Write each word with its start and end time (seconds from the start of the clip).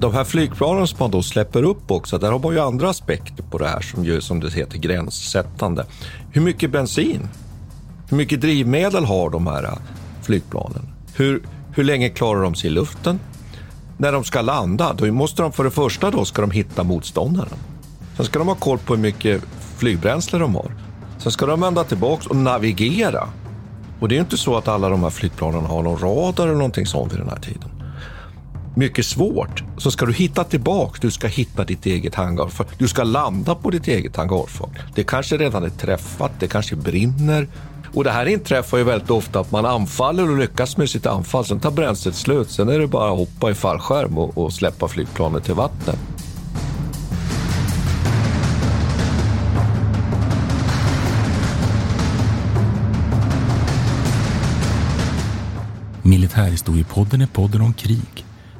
De 0.00 0.14
här 0.14 0.24
flygplanen 0.24 0.86
som 0.86 0.96
man 1.00 1.10
då 1.10 1.22
släpper 1.22 1.62
upp 1.62 1.90
också, 1.90 2.18
där 2.18 2.32
har 2.32 2.38
man 2.38 2.52
ju 2.52 2.60
andra 2.60 2.90
aspekter 2.90 3.42
på 3.50 3.58
det 3.58 3.68
här 3.68 3.80
som 3.80 4.04
ju, 4.04 4.20
som 4.20 4.40
det 4.40 4.52
heter, 4.52 4.78
gränssättande. 4.78 5.86
Hur 6.30 6.40
mycket 6.40 6.70
bensin? 6.70 7.28
Hur 8.08 8.16
mycket 8.16 8.40
drivmedel 8.40 9.04
har 9.04 9.30
de 9.30 9.46
här 9.46 9.64
äh, 9.64 9.72
flygplanen? 10.22 10.88
Hur, 11.14 11.42
hur 11.74 11.84
länge 11.84 12.08
klarar 12.08 12.42
de 12.42 12.54
sig 12.54 12.70
i 12.70 12.72
luften? 12.72 13.20
När 13.98 14.12
de 14.12 14.24
ska 14.24 14.40
landa, 14.40 14.92
då 14.92 15.12
måste 15.12 15.42
de 15.42 15.52
för 15.52 15.64
det 15.64 15.70
första 15.70 16.10
då 16.10 16.24
ska 16.24 16.42
de 16.42 16.50
hitta 16.50 16.84
motståndaren. 16.84 17.58
Sen 18.16 18.24
ska 18.24 18.38
de 18.38 18.48
ha 18.48 18.54
koll 18.54 18.78
på 18.78 18.94
hur 18.94 19.02
mycket 19.02 19.42
flygbränsle 19.76 20.38
de 20.38 20.54
har. 20.54 20.72
Sen 21.18 21.32
ska 21.32 21.46
de 21.46 21.60
vända 21.60 21.84
tillbaks 21.84 22.26
och 22.26 22.36
navigera. 22.36 23.28
Och 24.00 24.08
det 24.08 24.16
är 24.16 24.20
inte 24.20 24.36
så 24.36 24.56
att 24.56 24.68
alla 24.68 24.88
de 24.88 25.02
här 25.02 25.10
flygplanen 25.10 25.66
har 25.66 25.82
någon 25.82 25.98
radar 25.98 26.44
eller 26.44 26.56
någonting 26.56 26.86
sånt 26.86 27.12
vid 27.12 27.20
den 27.20 27.28
här 27.28 27.40
tiden 27.40 27.69
mycket 28.74 29.06
svårt. 29.06 29.62
Så 29.78 29.90
ska 29.90 30.06
du 30.06 30.12
hitta 30.12 30.44
tillbaka, 30.44 30.98
du 31.00 31.10
ska 31.10 31.26
hitta 31.26 31.64
ditt 31.64 31.86
eget 31.86 32.14
hangarfart. 32.14 32.68
Du 32.78 32.88
ska 32.88 33.02
landa 33.02 33.54
på 33.54 33.70
ditt 33.70 33.88
eget 33.88 34.16
hangarfart. 34.16 34.78
Det 34.94 35.04
kanske 35.04 35.36
redan 35.36 35.64
är 35.64 35.70
träffat, 35.70 36.32
det 36.38 36.48
kanske 36.48 36.76
brinner. 36.76 37.48
Och 37.94 38.04
det 38.04 38.10
här 38.10 38.26
inträffar 38.26 38.78
ju 38.78 38.84
väldigt 38.84 39.10
ofta 39.10 39.40
att 39.40 39.52
man 39.52 39.66
anfaller 39.66 40.30
och 40.30 40.38
lyckas 40.38 40.76
med 40.76 40.90
sitt 40.90 41.06
anfall. 41.06 41.44
Sen 41.44 41.60
tar 41.60 41.70
bränslet 41.70 42.14
slut. 42.14 42.50
Sen 42.50 42.68
är 42.68 42.78
det 42.78 42.86
bara 42.86 43.12
att 43.12 43.18
hoppa 43.18 43.50
i 43.50 43.54
fallskärm 43.54 44.18
och, 44.18 44.38
och 44.38 44.52
släppa 44.52 44.88
flygplanet 44.88 45.44
till 45.44 45.54
vattnet. 45.54 45.98
Militärhistoriepodden 56.02 57.20
är 57.20 57.26
podden 57.26 57.60
om 57.60 57.72
krig 57.72 58.24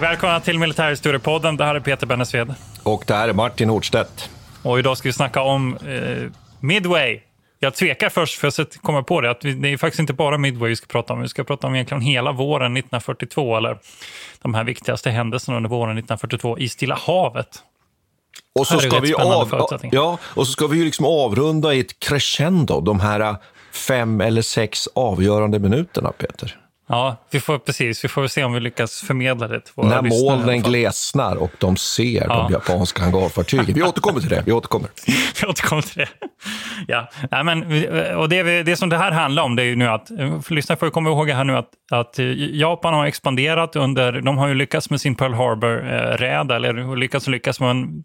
Välkomna 0.00 0.40
till 0.40 0.58
Militärhistoriepodden. 0.58 1.56
Det 1.56 1.64
här 1.64 1.74
är 1.74 1.80
Peter 1.80 2.06
Bennesved. 2.06 2.54
Och 2.82 3.04
det 3.06 3.14
här 3.14 3.28
är 3.28 3.32
Martin 3.32 3.68
Nordstedt. 3.68 4.30
Och 4.62 4.78
idag 4.78 4.98
ska 4.98 5.08
vi 5.08 5.12
snacka 5.12 5.42
om 5.42 5.76
eh, 5.76 6.30
Midway. 6.60 7.20
Jag 7.58 7.74
tvekar 7.74 8.08
först 8.08 8.38
för 8.38 8.48
att 8.48 8.82
komma 8.82 9.02
på 9.02 9.20
det, 9.20 9.30
att 9.30 9.40
det 9.40 9.72
är 9.72 9.76
faktiskt 9.76 10.00
inte 10.00 10.12
bara 10.12 10.38
Midway 10.38 10.68
vi 10.68 10.76
ska 10.76 10.86
prata 10.86 11.12
om. 11.12 11.20
Vi 11.20 11.28
ska 11.28 11.44
prata 11.44 11.66
om 11.66 11.74
egentligen 11.74 12.00
hela 12.00 12.32
våren 12.32 12.76
1942, 12.76 13.56
eller 13.56 13.78
de 14.42 14.54
här 14.54 14.64
viktigaste 14.64 15.10
händelserna 15.10 15.56
under 15.56 15.70
våren 15.70 15.98
1942 15.98 16.58
i 16.58 16.68
Stilla 16.68 16.94
havet. 16.94 17.62
Och 18.58 18.66
så, 18.66 18.78
ska 18.78 19.00
vi 19.00 19.14
av, 19.14 19.68
ja, 19.92 20.18
och 20.22 20.46
så 20.46 20.52
ska 20.52 20.66
vi 20.66 20.84
liksom 20.84 21.06
avrunda 21.06 21.74
i 21.74 21.80
ett 21.80 21.98
crescendo, 21.98 22.80
de 22.80 23.00
här 23.00 23.36
fem 23.72 24.20
eller 24.20 24.42
sex 24.42 24.88
avgörande 24.94 25.58
minuterna, 25.58 26.12
Peter. 26.12 26.63
Ja, 26.86 27.16
vi 27.30 27.40
får, 27.40 27.58
precis. 27.58 28.04
Vi 28.04 28.08
får 28.08 28.26
se 28.26 28.44
om 28.44 28.52
vi 28.52 28.60
lyckas 28.60 29.00
förmedla 29.00 29.48
det 29.48 29.60
till 29.60 29.72
våra 29.76 29.88
När 29.88 30.02
molnen 30.02 30.62
glesnar 30.62 31.36
och 31.36 31.50
de 31.58 31.76
ser 31.76 32.26
ja. 32.28 32.42
de 32.42 32.52
japanska 32.52 33.02
hangarfartygen. 33.02 33.74
Vi 33.74 33.82
återkommer 33.82 34.20
till 34.20 34.28
det. 34.28 34.42
Vi 34.46 34.52
återkommer. 34.52 34.90
vi 35.40 35.46
återkommer 35.46 35.82
till 35.82 35.98
det. 35.98 36.08
Ja, 36.88 37.10
Nej, 37.30 37.44
men, 37.44 37.62
och 38.16 38.28
det, 38.28 38.62
det 38.62 38.76
som 38.76 38.88
det 38.88 38.96
här 38.96 39.12
handlar 39.12 39.42
om 39.42 39.56
det 39.56 39.62
är 39.62 39.66
ju 39.66 39.76
nu 39.76 39.88
att, 39.88 40.10
lyssna 40.48 40.76
får 40.76 40.90
komma 40.90 41.10
ihåg 41.10 41.30
här 41.30 41.44
nu 41.44 41.56
att, 41.56 41.70
att 41.92 42.18
Japan 42.52 42.94
har 42.94 43.06
expanderat 43.06 43.76
under, 43.76 44.20
de 44.20 44.38
har 44.38 44.48
ju 44.48 44.54
lyckats 44.54 44.90
med 44.90 45.00
sin 45.00 45.14
Pearl 45.14 45.34
Harbor-räd, 45.34 46.50
eller 46.50 46.96
lyckats 46.96 47.26
lyckas 47.26 47.60
med 47.60 47.70
en 47.70 48.04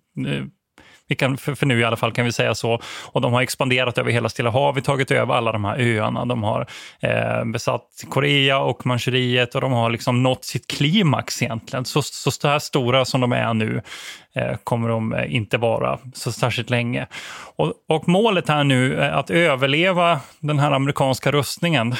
vi 1.09 1.15
kan, 1.15 1.37
för, 1.37 1.55
för, 1.55 1.65
nu 1.65 1.79
i 1.79 1.83
alla 1.83 1.95
fall 1.95 2.11
kan 2.11 2.25
vi 2.25 2.31
säga 2.31 2.55
så. 2.55 2.81
Och 3.05 3.21
de 3.21 3.33
har 3.33 3.41
expanderat 3.41 3.97
över 3.97 4.11
hela 4.11 4.29
Stilla 4.29 4.49
havet, 4.49 4.83
tagit 4.83 5.11
över 5.11 5.33
alla 5.33 5.51
de 5.51 5.65
här 5.65 5.79
öarna. 5.79 6.25
De 6.25 6.43
har 6.43 6.67
eh, 6.99 7.45
besatt 7.45 8.03
Korea 8.09 8.59
och 8.59 8.85
Manchuriet 8.85 9.55
och 9.55 9.61
de 9.61 9.71
har 9.71 9.89
liksom 9.89 10.23
nått 10.23 10.45
sitt 10.45 10.67
klimax 10.67 11.41
egentligen. 11.41 11.85
Så, 11.85 12.01
så 12.01 12.47
här 12.47 12.59
stora 12.59 13.05
som 13.05 13.21
de 13.21 13.31
är 13.31 13.53
nu 13.53 13.81
eh, 14.35 14.57
kommer 14.63 14.89
de 14.89 15.13
eh, 15.13 15.35
inte 15.35 15.57
vara 15.57 15.99
så 16.13 16.31
särskilt 16.31 16.69
länge. 16.69 17.07
Och, 17.55 17.73
och 17.87 18.07
målet 18.07 18.49
är 18.49 18.63
nu 18.63 19.03
att 19.03 19.29
överleva 19.29 20.19
den 20.39 20.59
här 20.59 20.71
amerikanska 20.71 21.31
rustningen 21.31 21.95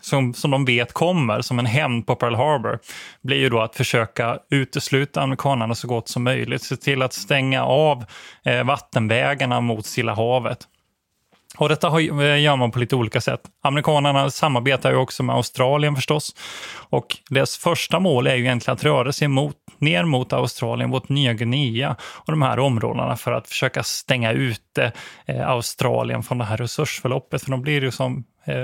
som, 0.00 0.34
som 0.34 0.50
de 0.50 0.64
vet 0.64 0.92
kommer 0.92 1.40
som 1.40 1.58
en 1.58 1.66
hämnd 1.66 2.06
på 2.06 2.16
Pearl 2.16 2.34
Harbor 2.34 2.78
blir 3.22 3.36
ju 3.36 3.48
då 3.48 3.60
att 3.60 3.76
försöka 3.76 4.38
utesluta 4.50 5.22
amerikanerna 5.22 5.74
så 5.74 5.88
gott 5.88 6.08
som 6.08 6.24
möjligt. 6.24 6.62
Se 6.62 6.76
till 6.76 7.02
att 7.02 7.12
stänga 7.12 7.64
av 7.64 8.04
eh, 8.44 8.64
vattenvägarna 8.64 9.60
mot 9.60 9.86
Stilla 9.86 10.14
havet. 10.14 10.66
Och 11.58 11.68
detta 11.68 11.88
har, 11.88 12.00
eh, 12.00 12.42
gör 12.42 12.56
man 12.56 12.70
på 12.70 12.78
lite 12.78 12.96
olika 12.96 13.20
sätt. 13.20 13.40
Amerikanerna 13.62 14.30
samarbetar 14.30 14.90
ju 14.90 14.96
också 14.96 15.22
med 15.22 15.36
Australien 15.36 15.96
förstås. 15.96 16.34
Och 16.90 17.16
deras 17.30 17.56
första 17.56 18.00
mål 18.00 18.26
är 18.26 18.34
ju 18.34 18.40
egentligen 18.40 18.74
att 18.74 18.84
röra 18.84 19.12
sig 19.12 19.28
mot, 19.28 19.56
ner 19.78 20.04
mot 20.04 20.32
Australien, 20.32 20.90
mot 20.90 21.08
Nya 21.08 21.32
Guinea 21.32 21.96
och 22.02 22.32
de 22.32 22.42
här 22.42 22.58
områdena 22.58 23.16
för 23.16 23.32
att 23.32 23.48
försöka 23.48 23.82
stänga 23.82 24.32
ute 24.32 24.92
eh, 25.26 25.48
Australien 25.48 26.22
från 26.22 26.38
det 26.38 26.44
här 26.44 26.56
resursförloppet. 26.56 27.42
För 27.42 27.50
de 27.50 27.62
blir 27.62 27.82
ju 27.82 27.90
som 27.90 28.24
eh, 28.44 28.54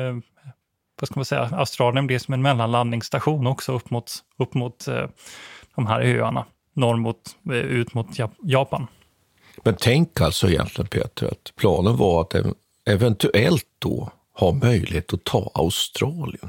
vad 1.01 1.09
ska 1.09 1.19
man 1.19 1.25
säga, 1.25 1.51
Australien 1.53 2.07
blir 2.07 2.19
som 2.19 2.35
en 2.35 2.43
mellanlandningsstation 2.43 3.47
också 3.47 3.73
upp 3.73 3.91
mot, 3.91 4.13
upp 4.39 4.55
mot 4.55 4.89
eh, 4.89 5.05
de 5.75 5.87
här 5.87 6.01
öarna, 6.01 6.45
norr 6.75 6.97
mot, 6.97 7.37
eh, 7.51 7.57
ut 7.57 7.95
mot 7.95 8.07
Japan. 8.43 8.87
Men 9.65 9.77
tänk 9.81 10.21
alltså 10.21 10.49
egentligen 10.49 10.89
Peter, 10.89 11.27
att 11.27 11.53
planen 11.57 11.97
var 11.97 12.21
att 12.21 12.35
eventuellt 12.87 13.67
då 13.79 14.11
ha 14.39 14.53
möjlighet 14.53 15.13
att 15.13 15.25
ta 15.25 15.51
Australien. 15.55 16.49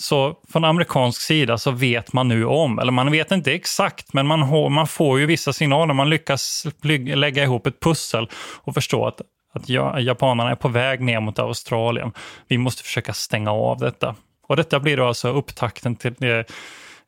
Så 0.00 0.34
från 0.48 0.64
amerikansk 0.64 1.20
sida 1.20 1.58
så 1.58 1.70
vet 1.70 2.12
man 2.12 2.28
nu 2.28 2.44
om, 2.44 2.78
eller 2.78 2.92
man 2.92 3.10
vet 3.10 3.30
inte 3.30 3.52
exakt, 3.52 4.12
men 4.12 4.26
man, 4.26 4.72
man 4.72 4.86
får 4.86 5.20
ju 5.20 5.26
vissa 5.26 5.52
signaler. 5.52 5.94
Man 5.94 6.10
lyckas 6.10 6.66
lägga 7.14 7.42
ihop 7.42 7.66
ett 7.66 7.80
pussel 7.80 8.28
och 8.34 8.74
förstå 8.74 9.06
att, 9.06 9.20
att 9.52 9.68
japanerna 10.02 10.50
är 10.50 10.54
på 10.54 10.68
väg 10.68 11.00
ner 11.00 11.20
mot 11.20 11.38
Australien. 11.38 12.12
Vi 12.48 12.58
måste 12.58 12.82
försöka 12.82 13.12
stänga 13.12 13.52
av 13.52 13.78
detta. 13.78 14.14
Och 14.46 14.56
detta 14.56 14.80
blir 14.80 14.96
då 14.96 15.06
alltså 15.06 15.28
upptakten 15.28 15.96
till 15.96 16.14
det 16.18 16.50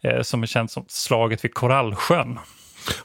eh, 0.02 0.22
som 0.22 0.42
är 0.42 0.46
känt 0.46 0.70
som 0.70 0.84
slaget 0.88 1.44
vid 1.44 1.54
Korallsjön. 1.54 2.38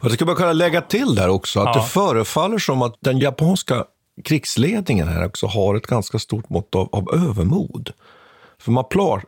Det 0.01 0.09
ska 0.09 0.25
man 0.25 0.35
kunna 0.35 0.53
lägga 0.53 0.81
till 0.81 1.15
där 1.15 1.29
också, 1.29 1.59
att 1.59 1.75
ja. 1.75 1.81
det 1.81 1.87
förefaller 1.87 2.57
som 2.57 2.81
att 2.81 2.95
den 2.99 3.19
japanska 3.19 3.85
krigsledningen 4.23 5.07
här 5.07 5.25
också 5.25 5.47
har 5.47 5.75
ett 5.75 5.87
ganska 5.87 6.19
stort 6.19 6.49
mått 6.49 6.75
av, 6.75 6.89
av 6.91 7.09
övermod. 7.13 7.93
För 8.67 8.71
man 8.71 8.85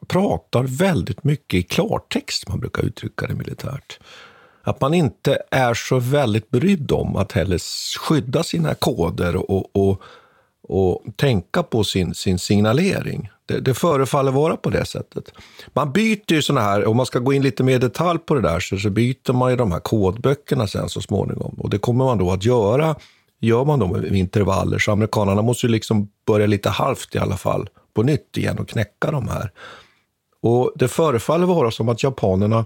pratar 0.07 0.63
väldigt 0.63 1.23
mycket 1.23 1.59
i 1.59 1.63
klartext, 1.63 2.47
man 2.47 2.59
brukar 2.59 2.83
uttrycka 2.83 3.27
det 3.27 3.33
militärt. 3.33 3.99
Att 4.63 4.81
man 4.81 4.93
inte 4.93 5.37
är 5.51 5.73
så 5.73 5.99
väldigt 5.99 6.49
brydd 6.49 6.91
om 6.91 7.15
att 7.15 7.31
heller 7.31 7.59
skydda 7.99 8.43
sina 8.43 8.75
koder 8.75 9.51
och, 9.51 9.75
och, 9.75 10.01
och 10.63 11.03
tänka 11.15 11.63
på 11.63 11.83
sin, 11.83 12.13
sin 12.13 12.39
signalering. 12.39 13.29
Det, 13.45 13.59
det 13.59 13.73
förefaller 13.73 14.31
vara 14.31 14.57
på 14.57 14.69
det 14.69 14.85
sättet. 14.85 15.31
Man 15.73 15.91
byter 15.91 16.33
ju 16.33 16.41
såna 16.41 16.61
här, 16.61 16.85
om 16.85 16.97
man 16.97 17.05
ska 17.05 17.19
gå 17.19 17.33
in 17.33 17.41
lite 17.41 17.63
mer 17.63 17.75
i 17.75 17.79
detalj 17.79 18.19
på 18.19 18.35
det 18.35 18.41
där, 18.41 18.59
så, 18.59 18.77
så 18.77 18.89
byter 18.89 19.33
man 19.33 19.51
ju 19.51 19.57
de 19.57 19.71
här 19.71 19.79
kodböckerna 19.79 20.67
sen 20.67 20.89
så 20.89 21.01
småningom. 21.01 21.55
Och 21.57 21.69
det 21.69 21.77
kommer 21.77 22.05
man 22.05 22.17
då 22.17 22.31
att 22.31 22.45
göra, 22.45 22.95
gör 23.39 23.65
man 23.65 23.79
då 23.79 23.87
med 23.87 24.15
intervaller. 24.15 24.79
Så 24.79 24.91
amerikanerna 24.91 25.41
måste 25.41 25.65
ju 25.65 25.71
liksom 25.71 26.09
börja 26.25 26.47
lite 26.47 26.69
halvt 26.69 27.15
i 27.15 27.19
alla 27.19 27.37
fall 27.37 27.69
på 27.99 28.03
nytt 28.03 28.37
igen 28.37 28.59
och 28.59 28.69
knäcka 28.69 29.11
de 29.11 29.27
här. 29.27 29.51
Och 30.41 30.73
det 30.75 30.87
förefaller 30.87 31.45
vara 31.45 31.71
som 31.71 31.89
att 31.89 32.03
japanerna 32.03 32.65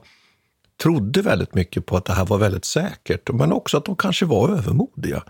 trodde 0.83 1.21
väldigt 1.21 1.56
mycket 1.56 1.85
på 1.85 1.97
att 1.97 2.06
det 2.06 2.13
här 2.13 2.25
var 2.25 2.38
väldigt 2.38 2.65
säkert, 2.65 3.30
men 3.31 3.53
också 3.53 3.77
att 3.77 3.85
de 3.85 3.95
kanske 3.95 4.25
var 4.25 4.50
övermodiga 4.50 5.24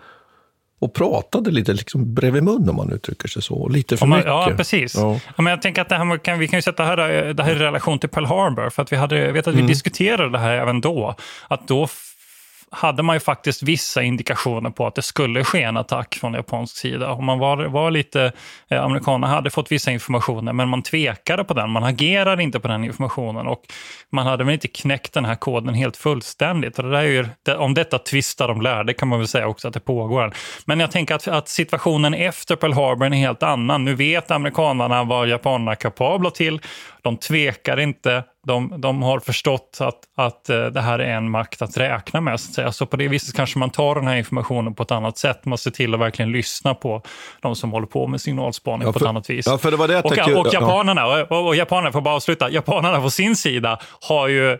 och 0.79 0.93
pratade 0.93 1.51
lite 1.51 1.73
liksom 1.73 2.13
bredvid 2.13 2.43
mun 2.43 2.69
om 2.69 2.75
man 2.75 2.91
uttrycker 2.91 3.27
sig 3.27 3.41
så. 3.41 3.67
Lite 3.67 3.97
för 3.97 4.05
man, 4.05 4.17
mycket. 4.17 4.29
Ja, 4.29 4.53
precis. 4.57 4.95
Ja. 4.95 5.19
Ja, 5.35 5.41
men 5.41 5.51
jag 5.51 5.61
tänker 5.61 5.81
att 5.81 5.89
det 5.89 5.95
här 5.95 6.17
kan, 6.17 6.39
vi 6.39 6.47
kan 6.47 6.57
ju 6.57 6.61
sätta 6.61 6.83
här, 6.83 6.97
det 7.33 7.43
här 7.43 7.55
i 7.55 7.59
relation 7.59 7.99
till 7.99 8.09
Pearl 8.09 8.25
Harbor. 8.25 8.69
För 8.69 8.81
att 8.81 8.91
vi 8.91 8.95
hade, 8.95 9.17
jag 9.17 9.33
vet 9.33 9.47
att 9.47 9.53
vi 9.53 9.59
mm. 9.59 9.67
diskuterade 9.67 10.29
det 10.29 10.39
här 10.39 10.53
även 10.53 10.81
då. 10.81 11.15
Att 11.47 11.67
då 11.67 11.87
hade 12.73 13.03
man 13.03 13.15
ju 13.15 13.19
faktiskt 13.19 13.63
vissa 13.63 14.03
indikationer 14.03 14.69
på 14.69 14.87
att 14.87 14.95
det 14.95 15.01
skulle 15.01 15.43
ske 15.43 15.63
en 15.63 15.77
attack 15.77 16.15
från 16.15 16.33
japansk 16.33 16.77
sida. 16.77 17.11
Och 17.11 17.23
man 17.23 17.39
var, 17.39 17.65
var 17.65 17.91
lite, 17.91 18.31
eh, 18.69 18.83
amerikanerna 18.83 19.27
hade 19.27 19.49
fått 19.49 19.71
vissa 19.71 19.91
informationer, 19.91 20.53
men 20.53 20.69
man 20.69 20.81
tvekade 20.81 21.43
på 21.43 21.53
den. 21.53 21.69
Man 21.69 21.83
agerade 21.83 22.43
inte 22.43 22.59
på 22.59 22.67
den 22.67 22.83
informationen 22.83 23.47
och 23.47 23.61
man 24.11 24.27
hade 24.27 24.43
väl 24.43 24.53
inte 24.53 24.67
knäckt 24.67 25.13
den 25.13 25.25
här 25.25 25.35
koden 25.35 25.73
helt 25.73 25.97
fullständigt. 25.97 26.79
Och 26.79 26.89
det 26.89 26.97
är 26.97 27.03
ju, 27.03 27.27
om 27.57 27.73
detta 27.73 27.99
tvistar 27.99 28.47
de 28.47 28.61
lärde 28.61 28.93
kan 28.93 29.07
man 29.07 29.19
väl 29.19 29.27
säga 29.27 29.47
också 29.47 29.67
att 29.67 29.73
det 29.73 29.79
pågår. 29.79 30.33
Men 30.65 30.79
jag 30.79 30.91
tänker 30.91 31.15
att, 31.15 31.27
att 31.27 31.49
situationen 31.49 32.13
efter 32.13 32.55
Pearl 32.55 32.73
Harbor 32.73 33.05
är 33.05 33.07
en 33.07 33.13
helt 33.13 33.43
annan. 33.43 33.85
Nu 33.85 33.95
vet 33.95 34.31
amerikanerna 34.31 35.03
vad 35.03 35.27
japanerna 35.27 35.71
är 35.71 35.75
kapabla 35.75 36.29
till. 36.29 36.61
De 37.01 37.17
tvekar 37.17 37.79
inte 37.79 38.23
de, 38.47 38.81
de 38.81 39.01
har 39.03 39.19
förstått 39.19 39.77
att, 39.79 39.99
att 40.15 40.49
eh, 40.49 40.65
det 40.65 40.81
här 40.81 40.99
är 40.99 41.15
en 41.15 41.29
makt 41.29 41.61
att 41.61 41.77
räkna 41.77 42.21
med. 42.21 42.39
Så, 42.39 42.61
att 42.61 42.75
så 42.75 42.85
på 42.85 42.97
det 42.97 43.07
viset 43.07 43.35
kanske 43.35 43.59
man 43.59 43.69
tar 43.69 43.95
den 43.95 44.07
här 44.07 44.15
informationen 44.15 44.73
på 44.73 44.83
ett 44.83 44.91
annat 44.91 45.17
sätt. 45.17 45.45
Man 45.45 45.57
ser 45.57 45.71
till 45.71 45.93
att 45.93 45.99
verkligen 45.99 46.31
lyssna 46.31 46.75
på 46.75 47.01
de 47.41 47.55
som 47.55 47.71
håller 47.71 47.87
på 47.87 48.07
med 48.07 48.21
signalspaning 48.21 48.87
ja, 48.87 48.93
för, 48.93 48.99
på 48.99 49.05
ett 49.05 49.09
annat 49.09 49.29
vis. 49.29 49.47
Ja, 49.47 49.57
för 49.57 49.71
det 49.71 49.77
var 49.77 49.87
det 49.87 50.01
och, 50.01 50.13
tänkte, 50.13 50.35
och 50.35 50.53
japanerna, 50.53 51.05
och, 51.05 51.47
och 51.47 51.55
japanerna, 51.55 51.91
får 51.91 52.01
bara 52.01 52.15
avsluta, 52.15 52.49
japanerna 52.49 53.01
på 53.01 53.09
sin 53.09 53.35
sida 53.35 53.79
har 54.01 54.27
ju 54.27 54.57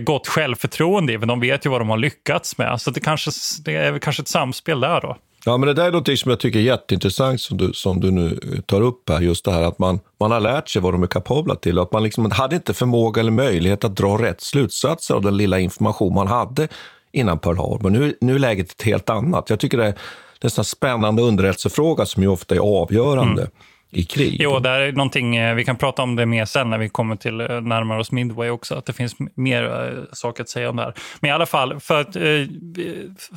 gott 0.00 0.26
självförtroende 0.26 1.12
i, 1.12 1.18
för 1.18 1.26
de 1.26 1.40
vet 1.40 1.66
ju 1.66 1.70
vad 1.70 1.80
de 1.80 1.88
har 1.88 1.96
lyckats 1.96 2.58
med. 2.58 2.80
Så 2.80 2.90
det, 2.90 3.00
kanske, 3.00 3.30
det 3.64 3.74
är 3.74 3.98
kanske 3.98 4.22
ett 4.22 4.28
samspel 4.28 4.80
där 4.80 5.00
då. 5.00 5.16
Ja, 5.44 5.56
men 5.56 5.66
det 5.66 5.74
där 5.74 5.86
är 5.86 5.92
något 5.92 6.18
som 6.18 6.30
jag 6.30 6.40
tycker 6.40 6.58
är 6.58 6.62
jätteintressant 6.62 7.40
som 7.40 7.56
du, 7.56 7.72
som 7.72 8.00
du 8.00 8.10
nu 8.10 8.38
tar 8.66 8.80
upp 8.80 9.08
här. 9.08 9.20
Just 9.20 9.44
det 9.44 9.52
här 9.52 9.62
att 9.62 9.78
man, 9.78 10.00
man 10.20 10.30
har 10.30 10.40
lärt 10.40 10.68
sig 10.68 10.82
vad 10.82 10.94
de 10.94 11.02
är 11.02 11.06
kapabla 11.06 11.54
till 11.54 11.78
och 11.78 11.84
att 11.84 11.92
man 11.92 12.02
liksom 12.02 12.30
hade 12.30 12.56
inte 12.56 12.74
förmåga 12.74 13.20
eller 13.20 13.30
möjlighet 13.30 13.84
att 13.84 13.96
dra 13.96 14.22
rätt 14.22 14.40
slutsatser 14.40 15.14
av 15.14 15.22
den 15.22 15.36
lilla 15.36 15.58
information 15.58 16.14
man 16.14 16.26
hade 16.26 16.68
innan 17.12 17.38
Pearl 17.38 17.56
Harbor. 17.56 17.90
Nu, 17.90 18.16
nu 18.20 18.34
är 18.34 18.38
läget 18.38 18.70
ett 18.70 18.82
helt 18.82 19.10
annat. 19.10 19.50
Jag 19.50 19.60
tycker 19.60 19.78
det 19.78 19.86
är, 19.86 19.94
det 20.40 20.58
är 20.58 20.60
en 20.60 20.64
spännande 20.64 21.22
underrättelsefråga 21.22 22.06
som 22.06 22.22
ju 22.22 22.28
ofta 22.28 22.54
är 22.54 22.60
avgörande. 22.60 23.42
Mm 23.42 23.52
i 23.90 24.04
krig. 24.04 24.36
Jo, 24.40 24.58
det 24.58 24.70
är 24.70 24.92
någonting, 24.92 25.36
eh, 25.36 25.54
vi 25.54 25.64
kan 25.64 25.76
prata 25.76 26.02
om 26.02 26.16
det 26.16 26.26
mer 26.26 26.44
sen 26.44 26.70
när 26.70 26.78
vi 26.78 26.88
kommer 26.88 27.16
till 27.16 27.40
eh, 27.40 27.60
närmare 27.60 28.00
oss 28.00 28.12
Midway 28.12 28.50
också, 28.50 28.74
att 28.74 28.86
det 28.86 28.92
finns 28.92 29.16
mer 29.34 29.64
äh, 29.64 30.02
saker 30.12 30.42
att 30.42 30.48
säga 30.48 30.70
om 30.70 30.76
det 30.76 30.82
här. 30.82 30.94
Men 31.20 31.30
i 31.30 31.32
alla 31.32 31.46
fall, 31.46 31.80
för 31.80 32.00
att 32.00 32.16
äh, 32.16 32.22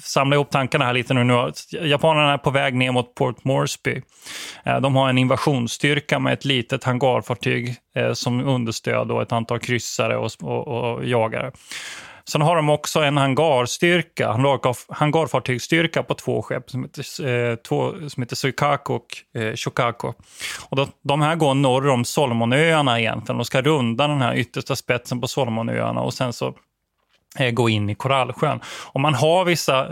samla 0.03 0.35
ihop 0.35 0.51
tankarna 0.51 0.85
här 0.85 0.93
lite 0.93 1.13
nu, 1.13 1.23
nu 1.23 1.51
japanerna 1.81 2.33
är 2.33 2.37
på 2.37 2.51
väg 2.51 2.73
ner 2.73 2.91
mot 2.91 3.15
Port 3.15 3.43
Moresby. 3.43 4.01
Äh, 4.63 4.81
de 4.81 4.95
har 4.95 5.09
en 5.09 5.17
invasionsstyrka 5.17 6.19
med 6.19 6.33
ett 6.33 6.45
litet 6.45 6.83
hangarfartyg 6.83 7.75
som 8.13 8.47
understöd 8.47 9.11
och 9.11 9.21
ett 9.21 9.31
antal 9.31 9.59
kryssare 9.59 10.17
och, 10.17 10.31
och, 10.41 10.67
och 10.67 11.05
jagare. 11.05 11.51
Sen 12.29 12.41
har 12.41 12.55
de 12.55 12.69
också 12.69 12.99
en 12.99 13.17
hangarstyrka, 13.17 14.31
hangarfartygsstyrka 14.89 16.03
på 16.03 16.13
två 16.13 16.41
skepp 16.41 16.69
som 16.69 16.83
heter, 16.83 17.27
eh, 17.27 17.55
två, 17.55 17.93
som 18.09 18.23
heter 18.23 18.35
Suikaku 18.35 18.93
och 18.93 19.41
eh, 19.41 19.55
Shokako. 19.55 20.13
Och 20.69 20.77
då, 20.77 20.87
de 21.03 21.21
här 21.21 21.35
går 21.35 21.53
norr 21.53 21.89
om 21.89 22.05
Solomonöarna 22.05 22.99
egentligen. 22.99 23.37
De 23.37 23.45
ska 23.45 23.61
runda 23.61 24.07
den 24.07 24.21
här 24.21 24.35
yttersta 24.35 24.75
spetsen 24.75 25.21
på 25.21 25.27
Solomonöarna 25.27 26.01
och 26.01 26.13
sen 26.13 26.33
så 26.33 26.53
eh, 27.39 27.51
gå 27.51 27.69
in 27.69 27.89
i 27.89 27.95
Korallsjön. 27.95 28.59
Och 28.91 28.99
man 28.99 29.13
har 29.13 29.45
vissa 29.45 29.87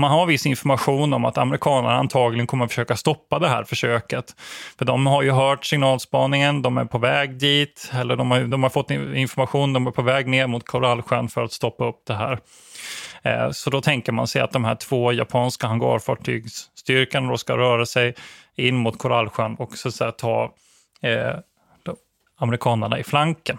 man 0.00 0.10
har 0.10 0.26
viss 0.26 0.46
information 0.46 1.12
om 1.12 1.24
att 1.24 1.38
amerikanerna 1.38 1.94
antagligen 1.94 2.46
kommer 2.46 2.64
att 2.64 2.70
försöka 2.70 2.96
stoppa 2.96 3.38
det 3.38 3.48
här 3.48 3.64
försöket. 3.64 4.34
För 4.78 4.84
de 4.84 5.06
har 5.06 5.22
ju 5.22 5.30
hört 5.30 5.64
signalspaningen, 5.64 6.62
de 6.62 6.78
är 6.78 6.84
på 6.84 6.98
väg 6.98 7.38
dit, 7.38 7.90
eller 7.94 8.16
de 8.16 8.30
har, 8.30 8.40
de 8.40 8.62
har 8.62 8.70
fått 8.70 8.90
information, 8.90 9.72
de 9.72 9.86
är 9.86 9.90
på 9.90 10.02
väg 10.02 10.28
ner 10.28 10.46
mot 10.46 10.66
Korallsjön 10.66 11.28
för 11.28 11.44
att 11.44 11.52
stoppa 11.52 11.88
upp 11.88 12.02
det 12.06 12.14
här. 12.14 12.38
Eh, 13.22 13.50
så 13.50 13.70
då 13.70 13.80
tänker 13.80 14.12
man 14.12 14.26
sig 14.26 14.42
att 14.42 14.52
de 14.52 14.64
här 14.64 14.74
två 14.74 15.12
japanska 15.12 15.66
hangarfartygsstyrkan 15.66 17.38
ska 17.38 17.56
röra 17.56 17.86
sig 17.86 18.14
in 18.56 18.76
mot 18.76 18.98
Korallsjön 18.98 19.54
och 19.54 19.76
så 19.76 19.88
att 19.88 19.94
säga, 19.94 20.12
ta 20.12 20.54
eh, 21.02 21.34
amerikanerna 22.38 22.98
i 22.98 23.04
flanken. 23.04 23.58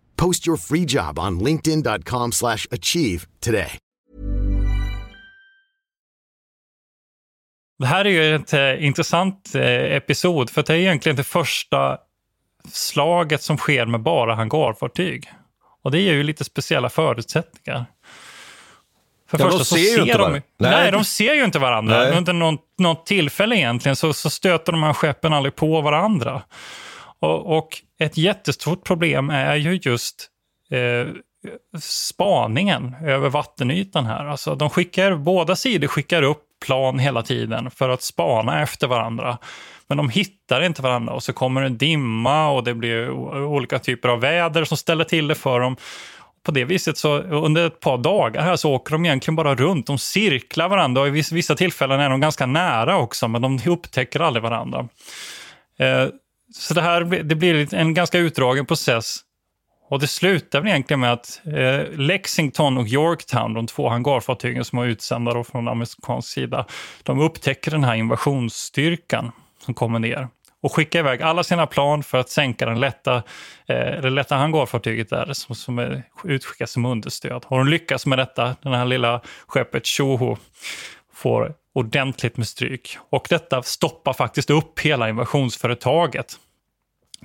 Post 0.21 0.47
your 0.47 0.57
free 0.57 0.85
job 0.85 1.19
on 1.19 1.39
linkedin.com/achieve 1.39 2.31
slash 2.31 2.67
achieve 2.71 3.25
today. 3.39 3.77
Det 7.79 7.85
här 7.85 8.05
är 8.05 8.09
ju 8.09 8.35
ett 8.35 8.53
eh, 8.53 8.85
intressant 8.85 9.55
eh, 9.55 9.95
episod, 9.95 10.49
för 10.49 10.63
det 10.63 10.73
är 10.73 10.77
egentligen 10.77 11.15
det 11.15 11.23
första 11.23 11.97
slaget 12.71 13.41
som 13.41 13.57
sker 13.57 13.85
med 13.85 14.01
bara 14.01 14.35
hangarfartyg. 14.35 15.31
Och 15.83 15.91
det 15.91 15.99
ger 15.99 16.13
ju 16.13 16.23
lite 16.23 16.43
speciella 16.43 16.89
förutsättningar. 16.89 17.85
För 19.29 19.39
Ja, 19.39 19.45
det 19.45 19.51
de 19.51 19.51
första 19.51 19.65
så 19.65 19.75
ser 19.75 19.81
ju 19.81 19.87
ser 19.87 20.01
inte 20.01 20.13
de, 20.13 20.17
varandra. 20.17 20.41
nej. 20.57 20.71
Nej. 20.71 20.91
de 20.91 21.05
ser 21.05 21.33
ju 21.33 21.43
inte 21.43 21.59
varandra. 21.59 21.97
Nej. 21.97 22.17
Under 22.17 22.33
någon, 22.33 22.57
något 22.77 23.05
tillfälle 23.05 23.55
egentligen 23.55 23.95
så, 23.95 24.13
så 24.13 24.29
stöter 24.29 24.71
de 24.71 24.83
här 24.83 24.93
skeppen 24.93 25.33
aldrig 25.33 25.55
på 25.55 25.81
varandra. 25.81 26.41
Och, 27.21 27.57
och 27.57 27.69
ett 27.99 28.17
jättestort 28.17 28.85
problem 28.85 29.29
är 29.29 29.55
ju 29.55 29.79
just 29.83 30.27
eh, 30.71 31.07
spaningen 31.79 32.95
över 33.05 33.29
vattenytan 33.29 34.05
här. 34.05 34.25
Alltså 34.25 34.55
de 34.55 34.69
skickar, 34.69 35.15
båda 35.15 35.55
sidor 35.55 35.87
skickar 35.87 36.23
upp 36.23 36.43
plan 36.65 36.99
hela 36.99 37.23
tiden 37.23 37.71
för 37.71 37.89
att 37.89 38.01
spana 38.01 38.61
efter 38.61 38.87
varandra. 38.87 39.37
Men 39.87 39.97
de 39.97 40.09
hittar 40.09 40.61
inte 40.61 40.81
varandra 40.81 41.13
och 41.13 41.23
så 41.23 41.33
kommer 41.33 41.61
en 41.61 41.77
dimma 41.77 42.51
och 42.51 42.63
det 42.63 42.73
blir 42.73 43.09
olika 43.45 43.79
typer 43.79 44.09
av 44.09 44.19
väder 44.19 44.63
som 44.63 44.77
ställer 44.77 45.03
till 45.03 45.27
det 45.27 45.35
för 45.35 45.59
dem. 45.59 45.77
På 46.43 46.51
det 46.51 46.65
viset 46.65 46.97
så 46.97 47.17
under 47.21 47.67
ett 47.67 47.79
par 47.79 47.97
dagar 47.97 48.41
här 48.41 48.55
så 48.55 48.71
åker 48.71 48.91
de 48.91 49.05
egentligen 49.05 49.35
bara 49.35 49.55
runt. 49.55 49.87
De 49.87 49.97
cirklar 49.97 50.69
varandra 50.69 51.01
och 51.01 51.07
i 51.07 51.23
vissa 51.31 51.55
tillfällen 51.55 51.99
är 51.99 52.09
de 52.09 52.21
ganska 52.21 52.45
nära 52.45 52.97
också 52.97 53.27
men 53.27 53.41
de 53.41 53.59
upptäcker 53.65 54.19
aldrig 54.19 54.43
varandra. 54.43 54.87
Eh, 55.79 56.07
så 56.53 56.73
det 56.73 56.81
här 56.81 57.03
blir- 57.03 57.23
det 57.23 57.35
blir 57.35 57.73
en 57.73 57.93
ganska 57.93 58.17
utdragen 58.17 58.65
process. 58.65 59.19
Och 59.89 59.99
det 59.99 60.07
slutar 60.07 60.59
väl 60.61 60.69
egentligen 60.69 60.99
med 60.99 61.13
att 61.13 61.41
eh, 61.45 61.99
Lexington 61.99 62.77
och 62.77 62.87
Yorktown, 62.87 63.53
de 63.53 63.67
två 63.67 63.89
hangarfartygen 63.89 64.65
som 64.65 64.77
var 64.79 64.85
utsända 64.85 65.43
från 65.43 65.67
amerikansk 65.67 66.29
sida, 66.29 66.65
de 67.03 67.19
upptäcker 67.19 67.71
den 67.71 67.83
här 67.83 67.95
invasionsstyrkan 67.95 69.31
som 69.65 69.73
kommer 69.73 69.99
ner 69.99 70.27
och 70.63 70.75
skickar 70.75 70.99
iväg 70.99 71.21
alla 71.21 71.43
sina 71.43 71.67
plan 71.67 72.03
för 72.03 72.17
att 72.17 72.29
sänka 72.29 72.65
den 72.65 72.79
lätta, 72.79 73.15
eh, 73.67 74.01
det 74.01 74.09
lätta 74.09 74.35
hangarfartyget 74.35 75.09
där 75.09 75.33
som, 75.33 75.55
som 75.55 75.79
är 75.79 76.03
utskickas 76.23 76.71
som 76.71 76.85
understöd. 76.85 77.45
Och 77.47 77.57
de 77.57 77.67
lyckas 77.67 78.05
med 78.05 78.17
detta, 78.19 78.55
det 78.61 78.77
här 78.77 78.85
lilla 78.85 79.21
skeppet 79.47 79.87
Shoho 79.87 80.37
får 81.21 81.53
ordentligt 81.73 82.37
med 82.37 82.47
stryk. 82.47 82.97
Och 83.09 83.27
detta 83.29 83.63
stoppar 83.63 84.13
faktiskt 84.13 84.49
upp 84.49 84.79
hela 84.79 85.09
invasionsföretaget. 85.09 86.35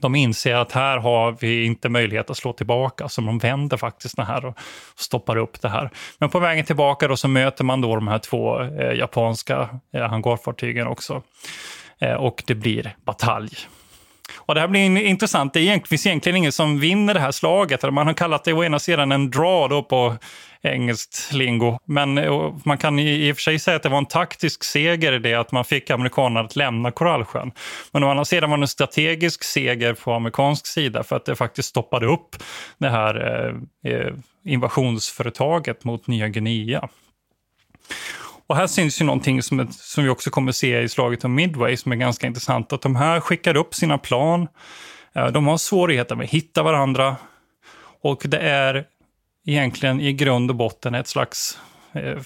De 0.01 0.15
inser 0.15 0.55
att 0.55 0.73
här 0.73 0.99
har 0.99 1.37
vi 1.41 1.65
inte 1.65 1.89
möjlighet 1.89 2.31
att 2.31 2.37
slå 2.37 2.53
tillbaka, 2.53 3.09
så 3.09 3.21
de 3.21 3.39
vänder 3.39 3.77
faktiskt 3.77 4.17
det 4.17 4.25
här 4.25 4.45
och 4.45 4.59
stoppar 4.97 5.37
upp 5.37 5.61
det 5.61 5.69
här. 5.69 5.91
Men 6.19 6.31
på 6.31 6.39
vägen 6.39 6.65
tillbaka 6.65 7.09
då 7.09 7.17
så 7.17 7.29
möter 7.29 7.65
man 7.65 7.81
då 7.81 7.95
de 7.95 8.09
här 8.09 8.19
två 8.19 8.61
eh, 8.61 8.93
japanska 8.93 9.69
eh, 9.95 10.09
hangarfartygen 10.09 10.87
också. 10.87 11.23
Eh, 11.99 12.15
och 12.15 12.43
det 12.47 12.55
blir 12.55 12.97
batalj. 13.05 13.51
Och 14.37 14.55
det 14.55 14.61
här 14.61 14.69
blir 14.69 14.97
intressant. 14.97 15.55
Det 15.55 15.89
finns 15.89 16.07
egentligen 16.07 16.37
ingen 16.37 16.53
som 16.53 16.81
vinner 16.81 17.15
det 17.15 17.21
här 17.21 17.33
slaget. 17.33 17.93
Man 17.93 18.07
har 18.07 18.15
kallat 18.15 18.45
det 18.45 18.53
å 18.53 18.65
ena 18.65 18.79
sidan 18.79 19.13
en 19.13 19.31
draw 19.31 19.69
då 19.69 19.83
på 19.83 20.17
engelskt 20.67 21.33
lingo. 21.33 21.79
Men 21.87 22.19
eh, 22.19 22.55
man 22.65 22.79
kan 22.79 22.99
i 22.99 23.33
och 23.33 23.37
för 23.37 23.43
sig 23.43 23.59
säga 23.59 23.77
att 23.77 23.83
det 23.83 23.89
var 23.89 23.99
en 23.99 24.07
taktisk 24.07 24.65
seger 24.65 25.13
i 25.13 25.19
det 25.19 25.35
att 25.35 25.53
man 25.53 25.65
fick 25.65 25.91
amerikanerna 25.91 26.41
att 26.41 26.57
lämna 26.57 26.91
Korallsjön. 26.91 27.53
Men 27.93 28.05
å 28.05 28.11
andra 28.11 28.25
sidan 28.25 28.51
var 28.51 28.57
det 28.57 28.63
en 28.63 28.69
strategisk 28.69 29.45
seger 29.45 29.95
på 29.95 30.13
amerikansk 30.13 30.67
sida 30.67 31.03
för 31.03 31.17
att 31.17 31.25
det 31.25 31.37
faktiskt 31.37 31.69
stoppade 31.69 32.07
upp 32.07 32.37
det 32.79 32.89
här 32.89 33.15
eh, 33.85 33.93
eh 33.93 34.13
invasionsföretaget 34.45 35.85
mot 35.85 36.07
Nya 36.07 36.29
Guinea. 36.29 36.89
Och 38.47 38.57
här 38.57 38.67
syns 38.67 39.01
ju 39.01 39.05
någonting 39.05 39.43
som, 39.43 39.69
som 39.71 40.05
vi 40.05 40.11
också 40.11 40.31
kommer 40.31 40.53
se 40.53 40.81
i 40.81 40.89
slaget 40.89 41.25
om 41.25 41.35
Midway 41.35 41.77
som 41.77 41.93
är 41.93 41.97
ganska 41.97 42.27
intressant. 42.27 42.73
Att 42.73 42.83
de 42.83 42.97
här 42.97 43.21
skickar 43.21 43.57
upp 43.57 43.75
sina 43.75 43.99
plan. 43.99 44.49
Eh, 45.15 45.27
de 45.27 45.47
har 45.47 45.57
svårigheter 45.57 46.17
med 46.17 46.25
att 46.25 46.31
hitta 46.31 46.63
varandra. 46.63 47.17
Och 48.03 48.23
det 48.25 48.39
är 48.39 48.85
egentligen 49.47 50.01
i 50.01 50.13
grund 50.13 50.51
och 50.51 50.57
botten 50.57 50.95
ett 50.95 51.09
slags 51.09 51.59
eh, 51.93 52.19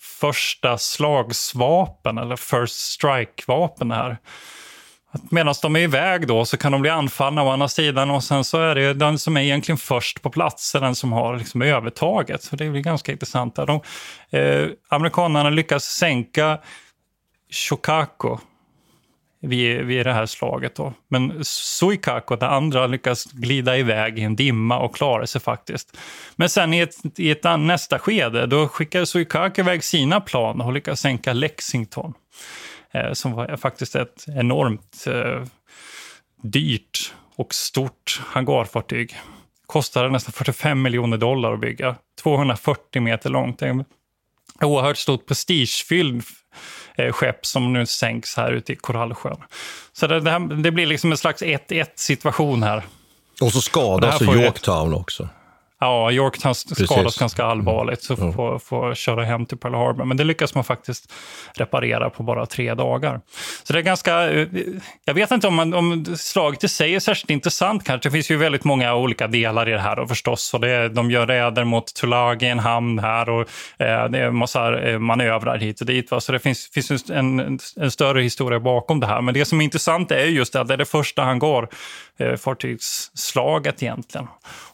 första 0.00 0.78
slagsvapen 0.78 2.18
eller 2.18 2.36
first 2.36 3.00
strike-vapen 3.00 3.90
här. 3.90 4.18
Medan 5.30 5.54
de 5.62 5.76
är 5.76 5.80
iväg 5.80 6.26
då 6.26 6.44
så 6.44 6.56
kan 6.56 6.72
de 6.72 6.80
bli 6.80 6.90
anfallna 6.90 7.42
å 7.42 7.50
andra 7.50 7.68
sidan 7.68 8.10
och 8.10 8.24
sen 8.24 8.44
så 8.44 8.58
är 8.58 8.74
det 8.74 8.94
den 8.94 9.18
som 9.18 9.36
är 9.36 9.40
egentligen 9.40 9.78
först 9.78 10.22
på 10.22 10.30
plats 10.30 10.74
är 10.74 10.80
den 10.80 10.94
som 10.94 11.12
har 11.12 11.36
liksom 11.36 11.62
övertaget. 11.62 12.42
Så 12.42 12.56
det 12.56 12.70
blir 12.70 12.80
ganska 12.80 13.12
intressant. 13.12 13.56
där. 13.56 13.66
De, 13.66 13.80
eh, 14.38 14.68
amerikanerna 14.88 15.50
lyckas 15.50 15.84
sänka 15.84 16.58
Shokako 17.50 18.38
vid, 19.40 19.80
vid 19.80 20.06
det 20.06 20.12
här 20.12 20.26
slaget. 20.26 20.74
Då. 20.74 20.92
Men 21.08 21.44
Suikako, 21.44 22.36
det 22.36 22.48
andra, 22.48 22.86
lyckas 22.86 23.24
glida 23.24 23.78
iväg 23.78 24.18
i 24.18 24.22
en 24.22 24.36
dimma 24.36 24.78
och 24.78 24.94
klarar 24.94 25.26
sig 25.26 25.40
faktiskt. 25.40 25.96
Men 26.36 26.48
sen 26.48 26.74
i 26.74 26.78
ett, 26.78 27.18
i 27.18 27.30
ett 27.30 27.44
nästa 27.58 27.98
skede, 27.98 28.46
då 28.46 28.68
skickar 28.68 29.04
Suikako 29.04 29.60
iväg 29.60 29.84
sina 29.84 30.20
plan 30.20 30.60
och 30.60 30.72
lyckas 30.72 31.00
sänka 31.00 31.32
Lexington. 31.32 32.14
Eh, 32.90 33.12
som 33.12 33.32
var 33.32 33.56
faktiskt 33.56 33.94
ett 33.94 34.24
enormt 34.28 35.06
eh, 35.06 35.44
dyrt 36.42 37.14
och 37.36 37.54
stort 37.54 38.20
hangarfartyg. 38.26 39.16
Kostade 39.66 40.10
nästan 40.10 40.32
45 40.32 40.82
miljoner 40.82 41.16
dollar 41.16 41.52
att 41.52 41.60
bygga. 41.60 41.96
240 42.22 43.02
meter 43.02 43.30
långt. 43.30 43.58
Det 43.58 43.66
är 43.66 43.70
en 43.70 43.84
oerhört 44.60 44.96
stort 44.96 45.26
prestigefylld 45.26 46.22
skepp 47.12 47.46
som 47.46 47.72
nu 47.72 47.86
sänks 47.86 48.36
här 48.36 48.52
ute 48.52 48.72
i 48.72 48.76
Korallsjön. 48.76 49.36
Så 49.92 50.06
det, 50.06 50.20
det, 50.20 50.30
här, 50.30 50.62
det 50.62 50.70
blir 50.70 50.86
liksom 50.86 51.10
en 51.10 51.18
slags 51.18 51.42
1-1 51.42 51.86
situation 51.94 52.62
här. 52.62 52.82
Och 53.40 53.52
så 53.52 53.60
skadas 53.60 54.22
Yorktown 54.22 54.94
också. 54.94 55.28
Ja, 55.80 56.12
Yorktown 56.12 56.54
skadas 56.54 56.78
Precis. 56.78 57.18
ganska 57.18 57.44
allvarligt 57.44 58.02
så 58.02 58.16
får, 58.16 58.58
får 58.58 58.94
köra 58.94 59.24
hem 59.24 59.46
till 59.46 59.58
Pearl 59.58 59.74
Harbor. 59.74 60.04
Men 60.04 60.16
det 60.16 60.24
lyckas 60.24 60.54
man 60.54 60.64
faktiskt 60.64 61.12
reparera 61.54 62.10
på 62.10 62.22
bara 62.22 62.46
tre 62.46 62.74
dagar. 62.74 63.20
Så 63.62 63.72
det 63.72 63.78
är 63.78 63.82
ganska... 63.82 64.30
eh, 64.30 64.48
Jag 65.04 65.14
vet 65.14 65.30
inte 65.30 65.48
om, 65.48 65.54
man, 65.54 65.74
om 65.74 66.04
slaget 66.16 66.64
i 66.64 66.68
sig 66.68 66.94
är 66.94 67.00
särskilt 67.00 67.30
intressant 67.30 67.84
kanske. 67.84 68.08
Det 68.08 68.12
finns 68.12 68.30
ju 68.30 68.36
väldigt 68.36 68.64
många 68.64 68.94
olika 68.94 69.26
delar 69.26 69.68
i 69.68 69.72
det 69.72 69.78
här 69.78 69.96
då, 69.96 70.06
förstås. 70.06 70.54
Och 70.54 70.60
det, 70.60 70.88
de 70.88 71.10
gör 71.10 71.26
räder 71.26 71.64
mot 71.64 71.94
Tulagi, 71.94 72.46
en 72.46 72.58
hamn 72.58 72.98
här 72.98 73.28
och 73.28 73.40
eh, 73.78 74.08
det 74.08 74.18
är 74.18 74.26
en 74.26 74.36
massa 74.36 74.80
eh, 74.80 74.98
manövrar 74.98 75.58
hit 75.58 75.80
och 75.80 75.86
dit. 75.86 76.10
Va? 76.10 76.20
Så 76.20 76.32
det 76.32 76.38
finns, 76.38 76.70
finns 76.74 77.10
en, 77.10 77.40
en, 77.40 77.58
en 77.76 77.90
större 77.90 78.22
historia 78.22 78.60
bakom 78.60 79.00
det 79.00 79.06
här. 79.06 79.20
Men 79.20 79.34
det 79.34 79.44
som 79.44 79.60
är 79.60 79.64
intressant 79.64 80.10
är 80.10 80.24
just 80.24 80.56
att 80.56 80.68
det 80.68 80.74
är 80.74 80.78
det 80.78 80.84
första 80.84 81.22
hangar 81.22 81.68
eh, 82.18 82.36
fartygsslaget 82.36 83.82
egentligen. 83.82 84.26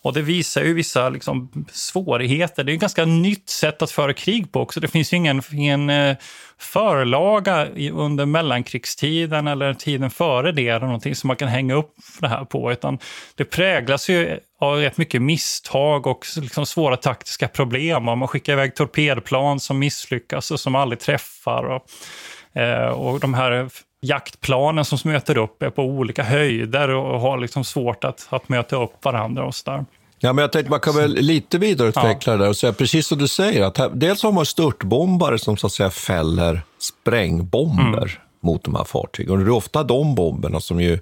Och 0.02 0.12
det 0.12 0.22
visar 0.22 0.62
ju 0.62 0.74
vissa 0.74 1.08
liksom, 1.08 1.64
svårigheter. 1.72 2.64
Det 2.64 2.72
är 2.72 2.74
ett 2.74 2.80
ganska 2.80 3.04
nytt 3.04 3.48
sätt 3.48 3.82
att 3.82 3.90
föra 3.90 4.12
krig 4.12 4.52
på 4.52 4.60
också. 4.60 4.80
Det 4.80 4.88
finns 4.88 5.12
ju 5.12 5.16
ingen, 5.16 5.42
ingen 5.52 5.90
eh, 5.90 6.16
förlaga 6.58 7.68
i, 7.68 7.90
under 7.90 8.26
mellankrigstiden 8.26 9.46
eller 9.46 9.74
tiden 9.74 10.10
före 10.10 10.52
det, 10.52 10.68
eller 10.68 10.86
någonting 10.86 11.14
som 11.14 11.28
man 11.28 11.36
kan 11.36 11.48
hänga 11.48 11.74
upp 11.74 11.94
det 12.20 12.28
här 12.28 12.44
på, 12.44 12.72
utan 12.72 12.98
det 13.34 13.44
präglas 13.44 14.08
ju 14.08 14.38
av 14.60 14.76
rätt 14.76 14.96
mycket 14.96 15.22
misstag 15.22 16.06
och 16.06 16.26
liksom 16.36 16.66
svåra 16.66 16.96
taktiska 16.96 17.48
problem. 17.48 18.08
Och 18.08 18.18
man 18.18 18.28
skickar 18.28 18.52
iväg 18.52 18.74
torpedplan 18.74 19.60
som 19.60 19.78
misslyckas 19.78 20.50
och 20.50 20.60
som 20.60 20.74
aldrig 20.74 21.00
träffar. 21.00 21.64
Och, 21.64 22.60
eh, 22.60 22.88
och 22.88 23.20
de 23.20 23.34
här 23.34 23.68
jaktplanen 24.04 24.84
som 24.84 24.98
möter 25.04 25.38
upp 25.38 25.62
är 25.62 25.70
på 25.70 25.82
olika 25.82 26.22
höjder 26.22 26.88
och 26.88 27.20
har 27.20 27.38
liksom 27.38 27.64
svårt 27.64 28.04
att, 28.04 28.26
att 28.30 28.48
möta 28.48 28.82
upp 28.82 29.04
varandra 29.04 29.44
och 29.44 29.54
sådär. 29.54 29.84
Ja, 30.18 30.32
men 30.32 30.42
jag 30.42 30.52
tänkte 30.52 30.70
man 30.70 30.80
kan 30.80 30.96
väl 30.96 31.10
lite 31.10 31.58
vidareutveckla 31.58 32.32
det 32.32 32.38
där 32.38 32.48
och 32.48 32.56
säga 32.56 32.72
precis 32.72 33.06
som 33.06 33.18
du 33.18 33.28
säger, 33.28 33.62
att 33.62 33.78
här, 33.78 33.90
dels 33.94 34.22
har 34.22 34.32
man 34.32 34.46
störtbombare 34.46 35.38
som 35.38 35.56
så 35.56 35.66
att 35.66 35.72
säga 35.72 35.90
fäller 35.90 36.62
sprängbomber. 36.78 38.20
mot 38.42 38.64
de 38.64 38.74
här 38.74 38.84
fartygen. 38.84 39.32
Och 39.32 39.38
det 39.38 39.44
är 39.44 39.50
ofta 39.50 39.82
de 39.82 40.14
bomberna 40.14 40.60
som 40.60 40.80
ju 40.80 40.98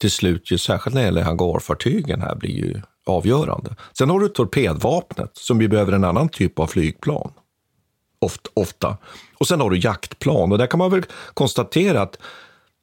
till 0.00 0.10
slut, 0.10 0.50
ju, 0.50 0.58
särskilt 0.58 0.94
när 0.94 1.00
det 1.00 1.06
gäller 1.06 1.22
hangarfartygen, 1.22 2.20
här 2.20 2.34
blir 2.34 2.50
ju 2.50 2.80
avgörande. 3.06 3.76
Sen 3.98 4.10
har 4.10 4.20
du 4.20 4.28
torpedvapnet 4.28 5.30
som 5.32 5.62
ju 5.62 5.68
behöver 5.68 5.92
en 5.92 6.04
annan 6.04 6.28
typ 6.28 6.58
av 6.58 6.66
flygplan. 6.66 7.32
Ofta. 8.54 8.96
Och 9.38 9.48
sen 9.48 9.60
har 9.60 9.70
du 9.70 9.78
jaktplan 9.78 10.52
och 10.52 10.58
där 10.58 10.66
kan 10.66 10.78
man 10.78 10.90
väl 10.90 11.02
konstatera 11.34 12.02
att 12.02 12.18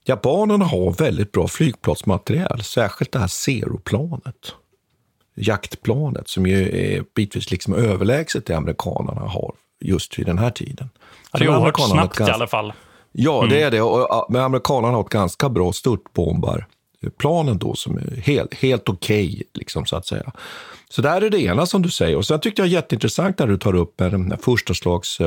japanerna 0.06 0.66
har 0.66 0.92
väldigt 0.92 1.32
bra 1.32 1.48
flygplansmaterial, 1.48 2.64
särskilt 2.64 3.12
det 3.12 3.20
här 3.20 3.28
Zero-planet. 3.28 4.56
Jaktplanet 5.36 6.30
som 6.30 6.46
ju 6.48 6.80
är 6.96 7.04
bitvis 7.16 7.52
liksom 7.52 7.74
överlägset 7.74 8.46
det 8.46 8.54
amerikanerna 8.54 9.22
har 9.22 9.54
just 9.80 10.20
vid 10.20 10.26
den 10.26 10.38
här 10.38 10.50
tiden. 10.50 10.90
Ja, 11.32 11.40
det 11.40 11.46
är 11.46 11.50
oerhört 11.50 11.80
snabbt 11.80 12.18
ganska... 12.18 12.28
i 12.28 12.36
alla 12.36 12.48
fall. 12.48 12.74
Ja, 13.12 13.38
mm. 13.38 13.50
det 13.50 13.62
är 13.62 13.72
det. 13.72 13.82
Och, 13.82 14.26
men 14.30 14.42
amerikanerna 14.42 14.94
har 14.94 15.02
ett 15.02 15.10
ganska 15.10 15.50
bra 15.50 15.74
Planen 17.10 17.58
då 17.58 17.76
som 17.76 17.98
är 17.98 18.22
helt, 18.22 18.54
helt 18.54 18.90
okej, 18.90 19.28
okay, 19.28 19.44
liksom, 19.54 19.86
så 19.86 19.96
att 19.96 20.08
säga. 20.08 20.32
Så 20.90 21.02
där 21.02 21.22
är 21.22 21.30
det 21.30 21.42
ena 21.42 21.66
som 21.66 21.82
du 21.82 21.90
säger. 21.90 22.18
Och 22.18 22.26
sen 22.26 22.40
tyckte 22.40 22.62
jag 22.62 22.70
jätteintressant 22.70 23.40
när 23.40 23.48
du 23.48 23.58
tar 23.58 23.76
upp 23.76 23.98
den 23.98 24.38
första 24.38 24.74
slags 24.74 25.20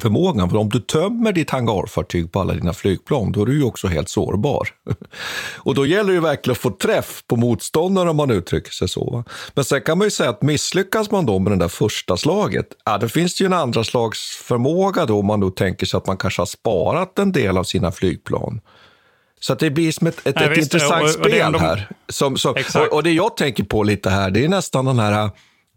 förmågan. 0.00 0.50
För 0.50 0.56
om 0.56 0.68
du 0.68 0.80
tömmer 0.80 1.32
ditt 1.32 1.50
hangarfartyg 1.50 2.32
på 2.32 2.40
alla 2.40 2.54
dina 2.54 2.72
flygplan, 2.72 3.32
då 3.32 3.42
är 3.42 3.46
du 3.46 3.58
ju 3.58 3.64
också 3.64 3.86
helt 3.86 4.08
sårbar. 4.08 4.68
Och 5.56 5.74
då 5.74 5.86
gäller 5.86 6.12
det 6.12 6.20
verkligen 6.20 6.52
att 6.52 6.58
få 6.58 6.70
träff 6.70 7.22
på 7.26 7.36
motståndaren 7.36 8.08
om 8.08 8.16
man 8.16 8.30
uttrycker 8.30 8.70
sig 8.70 8.88
så. 8.88 9.24
Men 9.54 9.64
sen 9.64 9.82
kan 9.82 9.98
man 9.98 10.06
ju 10.06 10.10
säga 10.10 10.30
att 10.30 10.42
misslyckas 10.42 11.10
man 11.10 11.26
då 11.26 11.38
med 11.38 11.52
det 11.52 11.56
där 11.56 11.68
första 11.68 12.16
slaget, 12.16 12.66
ja, 12.84 12.98
då 12.98 13.08
finns 13.08 13.34
det 13.34 13.44
ju 13.44 13.46
en 13.46 13.52
andra 13.52 13.84
slags 13.84 14.36
förmåga 14.36 15.06
då 15.06 15.18
om 15.18 15.26
man 15.26 15.40
då 15.40 15.50
tänker 15.50 15.86
sig 15.86 15.98
att 15.98 16.06
man 16.06 16.16
kanske 16.16 16.40
har 16.40 16.46
sparat 16.46 17.18
en 17.18 17.32
del 17.32 17.58
av 17.58 17.64
sina 17.64 17.92
flygplan. 17.92 18.60
Så 19.40 19.54
det 19.54 19.70
blir 19.70 19.92
som 19.92 20.06
ett, 20.06 20.26
ett, 20.26 20.36
Nej, 20.36 20.52
ett 20.52 20.58
intressant 20.58 21.02
och, 21.02 21.08
och 21.08 21.10
spel 21.10 21.40
ändå... 21.40 21.58
här. 21.58 21.88
Som, 22.08 22.36
som, 22.36 22.54
och, 22.74 22.92
och, 22.92 23.02
det 23.02 23.12
jag 23.12 23.36
tänker 23.36 23.64
på 23.64 23.82
lite 23.82 24.10
här, 24.10 24.30
det 24.30 24.44
är 24.44 24.48
nästan 24.48 24.84
den 24.84 24.98
här 24.98 25.30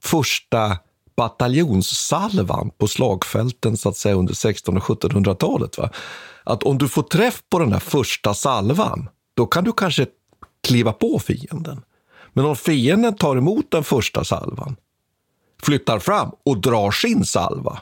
första 0.03 0.77
bataljonssalvan 1.17 2.71
på 2.77 2.87
slagfälten 2.87 3.77
så 3.77 3.89
att 3.89 3.97
säga 3.97 4.15
under 4.15 4.33
1600 4.33 4.81
och 4.87 5.01
1700-talet. 5.01 5.77
Va? 5.77 5.89
Att 6.43 6.63
om 6.63 6.77
du 6.77 6.87
får 6.87 7.03
träff 7.03 7.41
på 7.49 7.59
den 7.59 7.69
där 7.69 7.79
första 7.79 8.33
salvan, 8.33 9.09
då 9.33 9.45
kan 9.45 9.63
du 9.63 9.71
kanske 9.71 10.07
kliva 10.67 10.93
på 10.93 11.19
fienden. 11.19 11.81
Men 12.33 12.45
om 12.45 12.55
fienden 12.55 13.15
tar 13.15 13.35
emot 13.35 13.71
den 13.71 13.83
första 13.83 14.23
salvan, 14.23 14.75
flyttar 15.63 15.99
fram 15.99 16.31
och 16.45 16.57
drar 16.57 16.91
sin 16.91 17.25
salva, 17.25 17.79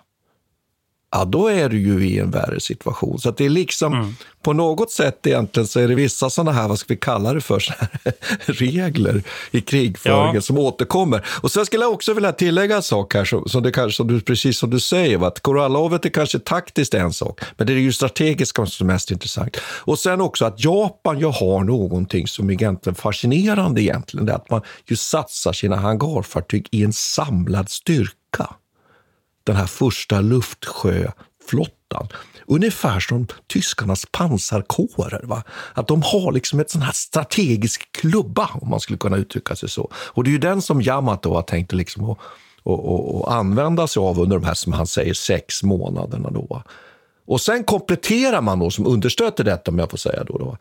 ja, 1.12 1.26
då 1.26 1.48
är 1.48 1.70
du 1.70 1.80
ju 1.80 2.08
i 2.08 2.20
en 2.20 2.32
värre 2.32 2.60
situation. 2.60 3.20
Så 3.20 3.32
det 3.32 3.46
är 3.46 3.50
liksom, 3.50 3.94
mm. 3.94 4.16
på 4.42 4.54
något 4.54 4.92
sätt 4.92 5.28
egentligen 5.28 5.68
så 5.68 5.80
är 5.80 5.88
det 5.88 5.96
vissa 5.96 6.30
sådana 6.30 6.52
här, 6.52 6.68
vad 6.68 6.80
ska 6.80 6.94
vi 6.94 7.00
kalla 7.00 7.34
det 7.34 7.42
för, 7.42 7.64
regler 8.46 9.24
i 9.52 9.62
krigföringen 9.62 10.36
ja. 10.36 10.42
som 10.42 10.58
återkommer. 10.58 11.26
Och 11.42 11.52
sen 11.52 11.66
skulle 11.66 11.84
jag 11.84 11.94
också 11.94 12.14
vilja 12.14 12.32
tillägga 12.32 12.76
en 12.76 12.84
sak 12.84 13.14
här, 13.14 13.26
som, 13.26 13.50
som, 13.50 13.64
det 13.64 13.72
kanske, 13.72 13.98
som 13.98 14.08
du, 14.08 14.22
precis 14.22 14.58
som 14.58 14.70
du 14.70 14.80
säger, 14.80 15.28
att 15.28 15.40
Korallovet 15.40 16.06
är 16.06 16.10
kanske 16.10 16.40
taktiskt 16.40 16.94
en 16.94 17.14
sak, 17.14 17.42
men 17.58 17.68
det 17.68 17.74
är 17.74 17.78
ju 17.78 17.94
strategiska 17.94 18.66
som 18.66 18.90
är 18.90 18.94
mest 18.94 19.12
intressant. 19.12 19.58
Och 19.62 20.00
sen 20.00 20.22
också 20.22 20.46
att 20.46 20.64
Japan 20.64 21.20
ju 21.20 21.26
har 21.26 21.64
någonting 21.64 22.28
som 22.28 22.50
är 22.50 22.54
egentligen 22.54 22.96
fascinerande 22.96 23.82
egentligen, 23.82 24.26
det 24.26 24.32
är 24.32 24.36
att 24.36 24.50
man 24.50 24.62
ju 24.86 24.96
satsar 24.96 25.54
sina 25.54 25.76
hangarfartyg 25.76 26.68
i 26.72 26.84
en 26.84 26.94
samlad 26.94 27.70
styrka 27.70 28.56
den 29.48 29.56
här 29.56 29.66
första 29.66 30.22
luftsjöflottan. 30.22 32.08
Ungefär 32.48 33.00
som 33.00 33.28
tyskarnas 33.48 34.06
pansarkårer. 34.12 35.22
Va? 35.24 35.44
Att 35.74 35.88
de 35.88 36.02
har 36.02 36.32
liksom 36.32 36.60
ett 36.60 36.70
sån 36.70 36.82
här 36.82 36.92
strategisk 36.92 37.92
klubba, 37.92 38.50
om 38.54 38.70
man 38.70 38.80
skulle 38.80 38.98
kunna 39.00 39.18
uttrycka 39.18 39.56
sig 39.56 39.70
så. 39.70 39.92
Och 39.96 40.24
det 40.24 40.30
är 40.30 40.32
ju 40.32 40.38
den 40.38 40.62
som 40.62 40.82
Yamato 40.82 41.34
har 41.34 41.42
tänkt 41.42 41.74
liksom 41.74 42.10
att 42.10 42.18
att, 42.68 42.86
att, 42.86 43.28
använda 43.28 43.88
sig 43.88 44.00
av 44.00 44.20
under 44.20 44.40
de 44.40 44.46
här, 44.46 44.54
som 44.54 44.74
han 44.74 44.88
säger, 44.88 45.14
sex 45.14 45.64
månaderna. 45.64 46.30
Då. 46.30 46.64
Och 47.28 47.42
sen 47.42 47.64
kompletterar 47.64 48.42
man 48.42 48.60
då, 48.60 48.72
som 48.72 48.88
understöd 48.88 49.36
till 49.36 49.46
detta, 49.46 49.72
om 49.72 49.80
jag 49.80 49.90
får 49.90 49.98
säga 49.98 50.24
då, 50.24 50.38
då 50.38 50.58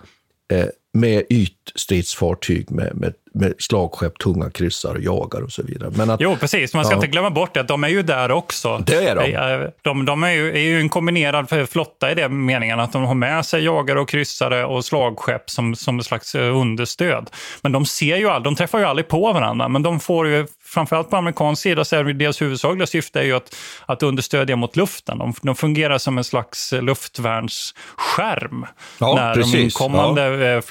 eh, 0.53 0.67
med 0.97 1.23
ytstridsfartyg 1.31 2.71
med, 2.71 2.97
med, 2.97 3.13
med 3.35 3.55
slagskepp, 3.59 4.19
tunga 4.19 4.51
kryssar, 4.51 4.99
jagare 5.01 5.45
och 5.45 5.53
så 5.53 5.63
vidare. 5.63 5.91
Men 5.97 6.11
att, 6.11 6.21
jo, 6.21 6.37
precis. 6.41 6.75
Man 6.75 6.85
ska 6.85 6.93
ja. 6.93 6.97
inte 6.97 7.07
glömma 7.07 7.31
bort 7.31 7.55
det, 7.55 7.61
att 7.61 7.69
de 7.69 7.85
är 7.85 7.89
ju 7.89 8.03
där 8.03 8.31
också. 8.31 8.83
Det 8.87 8.95
är 8.95 9.17
de. 9.17 9.71
De, 9.83 10.05
de 10.05 10.23
är, 10.23 10.31
ju, 10.31 10.49
är, 10.51 10.61
ju, 10.61 10.81
en 10.81 10.89
kombinerad 10.89 11.69
flotta 11.71 12.13
i 12.13 12.15
den 12.15 12.45
meningen 12.45 12.81
att 12.81 12.93
de 12.93 13.05
har 13.05 13.15
med 13.15 13.47
sig 13.47 13.65
jagare 13.65 14.01
och 14.01 14.09
kryssare 14.09 14.65
och 14.65 14.85
slagskepp 14.85 15.51
som, 15.51 15.75
som 15.75 15.99
ett 15.99 16.07
slags 16.07 16.35
eh, 16.35 16.57
understöd. 16.57 17.31
Men 17.63 17.73
de 17.73 17.87
ser 17.87 18.17
ju 18.17 18.29
aldrig, 18.29 18.45
de 18.45 18.57
träffar 18.57 18.79
ju 18.79 18.85
aldrig 18.85 19.09
på 19.09 19.33
varandra, 19.33 19.69
men 19.69 19.83
de 19.83 20.01
får 20.01 20.29
ju 20.29 20.47
framförallt 20.77 21.11
på 21.11 21.17
amerikansk 21.17 21.62
sida 21.62 21.85
så 21.85 21.97
är 21.97 22.05
deras 22.05 22.43
huvudsakliga 22.43 22.87
syfte 22.87 23.21
är 23.21 23.25
ju 23.25 23.33
att, 23.33 23.57
att 23.87 24.03
understödja 24.03 24.57
mot 24.57 24.77
luften. 24.77 25.19
De, 25.19 25.35
de 25.43 25.55
fungerar 25.55 25.99
som 25.99 26.19
en 26.19 26.25
slags 26.25 26.73
luftvärnsskärm 26.73 28.67
ja, 28.99 29.15
när 29.15 29.35
precis. 29.35 29.53
de 29.53 29.59
inkommande 29.59 30.23
ja. 30.23 30.62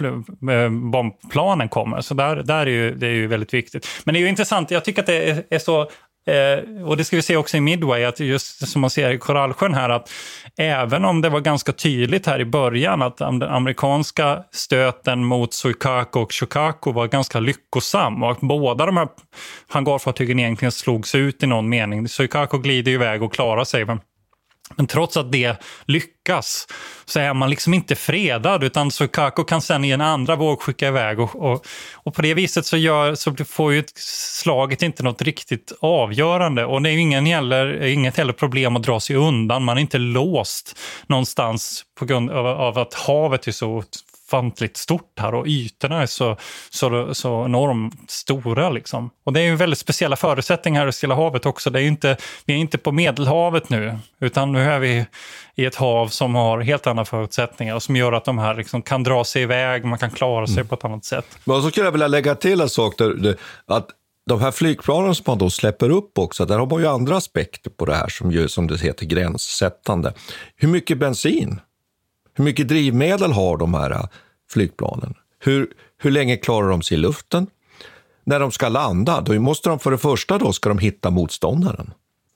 Eh, 0.51 0.63
eh, 0.63 0.69
bombplanen 0.69 1.69
kommer. 1.69 2.01
Så 2.01 2.13
där, 2.13 2.35
där 2.35 2.65
är 2.65 2.65
ju, 2.65 2.95
det 2.95 3.07
är 3.07 3.11
ju 3.11 3.27
väldigt 3.27 3.53
viktigt. 3.53 3.87
Men 4.03 4.13
det 4.13 4.19
är 4.19 4.21
ju 4.21 4.29
intressant, 4.29 4.71
jag 4.71 4.85
tycker 4.85 5.01
att 5.01 5.07
det 5.07 5.29
är, 5.29 5.43
är 5.49 5.59
så 5.59 5.89
Eh, 6.27 6.85
och 6.85 6.97
det 6.97 7.03
ska 7.03 7.15
vi 7.15 7.21
se 7.21 7.37
också 7.37 7.57
i 7.57 7.61
Midway, 7.61 8.03
att 8.03 8.19
just 8.19 8.67
som 8.67 8.81
man 8.81 8.89
ser 8.89 9.11
i 9.11 9.17
Korallsjön 9.17 9.73
här, 9.73 9.89
att 9.89 10.11
även 10.57 11.05
om 11.05 11.21
det 11.21 11.29
var 11.29 11.39
ganska 11.39 11.71
tydligt 11.71 12.25
här 12.25 12.39
i 12.39 12.45
början 12.45 13.01
att 13.01 13.17
den 13.17 13.43
amerikanska 13.43 14.43
stöten 14.51 15.25
mot 15.25 15.53
Suikako 15.53 16.19
och 16.19 16.33
Shokako 16.33 16.91
var 16.91 17.07
ganska 17.07 17.39
lyckosam 17.39 18.23
och 18.23 18.31
att 18.31 18.39
båda 18.39 18.85
de 18.85 18.97
här 18.97 19.07
hangarfartygen 19.67 20.39
egentligen 20.39 20.71
slogs 20.71 21.15
ut 21.15 21.43
i 21.43 21.47
någon 21.47 21.69
mening. 21.69 22.07
Suikako 22.07 22.57
glider 22.57 22.91
iväg 22.91 23.23
och 23.23 23.33
klarar 23.33 23.63
sig, 23.63 23.85
men 23.85 23.99
men 24.75 24.87
trots 24.87 25.17
att 25.17 25.31
det 25.31 25.57
lyckas 25.85 26.67
så 27.05 27.19
är 27.19 27.33
man 27.33 27.49
liksom 27.49 27.73
inte 27.73 27.95
fredad 27.95 28.63
utan 28.63 28.91
Sukako 28.91 29.43
kan 29.43 29.61
sen 29.61 29.85
i 29.85 29.91
en 29.91 30.01
andra 30.01 30.35
våg 30.35 30.61
skicka 30.61 30.87
iväg 30.87 31.19
och, 31.19 31.35
och, 31.35 31.65
och, 31.93 32.13
på 32.13 32.21
det 32.21 32.33
viset 32.33 32.65
så, 32.65 32.77
gör, 32.77 33.15
så 33.15 33.35
får 33.45 33.73
ju 33.73 33.83
slaget 33.95 34.81
inte 34.81 35.03
något 35.03 35.21
riktigt 35.21 35.71
avgörande 35.79 36.65
och 36.65 36.81
det 36.81 36.89
är 36.89 36.93
ju 36.93 36.99
ingen 36.99 37.25
heller, 37.25 37.83
inget 37.83 38.17
heller 38.17 38.33
problem 38.33 38.75
att 38.75 38.83
dra 38.83 38.99
sig 38.99 39.15
undan. 39.15 39.63
Man 39.63 39.77
är 39.77 39.81
inte 39.81 39.97
låst 39.97 40.79
någonstans 41.07 41.83
på 41.99 42.05
grund 42.05 42.31
av, 42.31 42.47
av 42.47 42.77
att 42.77 42.93
havet 42.93 43.47
är 43.47 43.51
så 43.51 43.83
ofantligt 44.27 44.77
stort 44.77 45.19
här 45.19 45.35
och 45.35 45.47
ytorna 45.47 46.01
är 46.01 46.05
så, 46.05 46.37
så, 46.69 47.13
så 47.13 47.45
enormt 47.45 48.11
stora. 48.11 48.69
Liksom. 48.69 49.09
Och 49.23 49.33
det 49.33 49.39
är 49.39 49.43
ju 49.43 49.55
väldigt 49.55 49.79
speciella 49.79 50.15
förutsättningar 50.15 50.87
i 50.87 50.91
Stilla 50.91 51.15
havet 51.15 51.45
också. 51.45 51.69
Det 51.69 51.81
är 51.81 51.83
inte, 51.83 52.17
vi 52.45 52.53
är 52.53 52.57
inte 52.57 52.77
på 52.77 52.91
Medelhavet 52.91 53.69
nu, 53.69 53.97
utan 54.19 54.51
nu 54.51 54.61
är 54.61 54.79
vi 54.79 55.05
i 55.55 55.65
ett 55.65 55.75
hav 55.75 56.07
som 56.07 56.35
har 56.35 56.61
helt 56.61 56.87
andra 56.87 57.05
förutsättningar 57.05 57.75
och 57.75 57.83
som 57.83 57.95
gör 57.95 58.13
att 58.13 58.25
de 58.25 58.37
här 58.37 58.55
liksom 58.55 58.81
kan 58.81 59.03
dra 59.03 59.23
sig 59.23 59.41
iväg, 59.41 59.85
man 59.85 59.99
kan 59.99 60.11
klara 60.11 60.47
sig 60.47 60.55
mm. 60.55 60.67
på 60.67 60.75
ett 60.75 60.85
annat 60.85 61.05
sätt. 61.05 61.25
Men 61.43 61.61
så 61.61 61.71
skulle 61.71 61.85
jag 61.85 61.91
vilja 61.91 62.07
lägga 62.07 62.35
till 62.35 62.61
en 62.61 62.69
sak, 62.69 62.97
där, 62.97 63.35
att 63.67 63.87
de 64.29 64.41
här 64.41 64.51
flygplanen 64.51 65.15
som 65.15 65.23
man 65.27 65.37
då 65.37 65.49
släpper 65.49 65.89
upp 65.89 66.17
också, 66.17 66.45
där 66.45 66.59
har 66.59 66.65
man 66.65 66.81
ju 66.81 66.87
andra 66.87 67.17
aspekter 67.17 67.69
på 67.69 67.85
det 67.85 67.95
här 67.95 68.07
som, 68.07 68.31
ju, 68.31 68.47
som 68.47 68.67
det 68.67 68.81
heter 68.81 69.05
gränssättande. 69.05 70.13
Hur 70.55 70.67
mycket 70.67 70.97
bensin 70.97 71.59
hur 72.35 72.43
mycket 72.43 72.67
drivmedel 72.67 73.31
har 73.31 73.57
de 73.57 73.73
här 73.73 73.91
äh, 73.91 74.05
flygplanen? 74.49 75.13
Hur, 75.39 75.67
hur 75.97 76.11
länge 76.11 76.37
klarar 76.37 76.69
de 76.69 76.81
sig 76.81 76.97
i 76.97 76.99
luften? 76.99 77.47
När 78.23 78.39
de 78.39 78.51
ska 78.51 78.69
landa, 78.69 79.21
då 79.21 79.33
måste 79.33 79.69
de 79.69 79.79
för 79.79 79.91
det 79.91 79.97
första 79.97 80.37
då 80.37 80.53
ska 80.53 80.69
de 80.69 80.77
hitta 80.77 81.09
motståndaren. 81.09 81.93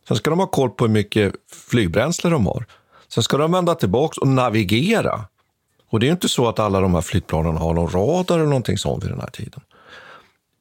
Sen 0.08 0.18
ska 0.18 0.30
de 0.30 0.40
ha 0.40 0.48
koll 0.48 0.70
på 0.70 0.86
hur 0.86 0.94
mycket 0.94 1.34
flygbränsle 1.70 2.30
de 2.30 2.46
har. 2.46 2.66
Sen 3.08 3.24
ska 3.24 3.38
de 3.38 3.52
vända 3.52 3.76
tillbaka 3.76 4.22
och 4.22 4.28
navigera. 4.28 5.26
Och 5.90 6.00
det 6.00 6.08
är 6.08 6.12
inte 6.12 6.30
så 6.30 6.48
att 6.48 6.60
alla 6.60 6.80
de 6.80 6.94
här 6.94 7.02
flygplanen 7.02 7.58
har 7.58 7.74
någon 7.74 7.90
radar 7.90 8.36
eller 8.36 8.48
någonting 8.48 8.78
sånt 8.78 9.04
vid 9.04 9.12
den 9.12 9.20
här 9.20 9.30
tiden. 9.30 9.62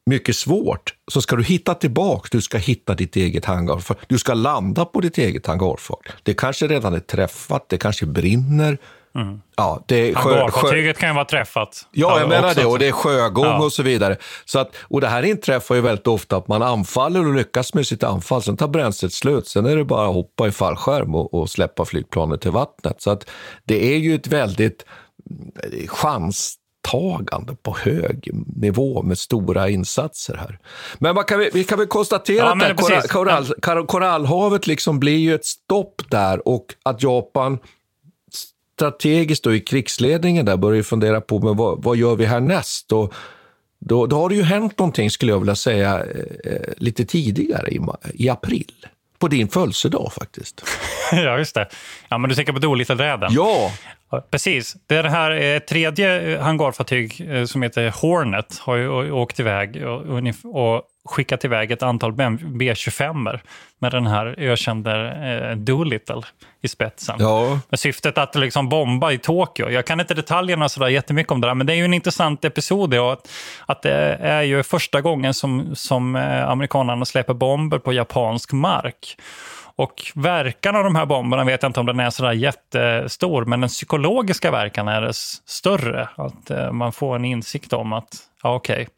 Mycket 0.07 0.37
svårt. 0.37 0.95
Så 1.13 1.23
ska 1.23 1.37
du 1.37 1.45
hitta 1.45 1.75
tillbaka, 1.75 2.29
du 2.33 2.41
ska 2.41 2.59
hitta 2.59 2.95
ditt 2.95 3.17
eget 3.17 3.45
hangarfart. 3.45 3.99
Du 4.07 4.19
ska 4.19 4.35
landa 4.35 4.85
på 4.85 5.01
ditt 5.01 5.19
eget 5.19 5.47
hangarfart. 5.47 6.13
Det 6.23 6.35
kanske 6.35 6.67
redan 6.67 6.95
är 6.95 7.01
träffat, 7.01 7.69
det 7.69 7.79
kanske 7.79 8.07
brinner. 8.07 8.79
Mm. 9.19 9.41
Ja, 9.57 9.85
det 9.87 10.17
Hangarfartyget 10.17 10.99
kan 10.99 11.09
ju 11.09 11.15
vara 11.15 11.25
träffat. 11.25 11.87
Ja, 11.93 12.21
jag 12.21 12.29
menar 12.29 12.55
det. 12.55 12.65
Och 12.65 12.79
det 12.79 12.89
är 12.89 12.93
sjögång 12.93 13.45
ja. 13.45 13.65
och 13.65 13.73
så 13.73 13.83
vidare. 13.83 14.17
Så 14.45 14.59
att, 14.59 14.77
och 14.83 15.01
det 15.01 15.09
här 15.09 15.23
inträffar 15.23 15.75
ju 15.75 15.81
väldigt 15.81 16.07
ofta 16.07 16.37
att 16.37 16.49
man 16.49 16.63
anfaller 16.63 17.27
och 17.27 17.35
lyckas 17.35 17.75
med 17.75 17.87
sitt 17.87 18.05
anfall. 18.05 18.43
Sen 18.43 18.57
tar 18.57 18.69
bränslet 18.69 19.13
slut. 19.13 19.47
Sen 19.47 19.67
är 19.67 19.77
det 19.77 19.85
bara 19.85 20.09
att 20.09 20.15
hoppa 20.15 20.47
i 20.47 20.51
fallskärm 20.51 21.15
och, 21.15 21.35
och 21.35 21.51
släppa 21.51 21.85
flygplanet 21.85 22.41
till 22.41 22.51
vattnet. 22.51 23.03
Så 23.03 23.11
att 23.11 23.31
det 23.65 23.95
är 23.95 23.99
ju 23.99 24.15
ett 24.15 24.27
väldigt 24.27 24.85
eh, 25.63 25.89
chanstagande 25.89 27.57
på 27.63 27.77
hög 27.77 28.31
nivå 28.57 29.03
med 29.03 29.19
stora 29.19 29.69
insatser 29.69 30.37
här. 30.37 30.59
Men 30.99 31.15
man 31.15 31.25
kan, 31.25 31.39
vi 31.53 31.65
kan 31.65 31.79
väl 31.79 31.87
konstatera 31.87 32.57
ja, 32.61 32.67
att 32.67 33.09
korall, 33.11 33.47
korall, 33.61 33.87
korallhavet 33.87 34.67
liksom 34.67 35.01
blir 35.01 35.19
ju 35.19 35.35
ett 35.35 35.45
stopp 35.45 36.03
där 36.11 36.49
och 36.49 36.75
att 36.83 37.03
Japan 37.03 37.59
strategiskt 38.79 39.45
då 39.45 39.55
i 39.55 39.61
krigsledningen 39.61 40.47
där 40.47 40.57
börjar 40.57 40.83
fundera 40.83 41.21
på 41.21 41.39
men 41.39 41.57
vad, 41.57 41.83
vad 41.83 41.97
gör 41.97 42.17
vi 42.17 42.27
härnäst? 42.27 42.93
Och 42.93 43.15
då, 43.81 44.07
då 44.07 44.17
har 44.17 44.29
det 44.29 44.35
ju 44.35 44.43
hänt 44.43 44.79
någonting, 44.79 45.11
skulle 45.11 45.33
jag 45.33 45.39
vilja 45.39 45.55
säga, 45.55 46.05
eh, 46.45 46.73
lite 46.77 47.05
tidigare 47.05 47.69
i, 47.71 47.81
i 48.15 48.29
april. 48.29 48.73
På 49.19 49.29
din 49.29 49.49
födelsedag 49.49 50.13
faktiskt. 50.13 50.65
ja, 51.13 51.39
just 51.39 51.55
det. 51.55 51.69
Ja, 52.09 52.19
men 52.19 52.31
du 52.31 52.37
tänker 52.37 52.53
på 52.53 52.59
Dolittle-räden? 52.59 53.29
Ja! 53.33 53.73
Precis. 54.31 54.77
Det 54.87 54.97
är 54.97 55.03
det 55.03 55.11
här 55.11 55.31
eh, 55.31 55.59
tredje 55.59 56.35
eh, 56.35 56.41
hangarfartyg 56.41 57.27
eh, 57.31 57.45
som 57.45 57.63
heter 57.63 57.91
Hornet 57.91 58.59
har 58.59 58.77
ju 58.77 59.11
åkt 59.11 59.41
iväg 59.41 59.87
och, 59.87 60.01
och 60.01 60.83
skickat 61.09 61.45
iväg 61.45 61.71
ett 61.71 61.83
antal 61.83 62.13
B25 62.13 63.39
med 63.79 63.93
den 63.93 64.07
här 64.07 64.35
ökände 64.39 64.93
eh, 65.51 65.57
Doolittle 65.57 66.23
i 66.63 66.69
spetsen. 66.69 67.17
Ja. 67.19 67.61
Med 67.69 67.81
syftet 67.81 68.19
att 68.19 68.35
liksom 68.35 68.69
bomba 68.69 69.13
i 69.13 69.19
Tokyo. 69.19 69.71
Jag 69.71 69.87
kan 69.87 70.01
inte 70.01 70.15
detaljerna 70.15 70.69
så 70.69 70.81
där 70.81 70.89
jättemycket 70.89 71.33
om 71.33 71.41
det 71.41 71.47
där, 71.47 71.55
men 71.55 71.67
det 71.67 71.73
är 71.73 71.77
ju 71.77 71.85
en 71.85 71.95
intressant 71.95 72.45
episod. 72.45 72.95
Ja, 72.95 73.13
att, 73.13 73.31
att 73.67 73.83
det 73.83 74.19
är 74.21 74.43
ju 74.43 74.63
första 74.63 75.01
gången 75.01 75.35
som, 75.35 75.77
som 75.77 76.17
amerikanerna 76.47 77.05
släpper 77.05 77.35
bomber 77.35 77.79
på 77.79 77.93
japansk 77.93 78.53
mark. 78.53 79.17
Och 79.79 80.13
verkan 80.15 80.77
av 80.77 80.85
de 80.85 80.97
här 80.97 81.07
bomberna 81.07 81.45
vet 81.45 81.63
jag 81.63 81.69
inte 81.69 81.81
om 81.81 81.87
den 81.87 82.01
är 82.01 82.11
sådär 82.11 82.33
jättestor, 82.33 83.45
men 83.45 83.61
den 83.61 83.69
psykologiska 83.69 84.51
verkan 84.51 84.89
är 84.89 85.11
större. 85.47 86.09
Att 86.17 86.51
eh, 86.51 86.73
man 86.73 86.93
får 86.93 87.17
en 87.17 87.25
insikt 87.25 87.73
om 87.73 87.93
att, 87.93 88.17
ja 88.43 88.55
okej, 88.55 88.75
okay, 88.75 88.83
eh, 88.83 88.89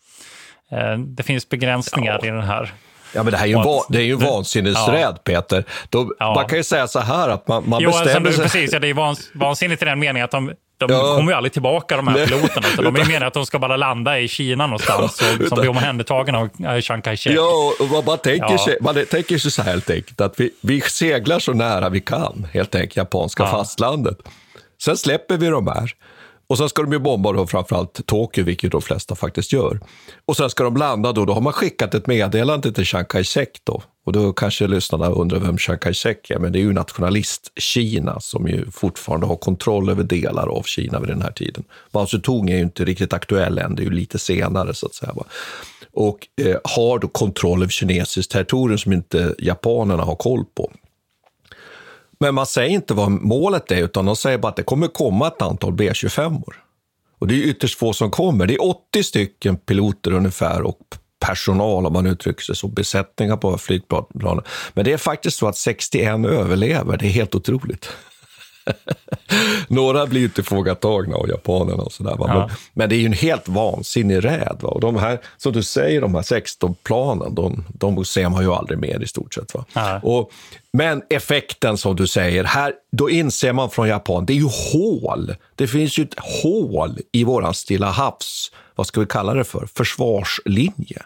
det 0.98 1.22
finns 1.22 1.48
begränsningar 1.48 2.18
ja. 2.22 2.28
i 2.28 2.30
den 2.30 2.42
här 2.42 2.72
Ja, 3.12 3.22
men 3.22 3.33
det 3.33 3.37
här 3.37 3.44
är 3.44 3.48
ju, 3.48 3.54
va, 3.54 3.85
det 3.88 3.98
är 3.98 4.02
ju 4.02 4.14
vansinnesräd, 4.14 5.14
ja. 5.14 5.22
Peter. 5.24 5.64
Då, 5.88 6.12
ja. 6.18 6.35
Man 6.35 6.46
kan 6.46 6.59
ju 6.59 6.64
säga 6.64 6.88
så 6.88 7.00
här 7.00 7.28
att 7.28 7.48
man, 7.48 7.68
man 7.68 7.80
jo, 7.83 7.90
bestämmer 7.90 8.26
alltså, 8.26 8.42
sig... 8.42 8.50
Precis, 8.50 8.72
ja, 8.72 8.78
det 8.78 8.88
är 8.88 8.94
vans, 8.94 9.30
vansinnigt 9.35 9.83
i 9.83 9.85
den 9.85 9.98
meningen 9.98 10.24
att 10.24 10.30
de, 10.30 10.52
de 10.78 10.90
ja. 10.90 11.16
kommer 11.16 11.33
ju 11.33 11.37
aldrig 11.37 11.52
tillbaka 11.52 11.96
de 11.96 12.09
här 12.09 12.26
piloterna. 12.26 12.66
Utan 12.72 12.85
de 12.85 12.96
är 12.96 12.98
meningen 13.02 13.22
att 13.22 13.35
de 13.35 13.46
ska 13.46 13.59
bara 13.59 13.76
landa 13.76 14.18
i 14.18 14.28
Kina 14.28 14.66
någonstans 14.66 15.22
ja, 15.22 15.44
och, 15.44 15.48
som 15.48 15.59
blir 15.59 15.70
omhändertagna 15.70 16.38
av 16.38 16.80
Chiang 16.80 17.02
Kai-shek. 17.02 17.37
Ja, 17.37 17.72
och 17.80 18.04
man, 18.04 18.18
tänker, 18.18 18.50
ja. 18.50 18.59
sig, 18.59 18.78
man 18.80 19.06
tänker 19.11 19.38
sig 19.38 19.50
så 19.50 19.62
här 19.62 19.70
helt 19.70 19.90
enkelt 19.90 20.20
att 20.20 20.40
vi, 20.40 20.50
vi 20.61 20.80
seglar 20.80 21.38
så 21.38 21.52
nära 21.52 21.88
vi 21.88 22.00
kan, 22.00 22.46
helt 22.52 22.74
enkelt, 22.74 22.96
japanska 22.96 23.42
ja. 23.42 23.50
fastlandet. 23.50 24.18
Sen 24.83 24.96
släpper 24.96 25.37
vi 25.37 25.46
de 25.46 25.66
här. 25.66 25.94
Och 26.51 26.59
sen 26.59 26.69
ska 26.69 26.83
de 26.83 26.93
ju 26.93 26.99
bomba 26.99 27.33
då 27.33 27.47
framförallt 27.47 28.07
Tokyo, 28.07 28.45
vilket 28.45 28.73
de 28.73 28.83
flesta 28.83 29.15
faktiskt 29.15 29.53
gör. 29.53 29.81
Och 30.27 30.37
sen 30.37 30.51
ska 30.51 30.65
de 30.65 30.77
landa 30.77 31.13
då, 31.13 31.25
då 31.25 31.33
har 31.33 31.41
man 31.41 31.53
skickat 31.53 31.95
ett 31.95 32.07
meddelande 32.07 32.73
till 32.73 32.85
Chiang 32.85 33.05
Kai-shek 33.05 33.61
då. 33.65 33.83
Och 34.07 34.13
då 34.13 34.33
kanske 34.33 34.67
lyssnarna 34.67 35.09
undrar 35.09 35.39
vem 35.39 35.59
Chiang 35.59 35.79
Kai-shek 35.79 36.31
är, 36.31 36.39
men 36.39 36.53
det 36.53 36.59
är 36.59 36.61
ju 36.61 36.73
nationalist-Kina 36.73 38.21
som 38.21 38.49
ju 38.49 38.71
fortfarande 38.71 39.27
har 39.27 39.37
kontroll 39.37 39.89
över 39.89 40.05
delar 40.05 40.47
av 40.47 40.63
Kina 40.63 41.01
vid 41.01 41.09
den 41.09 41.23
här 41.23 41.33
tiden. 41.33 41.65
Mao 41.91 42.07
Zedong 42.07 42.51
är 42.51 42.57
ju 42.57 42.63
inte 42.63 42.85
riktigt 42.85 43.13
aktuell 43.13 43.59
än, 43.59 43.75
det 43.75 43.83
är 43.83 43.85
ju 43.85 43.91
lite 43.91 44.19
senare 44.19 44.75
så 44.75 44.87
att 44.87 44.95
säga. 44.95 45.15
Och 45.93 46.19
eh, 46.41 46.57
har 46.65 46.99
då 46.99 47.09
kontroll 47.09 47.63
över 47.63 47.73
kinesiskt 47.73 48.33
territorium 48.33 48.79
som 48.79 48.93
inte 48.93 49.35
japanerna 49.39 50.03
har 50.03 50.17
koll 50.17 50.45
på. 50.57 50.73
Men 52.20 52.35
man 52.35 52.46
säger 52.46 52.70
inte 52.70 52.94
vad 52.94 53.11
målet 53.11 53.70
är, 53.70 53.85
utan 53.85 54.04
de 54.04 54.16
säger 54.16 54.38
bara 54.38 54.48
att 54.48 54.56
det 54.56 54.62
kommer 54.62 54.87
komma 54.88 55.26
ett 55.26 55.42
antal 55.42 55.72
B25. 55.72 56.42
or 56.42 56.56
Och 57.18 57.26
det 57.26 57.35
är 57.35 57.46
ytterst 57.46 57.78
få 57.78 57.92
som 57.92 58.11
kommer. 58.11 58.46
Det 58.46 58.54
är 58.54 58.64
80 58.64 59.02
stycken 59.02 59.56
piloter 59.56 60.12
ungefär 60.12 60.62
och 60.62 60.78
personal, 61.26 61.87
om 61.87 61.92
man 61.92 62.06
uttrycker 62.06 62.42
sig 62.42 62.56
så, 62.56 62.68
besättningar 62.68 63.37
på 63.37 63.59
flygplanen. 63.59 64.44
Men 64.72 64.85
det 64.85 64.92
är 64.92 64.96
faktiskt 64.96 65.37
så 65.38 65.48
att 65.48 65.56
61 65.56 66.26
överlever. 66.26 66.96
Det 66.96 67.06
är 67.06 67.11
helt 67.11 67.35
otroligt. 67.35 67.88
Några 69.68 70.07
blir 70.07 70.25
inte 70.25 70.42
frågatagna 70.42 71.16
av 71.16 71.29
japanerna 71.29 71.83
och 71.83 71.92
sådär. 71.92 72.16
Ja. 72.18 72.27
Men, 72.27 72.57
men, 72.73 72.88
det 72.88 72.96
är 72.96 72.99
ju 72.99 73.07
en 73.07 73.12
helt 73.12 73.49
vansinnig 73.49 74.25
räd. 74.25 74.57
Va? 74.61 74.68
Och 74.68 74.81
de 74.81 74.96
här, 74.96 75.20
som 75.37 75.53
du 75.53 75.62
säger, 75.62 76.01
de 76.01 76.14
här 76.14 76.23
16 76.23 76.75
planen, 76.83 77.35
de, 77.35 77.64
de 77.68 78.05
ser 78.05 78.29
man 78.29 78.42
ju 78.42 78.53
aldrig 78.53 78.79
mer 78.79 79.03
i 79.03 79.07
stort 79.07 79.35
sett. 79.35 79.55
Va? 79.55 79.64
Ja. 79.73 80.01
Och, 80.03 80.31
men 80.73 81.03
effekten 81.11 81.79
som 81.79 81.96
du 81.96 82.07
säger, 82.07 82.44
här, 82.44 82.73
då 82.92 83.11
inser 83.11 83.53
man 83.53 83.70
från 83.70 83.88
Japan, 83.88 84.27
det 84.27 84.33
är 84.33 84.35
ju 84.35 84.49
hål. 84.73 85.35
Det 85.55 85.66
finns 85.66 85.99
ju 85.99 86.03
ett 86.03 86.18
hål 86.42 86.99
i 87.12 87.25
våran 87.25 87.55
Stilla 87.55 87.90
havs, 87.90 88.53
vad 88.75 88.87
ska 88.87 89.01
vi 89.01 89.07
kalla 89.07 89.35
det 89.35 89.44
för, 89.44 89.68
försvarslinje. 89.75 91.03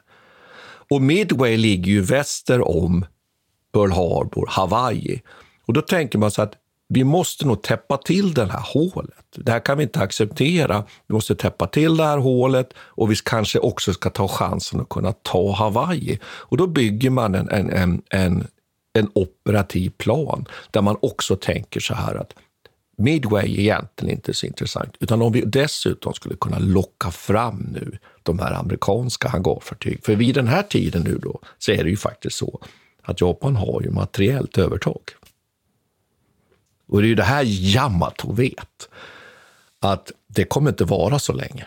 Och 0.91 1.03
Midway 1.03 1.57
ligger 1.57 1.93
ju 1.93 2.01
väster 2.01 2.69
om 2.69 3.07
Pearl 3.73 3.91
Harbor, 3.91 4.47
Hawaii. 4.51 5.23
Och 5.67 5.73
då 5.73 5.81
tänker 5.81 6.19
man 6.19 6.31
så 6.31 6.43
att 6.43 6.55
vi 6.89 7.05
måste 7.05 7.47
nog 7.47 7.63
täppa 7.63 7.97
till 7.97 8.35
det 8.35 8.47
här 8.47 8.65
hålet. 8.65 9.25
Det 9.37 9.53
här 9.53 9.61
kan 9.61 9.79
vi 9.79 9.85
inte 9.85 10.01
acceptera. 10.01 10.85
Vi 11.07 11.15
måste 11.15 11.35
täppa 11.35 11.67
till 11.67 11.97
det 11.97 12.05
här 12.05 12.19
hålet 12.19 12.69
och 12.77 13.11
vi 13.11 13.17
kanske 13.17 13.59
också 13.59 13.93
ska 13.93 14.11
ta 14.11 14.29
chansen 14.29 14.81
att 14.81 14.89
kunna 14.89 15.13
ta 15.13 15.53
Hawaii. 15.53 16.19
Och 16.25 16.57
då 16.57 16.67
bygger 16.67 17.11
man 17.11 17.35
en, 17.35 17.49
en, 17.51 17.71
en, 17.71 18.03
en, 18.11 18.47
en 18.99 19.11
operativ 19.15 19.91
plan 19.91 20.49
där 20.71 20.83
man 20.83 20.97
också 21.03 21.37
tänker 21.37 21.81
så 21.81 21.95
här 21.95 22.15
att 22.15 22.35
Midway 22.97 23.55
är 23.55 23.61
egentligen 23.61 24.15
inte 24.15 24.35
så 24.35 24.47
intressant, 24.47 24.97
utan 25.01 25.23
om 25.23 25.33
vi 25.33 25.41
dessutom 25.41 26.15
skulle 26.15 26.37
kunna 26.37 26.59
locka 26.59 27.11
fram 27.11 27.69
nu 27.73 27.99
de 28.23 28.39
här 28.39 28.53
amerikanska 28.53 29.29
hangarfartyg. 29.29 30.05
För 30.05 30.17
vid 30.17 30.35
den 30.35 30.47
här 30.47 30.63
tiden 30.63 31.03
nu 31.03 31.19
då 31.19 31.41
så 31.59 31.73
är 31.73 31.85
det 31.85 31.91
ju 31.91 31.97
faktiskt 31.97 32.37
så 32.37 32.61
att 33.03 33.21
Japan 33.21 33.57
har 33.57 33.83
ju 33.83 33.91
materiellt 33.91 34.59
övertag. 34.59 35.01
Och 36.89 37.01
det 37.01 37.07
är 37.07 37.09
ju 37.09 37.15
det 37.15 37.23
här 37.23 37.43
Yamato 37.45 38.33
vet, 38.33 38.89
att 39.81 40.13
det 40.27 40.45
kommer 40.45 40.71
inte 40.71 40.85
vara 40.85 41.19
så 41.19 41.33
länge. 41.33 41.67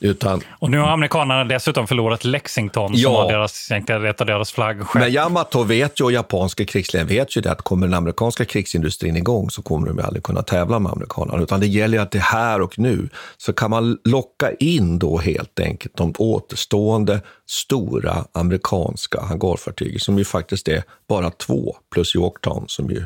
Utan, 0.00 0.40
och 0.58 0.70
nu 0.70 0.78
har 0.78 0.88
amerikanerna 0.88 1.44
dessutom 1.44 1.86
förlorat 1.86 2.24
Lexington 2.24 2.92
ja, 2.94 3.08
som 3.08 3.12
var 3.12 3.32
deras, 3.32 3.70
ett 3.70 4.20
av 4.20 4.26
deras 4.26 4.52
flaggskepp. 4.52 5.02
Men 5.02 5.12
Yamato 5.12 5.62
vet 5.62 6.00
ju, 6.00 6.04
och 6.04 6.12
japanska 6.12 6.64
krigsledningen 6.64 7.18
vet 7.18 7.36
ju 7.36 7.40
det, 7.40 7.52
att 7.52 7.62
kommer 7.62 7.86
den 7.86 7.94
amerikanska 7.94 8.44
krigsindustrin 8.44 9.16
igång 9.16 9.50
så 9.50 9.62
kommer 9.62 9.88
de 9.88 10.00
aldrig 10.00 10.22
kunna 10.22 10.42
tävla 10.42 10.78
med 10.78 10.92
amerikanerna. 10.92 11.42
Utan 11.42 11.60
det 11.60 11.66
gäller 11.66 11.98
att 11.98 12.10
det 12.10 12.18
här 12.18 12.60
och 12.60 12.78
nu 12.78 13.08
så 13.36 13.52
kan 13.52 13.70
man 13.70 13.98
locka 14.04 14.52
in 14.52 14.98
då 14.98 15.18
helt 15.18 15.60
enkelt 15.60 15.96
de 15.96 16.14
återstående 16.18 17.20
stora 17.46 18.24
amerikanska 18.32 19.20
hangarfartygen 19.20 20.00
som 20.00 20.18
ju 20.18 20.24
faktiskt 20.24 20.68
är 20.68 20.82
bara 21.08 21.30
två 21.30 21.76
plus 21.92 22.14
Yorktown 22.14 22.64
som 22.68 22.90
ju 22.90 23.04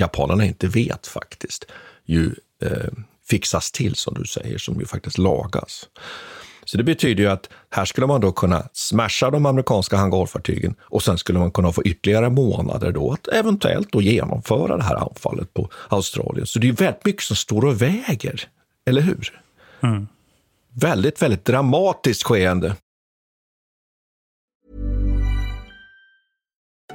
japanerna 0.00 0.44
inte 0.44 0.66
vet 0.66 1.06
faktiskt, 1.06 1.64
ju 2.04 2.34
eh, 2.62 2.88
fixas 3.30 3.72
till, 3.72 3.94
som 3.94 4.14
du 4.14 4.24
säger, 4.24 4.58
som 4.58 4.80
ju 4.80 4.86
faktiskt 4.86 5.18
lagas. 5.18 5.88
Så 6.64 6.76
det 6.76 6.84
betyder 6.84 7.22
ju 7.22 7.28
att 7.30 7.48
här 7.70 7.84
skulle 7.84 8.06
man 8.06 8.20
då 8.20 8.32
kunna 8.32 8.68
smasha 8.72 9.30
de 9.30 9.46
amerikanska 9.46 9.96
hangarfartygen 9.96 10.74
och 10.80 11.02
sen 11.02 11.18
skulle 11.18 11.38
man 11.38 11.50
kunna 11.50 11.72
få 11.72 11.82
ytterligare 11.82 12.30
månader 12.30 12.92
då 12.92 13.12
att 13.12 13.28
eventuellt 13.28 13.92
då 13.92 14.02
genomföra 14.02 14.76
det 14.76 14.82
här 14.82 14.94
anfallet 14.94 15.54
på 15.54 15.68
Australien. 15.88 16.46
Så 16.46 16.58
det 16.58 16.68
är 16.68 16.72
väldigt 16.72 17.04
mycket 17.04 17.22
som 17.22 17.36
står 17.36 17.64
och 17.64 17.82
väger, 17.82 18.48
eller 18.86 19.02
hur? 19.02 19.40
Mm. 19.82 20.08
Väldigt, 20.74 21.22
väldigt 21.22 21.44
dramatiskt 21.44 22.22
skeende. 22.22 22.76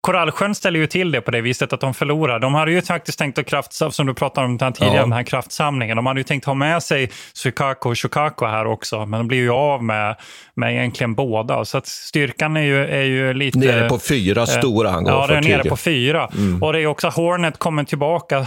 Korallsjön 0.00 0.54
ställer 0.54 0.80
ju 0.80 0.86
till 0.86 1.12
det 1.12 1.20
på 1.20 1.30
det 1.30 1.40
viset 1.40 1.72
att 1.72 1.80
de 1.80 1.94
förlorar. 1.94 2.38
De 2.38 2.54
hade 2.54 2.72
ju 2.72 2.82
faktiskt 2.82 3.18
tänkt 3.18 3.38
att 3.38 3.46
kraftsamla, 3.46 3.92
som 3.92 4.06
du 4.06 4.14
pratade 4.14 4.46
om 4.46 4.58
tidigare, 4.58 4.96
ja. 4.96 5.00
den 5.00 5.12
här 5.12 5.22
kraftsamlingen. 5.22 5.96
De 5.96 6.06
hade 6.06 6.20
ju 6.20 6.24
tänkt 6.24 6.44
ha 6.44 6.54
med 6.54 6.82
sig 6.82 7.10
Sukako 7.32 7.90
och 7.90 7.98
Shukako 7.98 8.46
här 8.46 8.66
också, 8.66 9.06
men 9.06 9.20
de 9.20 9.28
blir 9.28 9.38
ju 9.38 9.50
av 9.50 9.84
med, 9.84 10.16
med 10.54 10.72
egentligen 10.72 11.14
båda. 11.14 11.64
Så 11.64 11.78
att 11.78 11.86
styrkan 11.86 12.56
är 12.56 12.62
ju, 12.62 12.86
är 12.86 13.02
ju 13.02 13.34
lite... 13.34 13.58
Nere 13.58 13.88
på 13.88 13.98
fyra 13.98 14.46
stora 14.46 14.90
hangarfartyg. 14.90 15.36
Ja, 15.36 15.40
det 15.40 15.48
är 15.48 15.58
nere 15.58 15.68
på 15.68 15.76
fyra. 15.76 16.28
Mm. 16.36 16.62
Och 16.62 16.72
det 16.72 16.80
är 16.80 16.86
också 16.86 17.08
Hornet 17.08 17.58
kommer 17.58 17.84
tillbaka, 17.84 18.46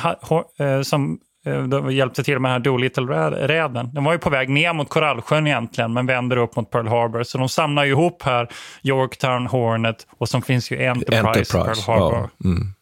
eh, 0.60 0.82
som 0.82 1.20
Eh, 1.20 1.33
de 1.44 1.92
hjälpte 1.92 2.24
till 2.24 2.40
med 2.40 2.52
den 2.52 2.54
här 2.54 2.60
Doolittle-räden. 2.60 3.90
Den 3.94 4.04
var 4.04 4.12
ju 4.14 4.20
på 4.20 4.30
väg 4.30 4.50
ner 4.50 4.74
mot 4.74 4.90
Korallsjön 4.90 5.48
egentligen, 5.48 5.94
men 5.94 6.06
vänder 6.06 6.38
upp 6.38 6.56
mot 6.56 6.72
Pearl 6.72 6.88
Harbor. 6.88 7.24
Så 7.24 7.38
de 7.38 7.50
samlar 7.50 7.86
ju 7.86 7.92
ihop 7.92 8.24
här 8.24 8.50
Yorktown, 8.84 9.48
Hornet 9.48 10.08
och 10.18 10.30
så 10.30 10.42
finns 10.42 10.72
ju 10.72 10.86
Enterprise, 10.86 11.28
Enterprise 11.28 11.58
Pearl 11.58 12.00
Harbor. 12.00 12.30
Ja. 12.38 12.50
Mm. 12.50 12.74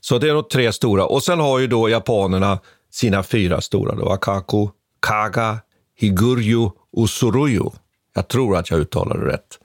Så 0.00 0.18
det 0.18 0.28
är 0.28 0.34
nog 0.34 0.50
tre 0.50 0.72
stora. 0.72 1.06
Och 1.06 1.22
sen 1.22 1.40
har 1.40 1.58
ju 1.58 1.66
då 1.66 1.88
japanerna 1.88 2.58
sina 2.90 3.22
fyra 3.22 3.60
stora. 3.60 3.94
Då. 3.94 4.08
Akaku, 4.08 4.68
Kaga, 5.00 5.58
Higuryu 5.96 6.70
och 6.92 7.10
Suruyu. 7.10 7.70
Jag 8.14 8.28
tror 8.28 8.56
att 8.56 8.70
jag 8.70 8.80
uttalar 8.80 9.18
det 9.18 9.32
rätt. 9.32 9.58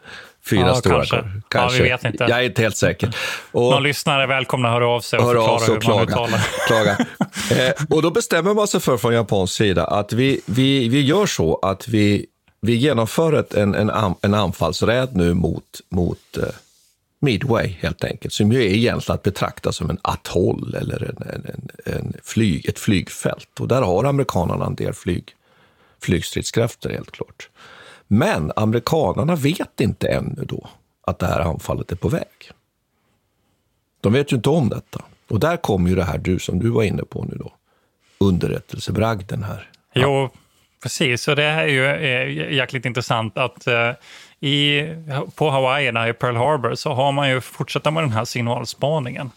Fyra 0.49 0.67
ja, 0.67 0.75
stora 0.75 0.95
kanske. 0.95 1.23
kanske. 1.49 1.77
Ja, 1.77 1.84
vi 1.84 1.89
vet 1.89 2.03
inte. 2.03 2.23
Jag 2.23 2.39
är 2.39 2.43
inte 2.43 2.62
helt 2.62 2.77
säker. 2.77 3.15
Och, 3.51 3.71
Någon 3.71 3.84
lyssnare 3.84 4.23
är 4.23 4.27
välkomna 4.27 4.67
att 4.67 4.73
höra 4.73 4.88
av 4.88 5.01
sig 5.01 5.19
och 5.19 5.25
förklara 5.25 5.51
av 5.51 5.60
sig 5.60 5.67
och 5.67 5.73
hur 5.73 5.81
klaga, 5.81 6.15
man 6.15 6.29
uttalar. 6.29 6.41
klaga. 6.67 6.97
eh, 7.67 7.73
och 7.89 8.01
då 8.01 8.12
bestämmer 8.12 8.53
man 8.53 8.67
sig 8.67 8.79
för 8.79 8.97
från 8.97 9.13
japansk 9.13 9.53
sida 9.53 9.86
att 9.86 10.13
vi, 10.13 10.41
vi, 10.45 10.89
vi 10.89 11.01
gör 11.01 11.25
så 11.25 11.60
att 11.62 11.88
vi, 11.88 12.25
vi 12.62 12.75
genomför 12.75 13.34
ett, 13.34 13.53
en, 13.53 13.75
en, 13.75 13.91
en 14.21 14.34
anfallsräd 14.34 15.10
nu 15.15 15.34
mot, 15.34 15.63
mot 15.89 16.38
eh, 16.38 16.43
Midway 17.19 17.67
helt 17.67 18.03
enkelt, 18.03 18.34
som 18.34 18.51
ju 18.51 18.60
är 18.60 18.69
egentligen 18.69 19.15
att 19.15 19.23
betrakta 19.23 19.71
som 19.71 19.89
en 19.89 19.97
atoll 20.01 20.75
eller 20.81 21.03
en, 21.03 21.29
en, 21.45 21.69
en 21.86 22.13
flyg, 22.23 22.69
ett 22.69 22.79
flygfält. 22.79 23.60
Och 23.60 23.67
där 23.67 23.81
har 23.81 24.03
amerikanerna 24.03 24.65
en 24.65 24.75
del 24.75 24.93
flyg, 24.93 25.23
flygstridskrafter 26.01 26.89
helt 26.89 27.12
klart. 27.12 27.49
Men 28.07 28.51
amerikanerna 28.55 29.35
vet 29.35 29.79
inte 29.81 30.07
ännu 30.07 30.45
då 30.45 30.67
att 31.07 31.19
det 31.19 31.25
här 31.25 31.39
anfallet 31.39 31.91
är 31.91 31.95
på 31.95 32.09
väg. 32.09 32.51
De 34.01 34.13
vet 34.13 34.31
ju 34.31 34.35
inte 34.35 34.49
om 34.49 34.69
detta. 34.69 35.01
Och 35.29 35.39
där 35.39 35.57
kommer 35.57 35.89
ju 35.89 35.95
det 35.95 36.03
här 36.03 36.17
du 36.17 36.39
som 36.39 36.59
du 36.59 36.69
var 36.69 36.83
inne 36.83 37.03
på 37.03 37.23
nu 37.23 37.35
då, 37.35 37.53
underrättelsebragden 38.17 39.43
här. 39.43 39.69
Ja. 39.93 40.01
Jo, 40.01 40.29
precis. 40.83 41.27
Och 41.27 41.35
det 41.35 41.49
här 41.49 41.63
är 41.63 41.67
ju 41.67 41.85
är 41.85 42.25
jäkligt 42.51 42.85
intressant 42.85 43.37
att 43.37 43.67
eh, 43.67 43.91
i, 44.39 44.87
på 45.35 45.49
Hawaii, 45.49 45.91
där 45.91 46.07
i 46.07 46.13
Pearl 46.13 46.35
Harbor, 46.35 46.75
så 46.75 46.93
har 46.93 47.11
man 47.11 47.29
ju 47.29 47.41
fortsatt 47.41 47.93
med 47.93 48.03
den 48.03 48.11
här 48.11 48.25
signalspaningen. 48.25 49.31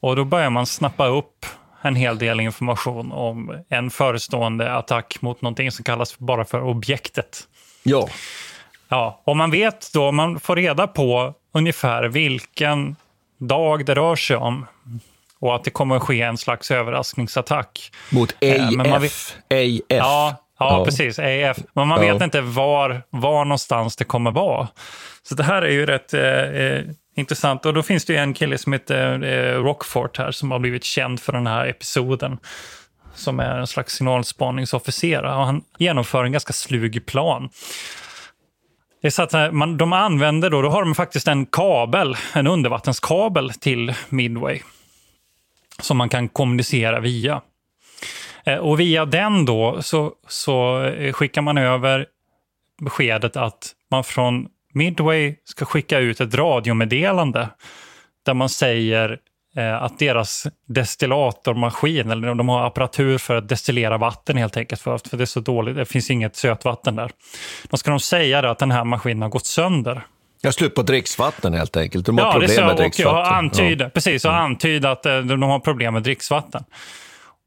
Och 0.00 0.16
då 0.16 0.24
börjar 0.24 0.50
man 0.50 0.66
snappa 0.66 1.06
upp 1.06 1.46
en 1.82 1.96
hel 1.96 2.18
del 2.18 2.40
information 2.40 3.12
om 3.12 3.64
en 3.68 3.90
förestående 3.90 4.72
attack 4.72 5.22
mot 5.22 5.42
någonting 5.42 5.70
som 5.70 5.84
kallas 5.84 6.18
bara 6.18 6.44
för 6.44 6.62
objektet. 6.62 7.48
Ja. 7.84 8.08
Ja, 8.88 9.22
och 9.24 9.36
man 9.36 9.50
vet 9.50 9.92
då, 9.92 10.12
man 10.12 10.40
får 10.40 10.56
reda 10.56 10.86
på 10.86 11.34
ungefär 11.54 12.04
vilken 12.04 12.96
dag 13.38 13.86
det 13.86 13.94
rör 13.94 14.16
sig 14.16 14.36
om 14.36 14.66
och 15.38 15.54
att 15.54 15.64
det 15.64 15.70
kommer 15.70 15.96
att 15.96 16.02
ske 16.02 16.22
en 16.22 16.38
slags 16.38 16.70
överraskningsattack. 16.70 17.92
Mot 18.10 18.32
AF. 18.32 18.42
Eh, 18.42 18.70
men 18.70 18.90
man 18.90 19.02
vet, 19.02 19.10
AF. 19.10 19.36
Ja, 19.48 19.66
ja, 19.88 20.36
ja, 20.58 20.84
precis. 20.84 21.18
AF. 21.18 21.58
Men 21.72 21.88
man 21.88 22.00
vet 22.00 22.22
inte 22.22 22.40
var, 22.40 23.02
var 23.10 23.44
någonstans 23.44 23.96
det 23.96 24.04
kommer 24.04 24.30
vara. 24.30 24.68
Så 25.22 25.34
det 25.34 25.42
här 25.42 25.62
är 25.62 25.70
ju 25.70 25.86
rätt 25.86 26.14
eh, 26.14 26.22
eh, 26.22 26.84
intressant. 27.16 27.66
Och 27.66 27.74
då 27.74 27.82
finns 27.82 28.04
det 28.04 28.12
ju 28.12 28.18
en 28.18 28.34
kille 28.34 28.58
som 28.58 28.72
heter 28.72 29.24
eh, 29.24 29.62
Rockfort 29.62 30.18
här 30.18 30.30
som 30.30 30.50
har 30.50 30.58
blivit 30.58 30.84
känd 30.84 31.20
för 31.20 31.32
den 31.32 31.46
här 31.46 31.66
episoden 31.66 32.38
som 33.14 33.40
är 33.40 33.58
en 33.58 33.66
slags 33.66 33.94
signalspaningsofficer. 33.94 35.22
Och 35.22 35.46
han 35.46 35.64
genomför 35.78 36.24
en 36.24 36.32
ganska 36.32 36.52
slug 36.52 37.06
plan. 37.06 37.48
Det 39.02 39.08
är 39.08 39.10
så 39.10 39.22
att 39.22 39.34
eh, 39.34 39.50
man, 39.50 39.76
de 39.76 39.92
använder 39.92 40.50
då, 40.50 40.62
då 40.62 40.68
har 40.68 40.84
de 40.84 40.94
faktiskt 40.94 41.28
en 41.28 41.46
kabel, 41.46 42.16
en 42.34 42.46
undervattenskabel 42.46 43.50
till 43.50 43.94
Midway. 44.08 44.60
Som 45.80 45.96
man 45.96 46.08
kan 46.08 46.28
kommunicera 46.28 47.00
via. 47.00 47.40
Eh, 48.44 48.58
och 48.58 48.80
via 48.80 49.04
den 49.04 49.44
då 49.44 49.82
så, 49.82 50.12
så 50.28 50.82
eh, 50.82 51.12
skickar 51.12 51.42
man 51.42 51.58
över 51.58 52.06
beskedet 52.82 53.36
att 53.36 53.72
man 53.90 54.04
från 54.04 54.48
Midway 54.72 55.34
ska 55.44 55.64
skicka 55.64 55.98
ut 55.98 56.20
ett 56.20 56.34
radiomeddelande 56.34 57.48
där 58.24 58.34
man 58.34 58.48
säger 58.48 59.18
att 59.80 59.98
deras 59.98 60.46
destillatormaskin, 60.68 62.10
eller 62.10 62.34
de 62.34 62.48
har 62.48 62.66
apparatur 62.66 63.18
för 63.18 63.36
att 63.36 63.48
destillera 63.48 63.98
vatten 63.98 64.36
helt 64.36 64.56
enkelt, 64.56 64.80
för, 64.80 64.98
för 64.98 65.16
det 65.16 65.24
är 65.24 65.26
så 65.26 65.40
dåligt, 65.40 65.76
det 65.76 65.84
finns 65.84 66.10
inget 66.10 66.36
sötvatten 66.36 66.96
där. 66.96 67.10
Då 67.68 67.76
ska 67.76 67.90
de 67.90 68.00
säga 68.00 68.50
att 68.50 68.58
den 68.58 68.70
här 68.70 68.84
maskinen 68.84 69.22
har 69.22 69.28
gått 69.28 69.46
sönder. 69.46 70.02
Jag 70.42 70.54
slut 70.54 70.74
på 70.74 70.82
dricksvatten 70.82 71.54
helt 71.54 71.76
enkelt. 71.76 72.06
De 72.06 72.18
har 72.18 72.24
ja, 72.24 72.32
problem 72.32 72.48
det 72.48 72.54
så, 72.54 72.64
med 72.64 72.76
dricksvatten. 72.76 73.18
Och 73.18 73.32
antyda, 73.32 73.84
ja. 73.84 73.90
Precis, 73.90 74.24
och 74.24 74.34
antyda 74.34 74.90
att 74.90 75.06
eh, 75.06 75.18
de 75.18 75.42
har 75.42 75.58
problem 75.58 75.94
med 75.94 76.02
dricksvatten. 76.02 76.64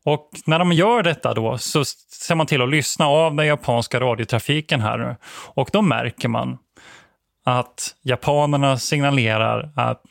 Och 0.06 0.30
när 0.46 0.60
de 0.60 0.72
gör 0.72 1.04
detta 1.04 1.34
då 1.34 1.58
så 1.58 1.86
ser 1.86 2.36
man 2.36 2.48
till 2.48 2.62
att 2.62 2.70
lyssna 2.70 3.08
av 3.08 3.36
den 3.36 3.48
japanska 3.48 4.00
radiotrafiken 4.00 4.82
här 4.82 4.98
nu. 4.98 5.16
Och 5.30 5.70
då 5.74 5.82
märker 5.82 6.28
man 6.28 6.58
att 7.46 7.96
japanerna 8.02 8.78
signalerar 8.78 9.70
att 9.76 10.02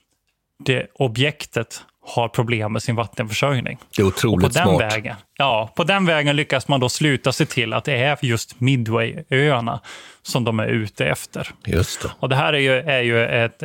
det 0.64 0.86
objektet 0.94 1.84
har 2.06 2.28
problem 2.28 2.72
med 2.72 2.82
sin 2.82 2.94
vattenförsörjning. 2.94 3.78
Det 3.96 4.02
är 4.02 4.06
otroligt 4.06 4.46
och 4.46 4.52
på 4.52 4.54
smart. 4.54 4.78
Den 4.78 4.88
vägen, 4.88 5.16
ja, 5.36 5.72
på 5.76 5.84
den 5.84 6.06
vägen 6.06 6.36
lyckas 6.36 6.68
man 6.68 6.80
då 6.80 6.88
sluta 6.88 7.32
sig 7.32 7.46
till 7.46 7.72
att 7.72 7.84
det 7.84 7.96
är 7.96 8.18
just 8.22 8.60
Midway-öarna 8.60 9.80
som 10.22 10.44
de 10.44 10.60
är 10.60 10.66
ute 10.66 11.06
efter. 11.06 11.50
Just 11.64 12.02
det. 12.02 12.10
Och 12.20 12.28
det 12.28 12.36
här 12.36 12.52
är 12.52 12.58
ju, 12.58 12.72
är 12.72 13.02
ju 13.02 13.24
ett... 13.26 13.62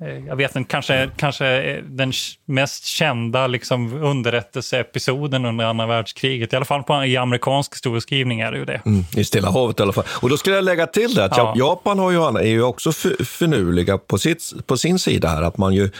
Eh, 0.00 0.26
jag 0.26 0.36
vet 0.36 0.56
inte, 0.56 0.70
kanske, 0.70 1.10
kanske 1.16 1.80
den 1.80 2.12
mest 2.46 2.84
kända 2.84 3.46
liksom, 3.46 4.02
underrättelseepisoden 4.02 5.44
under 5.44 5.64
andra 5.64 5.86
världskriget. 5.86 6.52
I 6.52 6.56
alla 6.56 6.64
fall 6.64 6.82
på, 6.82 7.04
i 7.04 7.16
amerikansk 7.16 7.74
historieskrivning 7.74 8.40
är 8.40 8.52
det 8.52 8.58
ju 8.58 8.64
det. 8.64 8.80
Mm, 8.86 9.04
I 9.16 9.24
Stilla 9.24 9.50
havet 9.50 9.80
i 9.80 9.82
alla 9.82 9.92
fall. 9.92 10.04
Och 10.20 10.30
då 10.30 10.36
skulle 10.36 10.56
jag 10.56 10.64
lägga 10.64 10.86
till 10.86 11.14
det 11.14 11.24
att 11.24 11.36
ja. 11.36 11.54
Japan 11.56 11.98
har 11.98 12.10
ju, 12.10 12.18
är 12.18 12.46
ju 12.46 12.62
också 12.62 12.92
finurliga 13.24 13.98
på, 13.98 14.18
sitt, 14.18 14.66
på 14.66 14.76
sin 14.76 14.98
sida 14.98 15.28
här. 15.28 15.42
Att 15.42 15.58
man 15.58 15.74
ju 15.74 15.90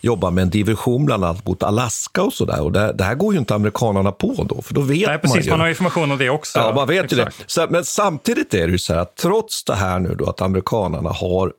jobbar 0.00 0.30
med 0.30 0.42
en 0.42 0.50
division 0.50 1.06
bland 1.06 1.24
annat 1.24 1.46
mot 1.46 1.62
Alaska 1.62 2.22
och 2.22 2.32
sådär. 2.32 2.62
Och 2.62 2.72
det, 2.72 2.92
det, 2.92 3.04
här 3.04 3.14
går 3.14 3.32
ju 3.32 3.38
inte 3.38 3.54
amerikanerna 3.54 4.12
på 4.12 4.46
då, 4.48 4.62
för 4.62 4.74
då 4.74 4.80
vet 4.80 5.06
Nej, 5.06 5.18
precis, 5.18 5.34
man 5.34 5.44
ju. 5.44 5.50
Man 5.50 5.60
har 5.60 5.68
information 5.68 6.12
om 6.12 6.18
det 6.18 6.30
också. 6.30 6.58
Ja, 6.58 6.72
man 6.74 6.88
vet 6.88 7.04
Exakt. 7.04 7.20
ju 7.20 7.24
det. 7.24 7.32
Så, 7.46 7.66
men 7.70 7.84
samtidigt 7.84 8.54
är 8.54 8.66
det 8.66 8.72
ju 8.72 8.78
så 8.78 8.94
här 8.94 9.00
att 9.00 9.16
trots 9.16 9.64
det 9.64 9.74
här 9.74 9.98
nu 9.98 10.14
då 10.14 10.28
att 10.28 10.40
amerikanerna 10.40 11.10
har 11.10 11.52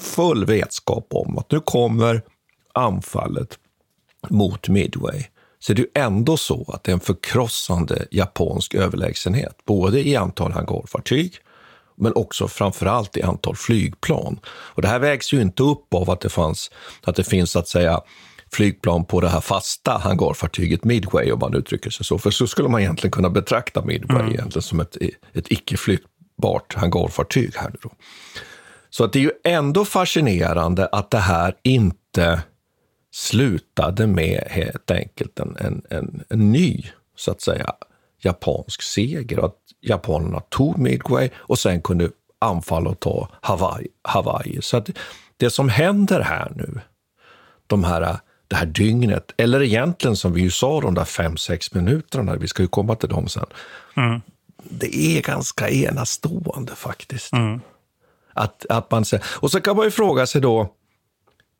full 0.00 0.46
vetskap 0.46 1.06
om 1.10 1.38
att 1.38 1.50
nu 1.50 1.60
kommer 1.60 2.22
anfallet 2.74 3.58
mot 4.28 4.68
Midway 4.68 5.24
så 5.58 5.72
är 5.72 5.76
det 5.76 5.82
ju 5.82 5.88
ändå 5.94 6.36
så 6.36 6.70
att 6.72 6.84
det 6.84 6.90
är 6.90 6.94
en 6.94 7.00
förkrossande 7.00 8.06
japansk 8.10 8.74
överlägsenhet, 8.74 9.56
både 9.64 10.08
i 10.08 10.16
antal 10.16 10.52
hangarfartyg 10.52 11.34
men 12.00 12.12
också 12.14 12.48
framförallt 12.48 13.16
i 13.16 13.22
antal 13.22 13.56
flygplan. 13.56 14.40
Och 14.46 14.82
det 14.82 14.88
här 14.88 14.98
vägs 14.98 15.32
ju 15.32 15.40
inte 15.40 15.62
upp 15.62 15.94
av 15.94 16.10
att 16.10 16.20
det, 16.20 16.28
fanns, 16.28 16.70
att 17.04 17.16
det 17.16 17.24
finns 17.24 17.56
att 17.56 17.68
säga 17.68 18.00
flygplan 18.52 19.04
på 19.04 19.20
det 19.20 19.28
här 19.28 19.40
fasta 19.40 19.98
hangarfartyget 19.98 20.84
Midway, 20.84 21.32
om 21.32 21.38
man 21.38 21.54
uttrycker 21.54 21.90
sig 21.90 22.06
så. 22.06 22.18
För 22.18 22.30
så 22.30 22.46
skulle 22.46 22.68
man 22.68 22.80
egentligen 22.80 23.12
kunna 23.12 23.30
betrakta 23.30 23.84
Midway 23.84 24.20
mm. 24.20 24.32
egentligen 24.32 24.62
som 24.62 24.80
ett, 24.80 24.96
ett 25.32 25.52
icke 25.52 25.76
flyttbart 25.76 26.74
hangarfartyg 26.74 27.56
här. 27.56 27.74
Då. 27.82 27.90
Så 28.90 29.04
att 29.04 29.12
det 29.12 29.18
är 29.18 29.22
ju 29.22 29.32
ändå 29.44 29.84
fascinerande 29.84 30.86
att 30.86 31.10
det 31.10 31.18
här 31.18 31.54
inte 31.62 32.42
slutade 33.12 34.06
med 34.06 34.44
helt 34.50 34.90
enkelt 34.90 35.40
en, 35.40 35.56
en, 35.56 35.82
en, 35.90 36.24
en 36.28 36.52
ny, 36.52 36.82
så 37.16 37.30
att 37.30 37.40
säga, 37.40 37.72
japansk 38.22 38.82
seger. 38.82 39.44
Att 39.44 39.56
japanerna 39.80 40.40
tog 40.40 40.78
Midway 40.78 41.30
och 41.36 41.58
sen 41.58 41.82
kunde 41.82 42.10
anfalla 42.38 42.90
och 42.90 43.00
ta 43.00 43.28
Hawaii. 43.40 43.88
Hawaii. 44.02 44.62
Så 44.62 44.76
att 44.76 44.90
det 45.36 45.50
som 45.50 45.68
händer 45.68 46.20
här 46.20 46.52
nu, 46.56 46.80
de 47.66 47.84
här, 47.84 48.18
det 48.48 48.56
här 48.56 48.66
dygnet, 48.66 49.32
eller 49.36 49.62
egentligen 49.62 50.16
som 50.16 50.32
vi 50.32 50.40
ju 50.40 50.50
sa 50.50 50.80
de 50.80 50.94
där 50.94 51.04
fem, 51.04 51.36
sex 51.36 51.74
minuterna, 51.74 52.36
vi 52.36 52.48
ska 52.48 52.62
ju 52.62 52.68
komma 52.68 52.94
till 52.94 53.08
dem 53.08 53.28
sen. 53.28 53.46
Mm. 53.96 54.20
Det 54.62 54.96
är 54.96 55.22
ganska 55.22 55.68
enastående 55.68 56.74
faktiskt. 56.74 57.32
Mm. 57.32 57.60
Att, 58.32 58.66
att 58.68 58.90
man, 58.90 59.04
och 59.40 59.50
så 59.50 59.60
kan 59.60 59.76
man 59.76 59.84
ju 59.84 59.90
fråga 59.90 60.26
sig 60.26 60.40
då, 60.40 60.74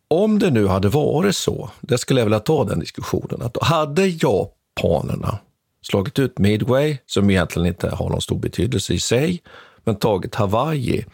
om 0.08 0.38
det 0.38 0.50
nu 0.50 0.66
hade 0.66 0.88
varit 0.88 1.36
så, 1.36 1.70
det 1.80 1.98
skulle 1.98 2.20
jag 2.20 2.24
vilja 2.24 2.40
ta 2.40 2.64
den 2.64 2.80
diskussionen, 2.80 3.42
att 3.42 3.62
hade 3.62 4.06
japanerna 4.06 5.38
slagit 5.82 6.18
ut 6.18 6.38
Midway, 6.38 6.98
som 7.06 7.30
egentligen 7.30 7.66
inte 7.66 7.90
har 7.90 8.08
någon 8.08 8.20
stor 8.20 8.38
betydelse 8.38 8.94
i 8.94 9.00
sig, 9.00 9.42
men 9.84 9.96
tagit 9.96 10.34
Hawaii, 10.34 11.04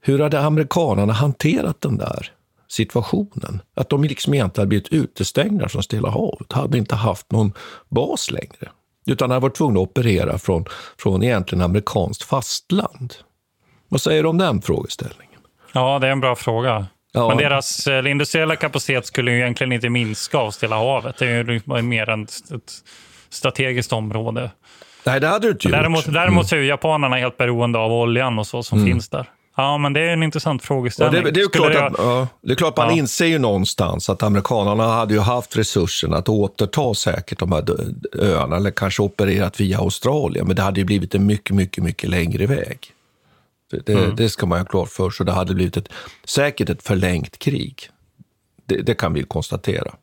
hur 0.00 0.18
hade 0.18 0.40
amerikanerna 0.40 1.12
hanterat 1.12 1.80
den 1.80 1.98
där 1.98 2.32
situationen? 2.68 3.62
Att 3.74 3.88
de 3.88 4.04
liksom 4.04 4.34
egentligen 4.34 4.62
hade 4.62 4.68
blivit 4.68 4.92
utestängda 4.92 5.68
från 5.68 5.82
Stilla 5.82 6.10
havet, 6.10 6.52
hade 6.52 6.78
inte 6.78 6.94
haft 6.94 7.32
någon 7.32 7.52
bas 7.88 8.30
längre, 8.30 8.70
utan 9.06 9.30
hade 9.30 9.40
varit 9.40 9.56
tvungna 9.56 9.80
att 9.80 9.88
operera 9.88 10.38
från, 10.38 10.64
från 10.98 11.22
egentligen 11.22 11.64
amerikanskt 11.64 12.22
fastland. 12.22 13.14
Vad 13.92 14.00
säger 14.00 14.22
du 14.22 14.28
om 14.28 14.38
den 14.38 14.62
frågeställningen? 14.62 15.40
Ja, 15.72 15.98
det 15.98 16.06
är 16.06 16.10
en 16.10 16.20
bra 16.20 16.36
fråga. 16.36 16.86
Ja. 17.12 17.28
Men 17.28 17.36
deras 17.36 17.86
eh, 17.86 18.10
industriella 18.10 18.56
kapacitet 18.56 19.06
skulle 19.06 19.30
ju 19.30 19.38
egentligen 19.38 19.72
inte 19.72 19.88
minska 19.88 20.38
av 20.38 20.50
Stilla 20.50 20.76
havet. 20.76 21.16
Det 21.18 21.26
är 21.26 21.50
ju 21.76 21.82
mer 21.82 22.08
än 22.08 22.22
ett 22.22 22.72
strategiskt 23.30 23.92
område. 23.92 24.50
Nej, 25.06 25.20
det 25.20 25.26
hade 25.28 25.46
du 25.46 25.52
inte 25.52 25.68
gjort. 25.68 25.72
Däremot, 25.76 26.12
däremot 26.12 26.48
så 26.48 26.56
är 26.56 26.60
japanerna 26.60 27.16
helt 27.16 27.36
beroende 27.36 27.78
av 27.78 27.92
oljan 27.92 28.38
och 28.38 28.46
så 28.46 28.62
som 28.62 28.78
Mm. 28.78 28.90
finns 28.90 29.08
där. 29.08 29.26
Ja, 29.56 29.78
men 29.78 29.92
det 29.92 30.00
är 30.00 30.08
en 30.12 30.22
intressant 30.22 30.62
Ja, 30.62 30.66
frågeställning. 30.66 31.24
det, 31.24 31.30
det, 31.30 31.40
är 31.40 31.48
klart 31.48 31.74
att, 31.74 31.94
ja, 31.98 32.28
det 32.42 32.52
är 32.52 32.56
klart 32.56 32.76
man 32.76 32.88
Ja. 32.88 32.92
inser 32.96 33.26
ju 33.26 33.38
någonstans 33.38 34.10
att 34.10 34.22
amerikanerna 34.22 34.86
hade 34.88 35.14
ju 35.14 35.20
haft 35.20 35.56
resurserna 35.56 36.16
att 36.16 36.28
återta 36.28 36.94
säkert 36.94 37.38
de 37.38 37.52
här 37.52 37.64
öarna 38.18 38.56
eller 38.56 38.70
kanske 38.70 39.02
opererat 39.02 39.60
via 39.60 39.78
Australien, 39.78 40.46
men 40.46 40.56
det 40.56 40.62
hade 40.62 40.80
ju 40.80 40.84
blivit 40.84 41.14
en 41.14 41.26
mycket, 41.26 41.56
mycket, 41.56 41.84
mycket 41.84 42.10
längre 42.10 42.46
väg. 42.46 42.78
Det, 43.86 43.92
Mm. 43.92 44.16
det 44.16 44.28
ska 44.28 44.46
man 44.46 44.58
ha 44.58 44.64
klart 44.64 44.88
för 44.88 45.10
sig. 45.10 45.26
Det 45.26 45.32
hade 45.32 45.54
blivit 45.54 45.76
ett, 45.76 45.88
säkert 46.24 46.68
ett 46.68 46.82
förlängt 46.82 47.38
krig. 47.38 47.88
Det, 48.66 48.76
det 48.76 48.94
kan 48.94 49.12
vi 49.12 49.22
konstatera 49.22 49.94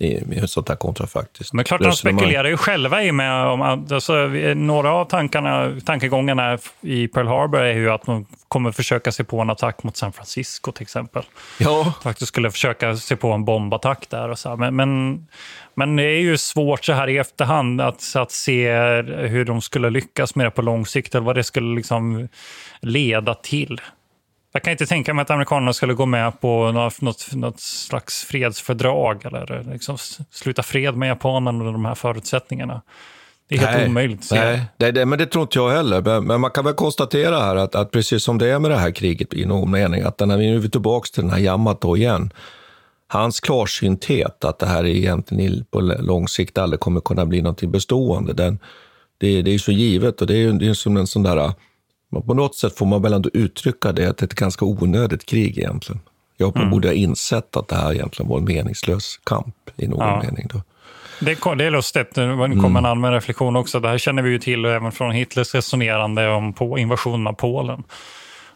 i, 0.00 0.38
ett 0.38 0.50
sånt 0.50 0.68
här 0.68 0.76
kontrafaktiskt 0.76 1.52
Men 1.52 1.64
klart, 1.64 1.80
de 1.80 1.92
spekulerar 1.92 2.48
ju 2.48 2.56
själva 2.56 3.02
i 3.02 3.12
med 3.12 3.46
om 3.46 3.62
att, 3.62 3.92
alltså, 3.92 4.26
några 4.54 4.92
av 4.92 5.04
tankarna, 5.04 5.80
tankegångarna 5.84 6.58
i 6.80 7.08
Pearl 7.08 7.26
Harbor 7.26 7.60
är 7.60 7.74
ju 7.74 7.90
att 7.90 8.02
de 8.06 8.26
kommer 8.48 8.72
försöka 8.72 9.12
sig 9.12 9.24
på 9.24 9.40
en 9.40 9.50
attack 9.50 9.82
mot 9.82 9.96
San 9.96 10.12
Francisco 10.12 10.72
till 10.72 10.82
exempel. 10.82 11.22
Ja. 11.58 11.92
Faktiskt 12.02 12.28
skulle 12.28 12.50
försöka 12.50 12.96
se 12.96 13.16
på 13.16 13.32
en 13.32 13.44
bombattack 13.44 14.06
där 14.10 14.28
och 14.28 14.38
så. 14.38 14.56
Men, 14.56 14.76
men, 14.76 15.26
men 15.74 15.96
det 15.96 16.02
är 16.04 16.20
ju 16.20 16.36
svårt 16.36 16.84
så 16.84 16.92
här 16.92 17.08
i 17.08 17.18
efterhand 17.18 17.80
att, 17.80 18.16
att 18.16 18.32
se 18.32 18.72
hur 19.02 19.44
de 19.44 19.60
skulle 19.60 19.90
lyckas 19.90 20.34
med 20.34 20.46
det 20.46 20.50
på 20.50 20.62
lång 20.62 20.86
sikt 20.86 21.14
eller 21.14 21.26
vad 21.26 21.36
det 21.36 21.44
skulle 21.44 21.74
liksom 21.74 22.28
leda 22.80 23.34
till. 23.34 23.80
Jag 24.52 24.62
kan 24.62 24.70
inte 24.72 24.86
tänka 24.86 25.14
mig 25.14 25.22
att 25.22 25.30
amerikanerna 25.30 25.72
skulle 25.72 25.94
gå 25.94 26.06
med 26.06 26.40
på 26.40 26.72
något, 26.72 27.32
något, 27.32 27.60
slags 27.60 28.24
fredsfördrag 28.24 29.24
eller 29.24 29.64
liksom 29.72 29.96
sluta 30.30 30.62
fred 30.62 30.96
med 30.96 31.08
japanerna 31.08 31.58
under 31.58 31.72
de 31.72 31.84
här 31.84 31.94
förutsättningarna. 31.94 32.82
Det 33.48 33.56
är 33.56 33.58
helt 33.58 33.76
Nej, 33.76 33.88
omöjligt. 33.88 34.28
Nej, 34.30 34.64
det, 34.76 34.92
det, 34.92 35.06
men 35.06 35.18
det 35.18 35.26
tror 35.26 35.42
inte 35.42 35.58
jag 35.58 35.70
heller. 35.70 36.02
Men, 36.02 36.24
men 36.24 36.40
man 36.40 36.50
kan 36.50 36.64
väl 36.64 36.74
konstatera 36.74 37.40
här 37.40 37.56
att, 37.56 37.74
att 37.74 37.90
precis 37.90 38.24
som 38.24 38.38
det 38.38 38.48
är 38.50 38.58
med 38.58 38.70
det 38.70 38.76
här 38.76 38.90
kriget 38.90 39.34
i 39.34 39.46
någon 39.46 39.70
mening, 39.70 40.02
att 40.02 40.20
när 40.20 40.36
vi 40.36 40.50
nu 40.50 40.64
är 40.64 40.68
tillbaka 40.68 41.06
till 41.14 41.22
den 41.22 41.30
här 41.30 41.38
Yamato 41.38 41.96
igen, 41.96 42.32
hans 43.08 43.40
klarsynthet 43.40 44.44
att 44.44 44.58
det 44.58 44.66
här 44.66 44.84
är 44.84 44.88
egentligen 44.88 45.64
på 45.70 45.80
lång 45.80 46.28
sikt 46.28 46.58
aldrig 46.58 46.80
kommer 46.80 47.00
kunna 47.00 47.26
bli 47.26 47.42
något 47.42 47.62
bestående, 47.62 48.32
den, 48.32 48.58
det, 49.18 49.42
det 49.42 49.54
är 49.54 49.58
så 49.58 49.72
givet 49.72 50.20
och 50.20 50.26
det 50.26 50.34
är 50.34 50.62
ju 50.62 50.74
som 50.74 50.96
en 50.96 51.06
sån 51.06 51.22
där, 51.22 51.52
men 52.10 52.22
på 52.22 52.34
något 52.34 52.54
sätt 52.54 52.76
får 52.78 52.86
man 52.86 53.02
väl 53.02 53.12
ändå 53.12 53.30
uttrycka 53.34 53.92
det, 53.92 54.06
att 54.06 54.16
det 54.18 54.22
är 54.22 54.26
ett 54.26 54.34
ganska 54.34 54.64
onödigt 54.64 55.26
krig 55.26 55.58
egentligen. 55.58 56.00
Japan 56.36 56.62
Mm. 56.62 56.70
borde 56.70 56.88
ha 56.88 56.92
insett 56.94 57.56
att 57.56 57.68
det 57.68 57.76
här 57.76 57.92
egentligen 57.92 58.28
var 58.30 58.38
en 58.38 58.44
meningslös 58.44 59.20
kamp 59.24 59.56
i 59.76 59.88
någon 59.88 59.98
Ja. 60.08 60.22
mening. 60.22 60.46
Då. 60.52 60.62
Det, 61.20 61.34
det 61.56 61.64
är 61.64 61.70
lustigt. 61.70 62.14
Det 62.14 62.56
kom 62.62 62.76
en 62.76 62.86
allmän 62.86 63.12
reflektion 63.12 63.56
också. 63.56 63.80
Det 63.80 63.88
här 63.88 63.98
känner 63.98 64.22
vi 64.22 64.30
ju 64.30 64.38
till 64.38 64.64
även 64.64 64.92
från 64.92 65.10
Hitlers 65.10 65.54
resonerande 65.54 66.28
om 66.30 66.52
på 66.52 66.78
invasionen 66.78 67.26
av 67.26 67.32
Polen. 67.32 67.82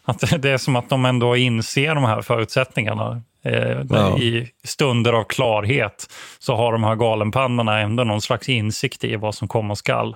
Att 0.05 0.19
det- 0.19 0.37
det 0.41 0.49
är 0.49 0.57
som 0.57 0.75
att 0.75 0.89
de 0.89 1.05
ändå 1.05 1.35
inser 1.35 1.95
de 1.95 2.03
här 2.03 2.21
förutsättningarna. 2.21 3.21
Eh, 3.43 3.81
Ja. 3.89 4.17
I 4.19 4.49
stunder 4.63 5.13
av 5.13 5.23
klarhet 5.23 6.09
så 6.39 6.55
har 6.55 6.71
de 6.71 6.83
här 6.83 6.95
galenpannorna 6.95 7.79
ändå 7.79 8.03
någon 8.03 8.21
slags 8.21 8.49
insikt 8.49 9.03
i 9.03 9.15
vad 9.15 9.35
som 9.35 9.47
komma 9.47 9.75
skall. 9.75 10.15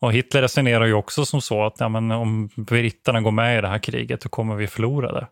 Och 0.00 0.12
Hitler 0.12 0.42
resonerar 0.42 0.86
ju 0.86 0.94
också 0.94 1.26
som 1.26 1.40
så 1.40 1.66
att 1.66 1.74
ja, 1.78 1.88
men 1.88 2.10
om 2.10 2.50
britterna 2.56 3.20
går 3.20 3.30
med 3.30 3.58
i 3.58 3.60
det 3.60 3.68
här 3.68 3.78
kriget 3.78 4.20
då 4.20 4.28
kommer 4.28 4.54
vi 4.54 4.66
förlora 4.66 5.12
det. 5.12 5.26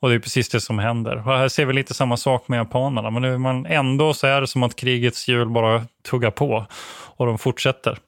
Och 0.00 0.08
det 0.08 0.14
är 0.14 0.18
precis 0.18 0.48
det 0.48 0.60
som 0.60 0.78
händer. 0.78 1.16
Och 1.16 1.36
här 1.36 1.48
ser 1.48 1.64
vi 1.64 1.72
lite 1.72 1.94
samma 1.94 2.16
sak 2.16 2.48
med 2.48 2.58
japanerna. 2.58 3.10
Men 3.10 3.22
nu 3.22 3.34
är 3.34 3.38
man 3.38 3.66
ändå 3.66 4.14
så 4.14 4.26
är 4.26 4.40
det 4.40 4.46
som 4.46 4.62
att 4.62 4.76
krigets 4.76 5.28
hjul 5.28 5.50
bara 5.50 5.86
tuggar 6.10 6.30
på 6.30 6.66
och 7.16 7.26
de 7.26 7.38
fortsätter. 7.38 7.98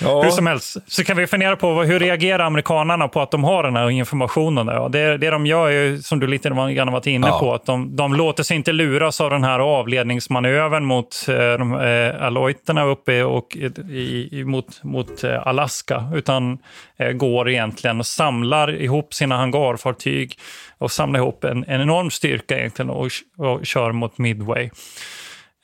Hur 0.00 0.30
som 0.30 0.46
helst 0.46 0.76
så 0.86 1.04
kan 1.04 1.16
vi 1.16 1.26
fundera 1.26 1.56
på 1.56 1.82
hur 1.82 1.98
reagerar 1.98 2.44
amerikanerna 2.44 3.08
på 3.08 3.20
att 3.20 3.30
de 3.30 3.44
har 3.44 3.62
den 3.62 3.76
här 3.76 3.90
informationen. 3.90 4.66
Ja, 4.66 4.88
det, 4.88 5.18
det 5.18 5.30
de 5.30 5.46
gör 5.46 5.70
är 5.70 5.96
som 5.96 6.20
du 6.20 6.26
lite 6.26 6.48
grann 6.48 6.92
varit 6.92 7.06
inne 7.06 7.26
Ja. 7.26 7.38
på, 7.38 7.54
att 7.54 7.66
de, 7.66 7.96
de 7.96 8.14
låter 8.14 8.42
sig 8.42 8.56
inte 8.56 8.72
luras 8.72 9.20
av 9.20 9.30
den 9.30 9.44
här 9.44 9.58
avledningsmanövern 9.58 10.84
mot 10.84 11.26
eh, 11.28 11.34
de, 11.34 11.80
eh, 11.80 12.22
aloiterna 12.26 12.84
uppe 12.84 13.22
och 13.22 13.56
i, 13.90 14.28
i, 14.32 14.44
mot, 14.44 14.82
mot 14.82 15.24
eh, 15.24 15.46
Alaska, 15.46 16.04
utan 16.14 16.58
eh, 16.98 17.12
går 17.12 17.48
egentligen 17.48 17.98
och 17.98 18.06
samlar 18.06 18.80
ihop 18.82 19.14
sina 19.14 19.36
hangarfartyg 19.36 20.38
och 20.78 20.90
samlar 20.90 21.20
ihop 21.20 21.44
en, 21.44 21.64
en 21.68 21.80
enorm 21.80 22.10
styrka 22.10 22.58
egentligen 22.58 22.90
och, 22.90 23.08
och 23.38 23.66
kör 23.66 23.92
mot 23.92 24.18
Midway. 24.18 24.70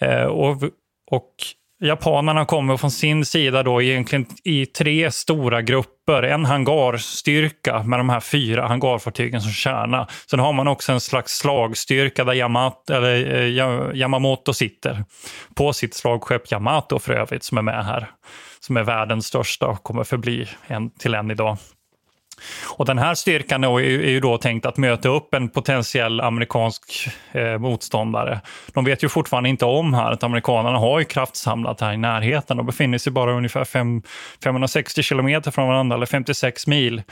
Eh, 0.02 0.24
och, 0.24 0.62
och 1.10 1.32
japanerna 1.82 2.44
kommer 2.44 2.76
från 2.76 2.90
sin 2.90 3.24
sida 3.24 3.62
då 3.62 3.82
egentligen 3.82 4.26
i 4.44 4.66
tre 4.66 5.10
stora 5.10 5.62
grupper. 5.62 6.22
En 6.22 6.44
hangarstyrka 6.44 7.82
med 7.82 7.98
de 7.98 8.08
här 8.08 8.20
fyra 8.20 8.66
hangarfartygen 8.66 9.40
som 9.40 9.52
kärna. 9.52 10.06
Sen 10.30 10.40
har 10.40 10.52
man 10.52 10.68
också 10.68 10.92
en 10.92 11.00
slags 11.00 11.38
slagstyrka 11.38 12.24
där 12.24 12.34
Yamato, 12.34 12.92
eller, 12.92 13.34
eh, 13.34 13.96
Yamamoto 13.96 14.54
sitter. 14.54 15.04
På 15.54 15.72
sitt 15.72 15.94
slagskepp 15.94 16.52
Yamato 16.52 16.98
för 16.98 17.12
övrigt 17.12 17.44
som 17.44 17.58
är 17.58 17.62
med 17.62 17.84
här. 17.84 18.10
Som 18.60 18.76
är 18.76 18.82
världens 18.82 19.26
största 19.26 19.66
och 19.66 19.82
kommer 19.82 20.04
förbli 20.04 20.48
en, 20.66 20.90
till 20.90 21.14
en 21.14 21.30
idag. 21.30 21.56
Och 22.76 22.84
den 22.84 22.98
här 22.98 23.14
styrkan 23.14 23.64
är 23.64 23.78
ju, 23.78 24.20
då 24.20 24.38
tänkt 24.38 24.66
att 24.66 24.76
möta 24.76 25.08
upp 25.08 25.34
en 25.34 25.48
potentiell 25.48 26.20
amerikansk 26.20 27.08
eh, 27.32 27.58
motståndare. 27.58 28.40
De 28.74 28.84
vet 28.84 29.04
ju 29.04 29.08
fortfarande 29.08 29.48
inte 29.48 29.64
om 29.64 29.94
här 29.94 30.10
att 30.10 30.22
amerikanerna 30.22 30.78
har 30.78 30.98
ju 30.98 31.04
kraftsamlat 31.04 31.80
här 31.80 31.92
i 31.92 31.96
närheten. 31.96 32.56
De 32.56 32.66
befinner 32.66 32.98
sig 32.98 33.12
bara 33.12 33.32
ungefär 33.32 33.64
fem, 33.64 34.02
560 34.44 35.02
kilometer 35.02 35.50
från 35.50 35.68
varandra, 35.68 35.96
eller 35.96 36.06
56 36.06 36.66
mil 36.66 37.02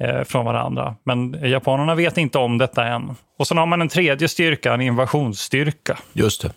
eh, 0.00 0.22
från 0.24 0.44
varandra. 0.44 0.94
Men 1.04 1.50
japanerna 1.50 1.94
vet 1.94 2.18
inte 2.18 2.38
om 2.38 2.58
detta 2.58 2.86
än. 2.86 3.14
Och 3.38 3.46
sen 3.46 3.58
har 3.58 3.66
man 3.66 3.80
en 3.80 3.88
tredje 3.88 4.28
styrka, 4.28 4.74
en 4.74 4.80
invasionsstyrka. 4.80 5.98
Just 6.12 6.42
det. 6.42 6.52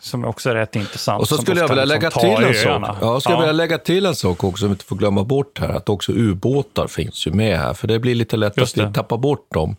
Som 0.00 0.24
också 0.24 0.50
är 0.50 0.54
rätt 0.54 0.76
intressant. 0.76 1.20
Och 1.22 1.28
så 1.28 1.38
skulle 1.38 1.60
jag 1.60 1.68
ska 1.68 1.74
vilja 1.74 1.84
liksom 1.84 2.20
lägga 2.24 2.38
till 2.38 2.46
en 2.46 2.54
sak. 2.54 2.96
Ja, 3.00 3.12
jag 3.12 3.22
skulle 3.22 3.36
Ja. 3.36 3.40
vilja 3.40 3.52
lägga 3.52 3.78
till 3.78 4.06
en 4.06 4.14
sak 4.14 4.44
också 4.44 4.60
som 4.60 4.68
vi 4.68 4.72
inte 4.72 4.84
får 4.84 4.96
glömma 4.96 5.24
bort 5.24 5.58
här. 5.60 5.68
Att 5.68 5.88
också 5.88 6.12
ubåtar 6.12 6.86
finns 6.86 7.26
ju 7.26 7.30
med 7.32 7.58
här. 7.58 7.74
För 7.74 7.88
det 7.88 7.98
blir 7.98 8.14
lite 8.14 8.36
lätt 8.36 8.58
att 8.62 8.76
vi 8.78 8.92
tappar 8.92 9.16
bort 9.16 9.54
dem. 9.54 9.76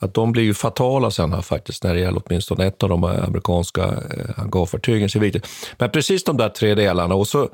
Att 0.00 0.14
de 0.14 0.32
blir 0.32 0.42
ju 0.42 0.54
fatala 0.54 1.10
sen 1.10 1.32
här 1.32 1.42
faktiskt 1.42 1.84
när 1.84 1.94
det 1.94 2.00
gäller 2.00 2.22
åtminstone 2.26 2.66
ett 2.66 2.82
av 2.82 2.88
de 2.88 3.04
amerikanska 3.04 3.82
eh, 3.84 3.90
hangarfartygen. 4.36 5.32
Men 5.78 5.90
precis 5.90 6.24
de 6.24 6.36
där 6.36 6.48
tre 6.48 6.74
delarna. 6.74 7.14
Och 7.14 7.28
så, 7.28 7.48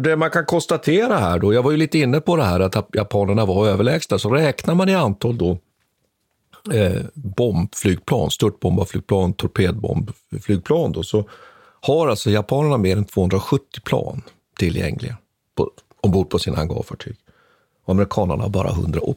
det 0.00 0.16
man 0.16 0.30
kan 0.30 0.44
konstatera 0.44 1.16
här 1.16 1.38
då, 1.38 1.54
jag 1.54 1.62
var 1.62 1.70
ju 1.70 1.76
lite 1.76 1.98
inne 1.98 2.20
på 2.20 2.36
det 2.36 2.44
här 2.44 2.60
att 2.60 2.88
japanerna 2.92 3.44
var 3.44 3.68
överlägsna, 3.68 4.18
så 4.18 4.30
räknar 4.30 4.74
man 4.74 4.88
i 4.88 4.94
antal 4.94 5.38
då 5.38 5.58
eh, 6.72 7.02
bombflygplan, 7.14 8.30
störtbombarflygplan, 8.30 9.32
torpedbombflygplan 9.32 10.92
då, 10.92 11.02
så 11.02 11.28
har 11.80 12.08
alltså 12.08 12.30
japanerna 12.30 12.76
mer 12.76 12.96
än 12.96 13.04
270 13.04 13.80
plan 13.84 14.22
tillgängliga 14.58 15.16
på, 15.54 15.70
ombord 16.00 16.30
på 16.30 16.38
sina 16.38 16.56
hangarfartyg. 16.56 17.16
Och 17.84 17.90
amerikanerna 17.90 18.42
har 18.42 18.50
bara 18.50 18.70
180. 18.70 19.16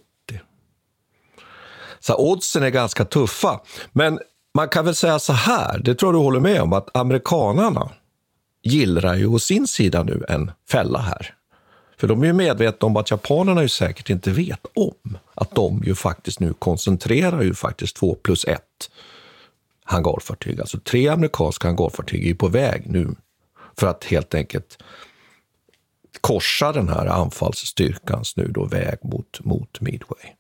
Så 2.00 2.16
oddsen 2.16 2.64
är 2.64 2.70
ganska 2.70 3.06
tuffa. 3.06 3.62
Men 3.92 4.20
man 4.54 4.70
kan 4.70 4.86
väl 4.86 4.96
säga 4.96 5.20
så 5.20 5.34
här, 5.34 5.80
det 5.80 5.96
tror 5.96 6.14
jag 6.14 6.22
du 6.22 6.24
håller 6.24 6.40
med 6.40 6.62
om, 6.62 6.74
att 6.74 6.98
amerikanarna 6.98 7.90
gillrar 8.64 9.16
ju 9.16 9.28
å 9.28 9.40
sin 9.40 9.68
sida 9.68 10.04
nu 10.04 10.26
en 10.30 10.52
fälla 10.70 11.00
här. 11.00 11.37
För 12.00 12.08
de 12.08 12.24
är 12.24 12.28
ju 12.28 12.34
medvetna 12.34 12.86
om 12.86 12.98
att 12.98 13.12
japanerna 13.12 13.62
ju 13.62 13.70
säkert 13.70 14.10
inte 14.10 14.32
vet 14.32 14.66
om 14.76 15.18
att 15.36 15.56
de 15.56 15.84
ju 15.86 15.96
faktiskt 15.96 16.40
nu 16.40 16.54
koncentrerar 16.54 17.42
ju 17.42 17.54
faktiskt 17.54 17.96
två 17.96 18.16
plus 18.16 18.46
ett 18.46 18.90
hangarfartyg. 19.84 20.60
Alltså 20.60 20.80
tre 20.80 21.08
amerikanska 21.08 21.68
hangarfartyg 21.68 22.28
är 22.28 22.34
på 22.34 22.48
väg 22.48 22.84
nu 22.86 23.16
för 23.78 23.88
att 23.88 24.04
helt 24.04 24.34
enkelt 24.34 24.78
korsa 26.22 26.72
den 26.72 26.90
här 26.90 27.06
anfallsstyrkans 27.06 28.38
nu 28.38 28.48
då 28.48 28.66
väg 28.66 28.98
mot, 29.02 29.46
mot 29.46 29.82
Midway. 29.82 30.34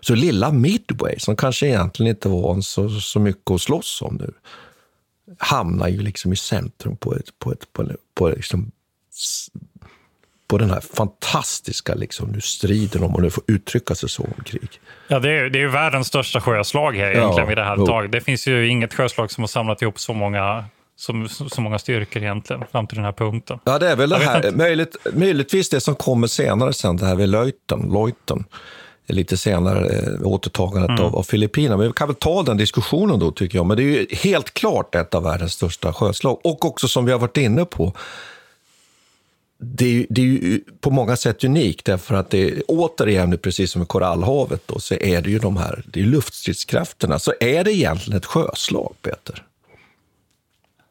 Så 0.00 0.14
lilla 0.14 0.52
Midway, 0.52 1.18
som 1.18 1.36
kanske 1.36 1.66
egentligen 1.66 2.10
inte 2.10 2.28
var 2.28 2.60
så, 2.60 2.88
så 2.88 3.20
mycket 3.20 3.50
att 3.50 3.60
slåss 3.60 4.02
om 4.02 4.14
nu, 4.14 4.32
hamnar 5.38 5.88
ju 5.88 6.02
liksom 6.02 6.32
i 6.32 6.36
centrum 6.36 6.96
på, 6.96 7.14
ett, 7.14 7.38
på, 7.38 7.52
ett, 7.52 7.72
på, 7.72 7.88
på, 8.14 8.28
liksom, 8.28 8.72
på 10.50 10.58
den 10.58 10.70
här 10.70 10.80
fantastiska 10.80 11.94
liksom, 11.94 12.28
nu 12.28 12.40
striden, 12.40 13.02
om 13.02 13.12
man 13.12 13.22
nu 13.22 13.30
får 13.30 13.44
uttrycka 13.46 13.94
sig 13.94 14.08
så, 14.08 14.22
om 14.22 14.44
krig. 14.44 14.70
Ja, 15.08 15.18
det 15.18 15.30
är, 15.30 15.50
det 15.50 15.62
är 15.62 15.68
världens 15.68 16.06
största 16.06 16.40
sjöslag 16.40 16.96
här 16.96 17.10
egentligen 17.10 17.36
ja, 17.36 17.44
vid 17.44 17.56
det 17.56 17.64
här 17.64 17.86
taget. 17.86 18.12
Det 18.12 18.20
finns 18.20 18.46
ju 18.46 18.68
inget 18.68 18.94
sjöslag 18.94 19.30
som 19.30 19.42
har 19.42 19.48
samlat 19.48 19.82
ihop 19.82 19.98
så 19.98 20.12
många 20.12 20.64
så, 20.96 21.26
så 21.50 21.60
många 21.60 21.78
styrkor 21.78 22.22
egentligen 22.22 22.64
fram 22.72 22.86
till 22.86 22.96
den 22.96 23.04
här 23.04 23.12
punkten. 23.12 23.58
Ja, 23.64 23.78
det 23.78 23.88
är 23.88 23.96
väl 23.96 24.10
det 24.10 24.16
här, 24.16 24.50
möjligt, 24.50 24.96
möjligtvis 25.12 25.68
det 25.68 25.80
som 25.80 25.94
kommer 25.94 26.26
senare 26.26 26.72
sen, 26.72 26.96
det 26.96 27.06
här 27.06 27.14
vid 27.14 27.28
Leuten, 27.28 27.92
Leuten 27.92 28.44
lite 29.06 29.36
senare, 29.36 29.88
eh, 29.88 30.26
återtagandet 30.26 30.90
mm. 30.90 31.04
av, 31.04 31.16
av 31.16 31.22
Filippinerna. 31.22 31.76
Men 31.76 31.86
vi 31.86 31.92
kan 31.92 32.08
väl 32.08 32.16
ta 32.16 32.42
den 32.42 32.56
diskussionen 32.56 33.18
då, 33.18 33.30
tycker 33.30 33.58
jag. 33.58 33.66
Men 33.66 33.76
det 33.76 33.82
är 33.82 33.84
ju 33.84 34.06
helt 34.10 34.54
klart 34.54 34.94
ett 34.94 35.14
av 35.14 35.22
världens 35.22 35.52
största 35.52 35.92
sjöslag. 35.92 36.40
Och 36.44 36.64
också 36.64 36.88
som 36.88 37.04
vi 37.04 37.12
har 37.12 37.18
varit 37.18 37.36
inne 37.36 37.64
på, 37.64 37.92
det 39.62 40.00
är, 40.00 40.06
det 40.10 40.20
är 40.20 40.24
ju 40.24 40.60
på 40.80 40.90
många 40.90 41.16
sätt 41.16 41.44
unikt 41.44 41.84
därför 41.86 42.14
att 42.14 42.30
det 42.30 42.62
återigen, 42.62 43.38
precis 43.38 43.72
som 43.72 43.82
i 43.82 43.86
Korallhavet, 43.86 44.62
då, 44.66 44.78
så 44.78 44.94
är 44.94 45.22
det 45.22 45.30
ju 45.30 45.38
de 45.38 45.56
här 45.56 45.82
det 45.86 46.00
är 46.00 46.04
luftstridskrafterna. 46.04 47.18
Så 47.18 47.32
är 47.40 47.64
det 47.64 47.72
egentligen 47.72 48.18
ett 48.18 48.26
sjöslag, 48.26 48.94
Peter? 49.02 49.42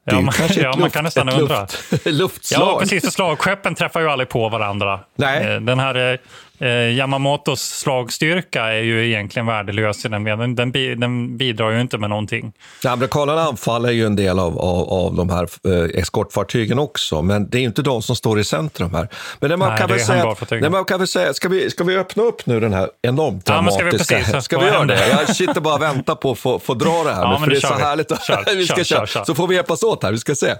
Ja, 0.03 0.21
man, 0.21 0.33
ja 0.55 0.75
man, 0.77 0.89
kan 0.89 1.03
nästan 1.03 1.29
undra. 1.29 1.61
Luft, 1.61 2.05
luftslag. 2.05 2.61
Ja, 2.61 2.79
precis. 2.79 3.11
Slagskeppen 3.13 3.75
träffar 3.75 4.01
ju 4.01 4.09
aldrig 4.09 4.29
på 4.29 4.49
varandra. 4.49 4.99
Nej. 5.15 5.47
Eh, 5.47 5.61
den 5.61 5.79
här 5.79 6.19
eh, 6.59 6.97
Yamamotos 6.97 7.61
slagstyrka 7.61 8.63
är 8.63 8.81
ju 8.81 9.07
egentligen 9.07 9.45
värdelös 9.45 10.05
i 10.05 10.07
den. 10.07 10.23
Den, 10.23 10.71
den 10.99 11.37
bidrar 11.37 11.71
ju 11.71 11.81
inte 11.81 11.97
med 11.97 12.09
någonting. 12.09 12.53
Amerikanerna 12.85 13.41
anfaller 13.41 13.91
ju 13.91 14.05
en 14.05 14.15
del 14.15 14.39
av, 14.39 14.59
av, 14.59 14.89
av 14.89 15.15
de 15.15 15.29
här 15.29 15.47
eh, 15.67 15.99
eskortfartygen 16.01 16.79
också, 16.79 17.21
men 17.21 17.49
det 17.49 17.57
är 17.57 17.61
inte 17.61 17.81
de 17.81 18.01
som 18.01 18.15
står 18.15 18.39
i 18.39 18.43
centrum 18.43 18.93
här. 18.93 19.07
Men 19.39 19.49
det 19.49 19.57
man, 19.57 19.69
Nej, 19.69 19.77
kan, 19.77 19.89
väl 19.89 19.99
säga, 19.99 20.35
det 20.49 20.69
man 20.69 20.85
kan 20.85 20.99
väl 20.99 21.07
säga, 21.07 21.33
ska 21.33 21.49
vi, 21.49 21.69
ska 21.69 21.83
vi 21.83 21.97
öppna 21.97 22.23
upp 22.23 22.45
nu 22.45 22.59
den 22.59 22.73
här 22.73 22.89
enormt 23.01 23.45
dramatiska... 23.45 23.85
Ja, 23.85 23.99
ska 23.99 24.17
vi, 24.17 24.23
precis, 24.23 24.43
ska 24.43 24.59
vi 24.59 24.65
göra 24.65 24.85
det? 24.85 25.07
Jag 25.09 25.35
sitter 25.35 25.61
bara 25.61 25.75
och 25.75 25.81
väntar 25.81 26.15
på 26.15 26.31
att 26.31 26.39
få, 26.39 26.59
få 26.59 26.73
dra 26.73 27.03
det 27.03 27.13
här 27.13 27.21
ja, 27.21 27.31
nu, 27.39 27.45
för 27.45 27.51
det 27.51 27.57
är 27.57 27.61
så 27.61 27.75
vi. 27.75 27.81
härligt. 27.81 28.09
Kör, 28.09 28.55
vi 28.55 28.65
ska 28.65 28.75
kör, 28.75 28.83
köra. 28.83 29.07
Kör, 29.07 29.23
Så 29.23 29.35
får 29.35 29.47
vi 29.47 29.55
hjälpas 29.55 29.83
åt 29.83 30.03
här, 30.03 30.11
vi 30.11 30.17
ska 30.17 30.35
se. 30.35 30.55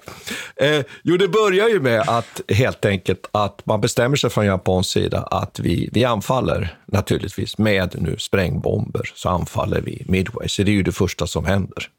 Eh, 0.56 0.86
jo, 1.04 1.18
det 1.18 1.28
börjar 1.28 1.70
ju 1.70 1.80
med 1.80 2.02
att 2.02 2.42
helt 2.48 2.86
enkelt 2.86 3.30
att 3.32 3.66
man 3.66 3.82
bestämmer 3.82 4.16
sig 4.16 4.30
från 4.30 4.46
japansk 4.46 4.90
sida 4.90 5.20
att 5.32 5.60
vi 5.60 5.89
vi, 5.92 6.06
anfaller 6.06 6.78
naturligtvis 6.86 7.58
med 7.58 7.96
nu 8.02 8.18
sprängbomber, 8.18 9.12
så 9.16 9.30
anfaller 9.30 9.82
vi 9.82 10.04
Midway. 10.06 10.48
Så 10.48 10.64
det 10.64 10.72
är 10.72 10.74
ju 10.74 10.84
det 10.84 10.92
första 10.92 11.28
som 11.28 11.46
händer. 11.46 11.90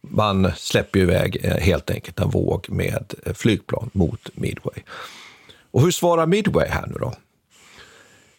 Man 0.00 0.52
släpper 0.56 1.00
iväg 1.00 1.40
eh, 1.42 1.56
helt 1.56 1.90
enkelt 1.90 2.20
en 2.20 2.30
våg 2.30 2.66
med 2.68 3.14
eh, 3.26 3.34
flygplan 3.34 3.90
mot 3.92 4.30
Midway. 4.34 4.82
Och 5.70 5.82
hur 5.82 5.90
svarar 5.90 6.26
Midway 6.26 6.68
här 6.68 6.86
nu 6.86 6.94
då? 7.00 7.12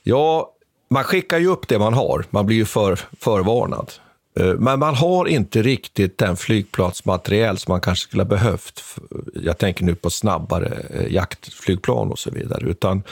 Ja, 0.04 0.52
man 0.90 1.04
skickar 1.04 1.40
ju 1.40 1.48
upp 1.48 1.68
det 1.68 1.80
man 1.80 1.94
har. 1.94 2.26
Man 2.30 2.46
blir 2.46 2.58
ju 2.58 2.66
för, 2.66 3.00
förvarnad. 3.20 3.92
Eh, 4.40 4.54
men 4.54 4.80
man 4.80 4.96
har 4.96 5.26
inte 5.26 5.62
riktigt 5.62 6.18
den 6.18 6.38
flygplatsmateriel 6.38 7.58
som 7.58 7.72
man 7.72 7.82
kanske 7.82 8.04
skulle 8.04 8.24
ha 8.24 8.30
behövt. 8.30 8.84
Jag 9.36 9.58
tänker 9.58 9.84
nu 9.84 9.96
på 9.96 10.10
snabbare 10.10 10.86
jaktflygplan 11.10 12.12
och 12.12 12.20
så 12.20 12.32
vidare. 12.32 12.66
Utan 12.70 13.04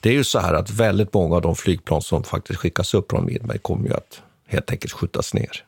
det 0.00 0.08
är 0.08 0.12
ju 0.12 0.24
så 0.24 0.38
här 0.38 0.54
att 0.54 0.70
väldigt 0.70 1.14
många 1.14 1.36
av 1.36 1.42
de 1.42 1.56
flygplan 1.56 2.02
som 2.02 2.24
faktiskt 2.24 2.60
skickas 2.60 2.94
upp 2.94 3.10
från 3.10 3.26
Midway 3.26 3.58
kommer 3.58 3.88
ju 3.88 3.94
att 3.94 4.22
helt 4.46 4.70
enkelt 4.70 4.92
skjutas 4.92 5.34
ner. 5.34 5.64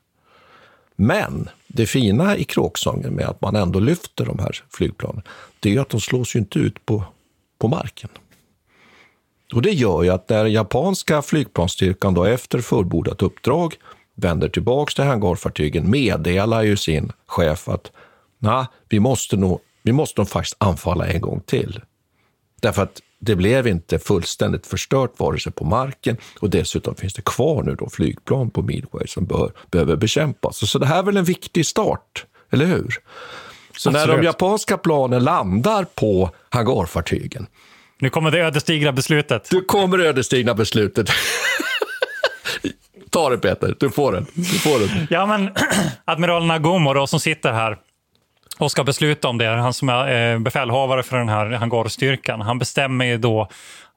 Men 0.97 1.49
det 1.67 1.87
fina 1.87 2.37
i 2.37 2.45
kråksången 2.45 3.15
med 3.15 3.27
att 3.27 3.41
man 3.41 3.57
ändå 3.57 3.81
lyfter 3.81 4.27
de 4.27 4.39
här 4.39 4.65
flygplanen, 4.71 5.23
det 5.61 5.69
är 5.69 5.73
ju 5.73 5.79
att 5.79 5.89
de 5.89 6.01
slås 6.01 6.37
ju 6.37 6.39
inte 6.39 6.59
ut 6.59 6.87
på, 6.87 7.05
på 7.59 7.69
marken. 7.69 8.11
Och 9.55 9.63
det 9.63 9.71
gör 9.71 10.03
ju 10.03 10.11
att 10.11 10.29
när 10.29 10.45
japanska 10.45 11.23
flygplansstyrkan 11.23 12.15
då 12.15 12.25
efter 12.25 12.61
fullbordat 12.61 13.23
uppdrag 13.23 13.75
vänder 14.15 14.49
tillbaks 14.49 14.95
till 14.95 15.05
hangarfartygen 15.05 15.91
meddelar 15.91 16.63
ju 16.63 16.77
sin 16.77 17.13
chef 17.27 17.69
att 17.69 17.93
nah, 18.39 18.67
vi 18.89 19.01
måste 19.01 19.37
nog, 19.37 19.61
vi 19.83 19.93
måste 19.93 20.21
nog 20.21 20.29
faktiskt 20.29 20.57
anfalla 20.59 21.07
en 21.07 21.21
gång 21.21 21.41
till. 21.41 21.81
Därför 22.61 22.83
att 22.83 23.01
det 23.25 23.37
blev 23.37 23.67
inte 23.67 23.99
fullständigt 23.99 24.67
förstört 24.67 25.13
vare 25.17 25.39
sig 25.39 25.53
på 25.53 25.65
marken 25.65 26.17
och 26.41 26.51
dessutom 26.51 26.95
finns 26.95 27.15
det 27.15 27.25
kvar 27.25 27.63
nu 27.63 27.75
då 27.75 27.89
flygplan 27.89 28.51
på 28.51 28.63
Midway 28.63 29.07
som 29.07 29.27
bör, 29.27 29.53
behöver 29.71 29.97
bekämpas. 29.97 30.71
Så 30.71 30.79
det 30.79 30.87
här 30.87 30.99
är 30.99 31.03
väl 31.03 31.17
en 31.17 31.25
viktig 31.25 31.67
start, 31.67 32.25
eller 32.51 32.67
hur? 32.67 32.97
Så 33.77 33.89
Absolut. 33.89 34.09
när 34.09 34.17
de 34.17 34.25
japanska 34.25 34.79
planen 34.79 35.25
landar 35.25 35.85
på 35.85 36.31
hangarfartygen. 36.49 37.47
Nu 37.99 38.11
kommer 38.11 38.31
det 38.31 38.39
ödesdigra 38.39 38.93
beslutet. 38.93 39.49
Nu 39.53 39.61
kommer 39.61 39.99
det 39.99 40.09
ödesdigra 40.09 40.55
beslutet. 40.55 41.11
Ta 43.11 43.31
det 43.31 43.39
Peter, 43.39 43.77
du 43.81 43.91
får 43.91 44.13
den. 44.13 44.27
Du 44.35 44.45
får 44.45 44.79
den. 44.79 45.07
Ja, 45.11 45.27
men 45.27 45.51
admiral 46.05 46.47
Nagumo 46.47 46.95
då, 46.95 47.07
som 47.07 47.21
sitter 47.21 47.53
här 47.53 47.79
och 48.59 48.71
ska 48.71 48.85
besluta 48.85 49.29
om 49.29 49.39
det. 49.39 49.47
Han 49.47 49.73
som 49.73 49.89
är 49.89 50.33
eh, 50.33 50.39
befälhavare 50.39 51.03
för 51.03 51.19
den 51.19 51.29
här 51.29 51.51
hangarstyrkan. 51.51 52.41
Han 52.41 52.59
bestämmer 52.59 53.05
ju 53.05 53.19
då 53.19 53.49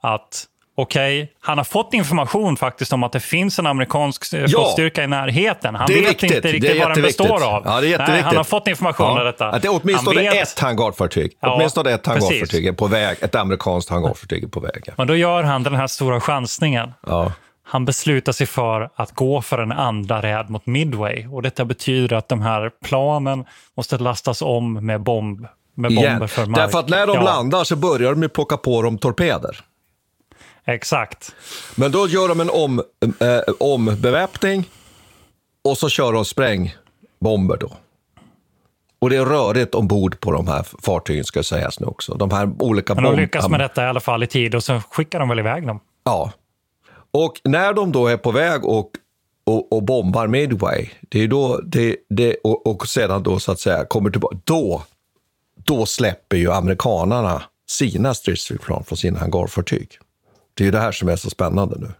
att 0.01 0.47
Okej, 0.77 1.23
okay. 1.23 1.35
han 1.39 1.57
har 1.57 1.65
fått 1.65 1.93
information 1.93 2.57
faktiskt 2.57 2.93
om 2.93 3.03
att 3.03 3.11
det 3.11 3.19
finns 3.19 3.59
en 3.59 3.67
amerikansk 3.67 4.33
eh, 4.33 4.41
ja, 4.41 4.47
flottstyrka 4.47 5.03
i 5.03 5.07
närheten. 5.07 5.75
Han 5.75 5.87
vet 5.87 6.09
viktigt. 6.09 6.31
inte 6.31 6.51
riktigt 6.51 6.79
vad 6.79 6.93
den 6.93 7.01
består 7.01 7.43
av. 7.43 7.63
Ja, 7.65 7.81
det 7.81 7.93
är 7.93 8.07
Nej, 8.07 8.21
han 8.21 8.37
har 8.37 8.43
fått 8.43 8.67
information 8.67 9.07
ja. 9.07 9.19
om 9.19 9.25
detta. 9.25 9.47
Att 9.47 9.61
det 9.61 9.67
är 9.67 9.79
åtminstone 9.83 10.21
vet... 10.21 10.35
ett 10.35 10.59
hangarfartyg. 10.59 11.37
Ja, 11.39 11.55
åtminstone 11.55 11.91
ett 11.91 12.05
hangarfartyg 12.05 12.67
är 12.67 12.71
på 12.71 12.87
väg. 12.87 13.17
Ett 13.21 13.35
amerikanskt 13.35 13.89
hangarfartyg 13.89 14.43
är 14.43 14.47
på 14.47 14.59
väg. 14.59 14.89
Men 14.97 15.07
då 15.07 15.15
gör 15.15 15.43
han 15.43 15.63
den 15.63 15.75
här 15.75 15.87
stora 15.87 16.19
chansningen. 16.19 16.93
Ja. 17.07 17.31
Han 17.67 17.85
beslutar 17.85 18.31
sig 18.31 18.47
för 18.47 18.89
att 18.95 19.11
gå 19.11 19.41
för 19.41 19.57
en 19.57 19.71
andra 19.71 20.21
räd 20.21 20.49
mot 20.49 20.65
Midway. 20.65 21.27
Och 21.27 21.41
detta 21.41 21.65
betyder 21.65 22.15
att 22.15 22.29
de 22.29 22.41
här 22.41 22.71
planen 22.83 23.45
måste 23.77 23.97
lastas 23.97 24.41
om 24.41 24.85
med, 24.85 25.01
bomb, 25.01 25.47
med 25.73 25.95
bomber 25.95 26.01
Igen. 26.01 26.27
för 26.27 26.45
mark. 26.45 26.55
Därför 26.55 26.79
att 26.79 26.89
när 26.89 27.07
de 27.07 27.15
ja. 27.15 27.21
landar 27.23 27.63
så 27.63 27.75
börjar 27.75 28.15
de 28.15 28.29
plocka 28.29 28.57
på 28.57 28.81
dem 28.81 28.97
torpeder. 28.97 29.59
Exakt. 30.65 31.35
Men 31.75 31.91
då 31.91 32.07
gör 32.07 32.27
de 32.27 32.39
en 32.39 32.49
om, 32.49 32.83
eh, 33.19 33.53
ombeväpning 33.59 34.69
och 35.63 35.77
så 35.77 35.89
kör 35.89 36.13
de 36.13 36.25
sprängbomber 36.25 37.57
då. 37.57 37.71
Och 38.99 39.09
det 39.09 39.17
är 39.17 39.25
rörigt 39.25 39.75
ombord 39.75 40.19
på 40.19 40.31
de 40.31 40.47
här 40.47 40.65
fartygen 40.81 41.23
ska 41.23 41.43
sägas 41.43 41.79
nu 41.79 41.85
också. 41.85 42.13
De 42.13 42.31
här 42.31 42.51
olika 42.59 42.95
Men 42.95 43.03
de 43.03 43.15
lyckas 43.15 43.49
med 43.49 43.59
detta 43.59 43.83
i 43.83 43.87
alla 43.87 43.99
fall 43.99 44.23
i 44.23 44.27
tid 44.27 44.55
och 44.55 44.63
så 44.63 44.81
skickar 44.89 45.19
de 45.19 45.29
väl 45.29 45.39
iväg 45.39 45.67
dem? 45.67 45.79
Ja, 46.03 46.31
och 47.15 47.41
när 47.43 47.73
de 47.73 47.91
då 47.91 48.07
är 48.07 48.17
på 48.17 48.31
väg 48.31 48.65
och, 48.65 48.91
och, 49.43 49.73
och 49.73 49.83
bombar 49.83 50.27
Midway, 50.27 50.89
det 51.01 51.23
är 51.23 51.27
då 51.27 51.57
det, 51.57 51.97
det, 52.09 52.35
och, 52.43 52.67
och 52.67 52.87
sedan 52.87 53.23
då 53.23 53.39
så 53.39 53.51
att 53.51 53.59
säga 53.59 53.85
kommer 53.85 54.09
tillbaka, 54.09 54.37
då, 54.43 54.83
då 55.55 55.85
släpper 55.85 56.37
ju 56.37 56.51
amerikanarna 56.51 57.43
sina 57.67 58.13
stridsflygplan 58.13 58.83
från 58.83 58.97
sina 58.97 59.19
hangarfartyg. 59.19 59.99
Det 60.53 60.63
är 60.63 60.65
ju 60.65 60.71
det 60.71 60.79
här 60.79 60.91
som 60.91 61.09
är 61.09 61.15
så 61.15 61.29
spännande 61.29 61.75
nu. 61.79 61.93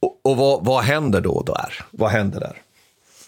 Och, 0.00 0.20
och 0.24 0.36
vad, 0.36 0.64
vad 0.64 0.84
händer 0.84 1.20
då 1.20 1.42
där? 1.42 1.84
Vad 1.90 2.10
händer 2.10 2.40
där? 2.40 2.56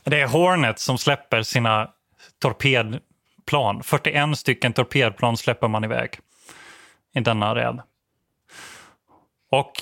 Det 0.04 0.20
är 0.20 0.26
Hornet 0.26 0.78
som 0.78 0.98
släpper 0.98 1.42
sina 1.42 1.90
torpedplan. 2.38 3.82
41 3.82 4.38
stycken 4.38 4.72
torpedplan 4.72 5.36
släpper 5.36 5.68
man 5.68 5.84
iväg 5.84 6.18
i 7.14 7.20
denna 7.20 7.54
räd. 7.54 7.80
Och 9.54 9.72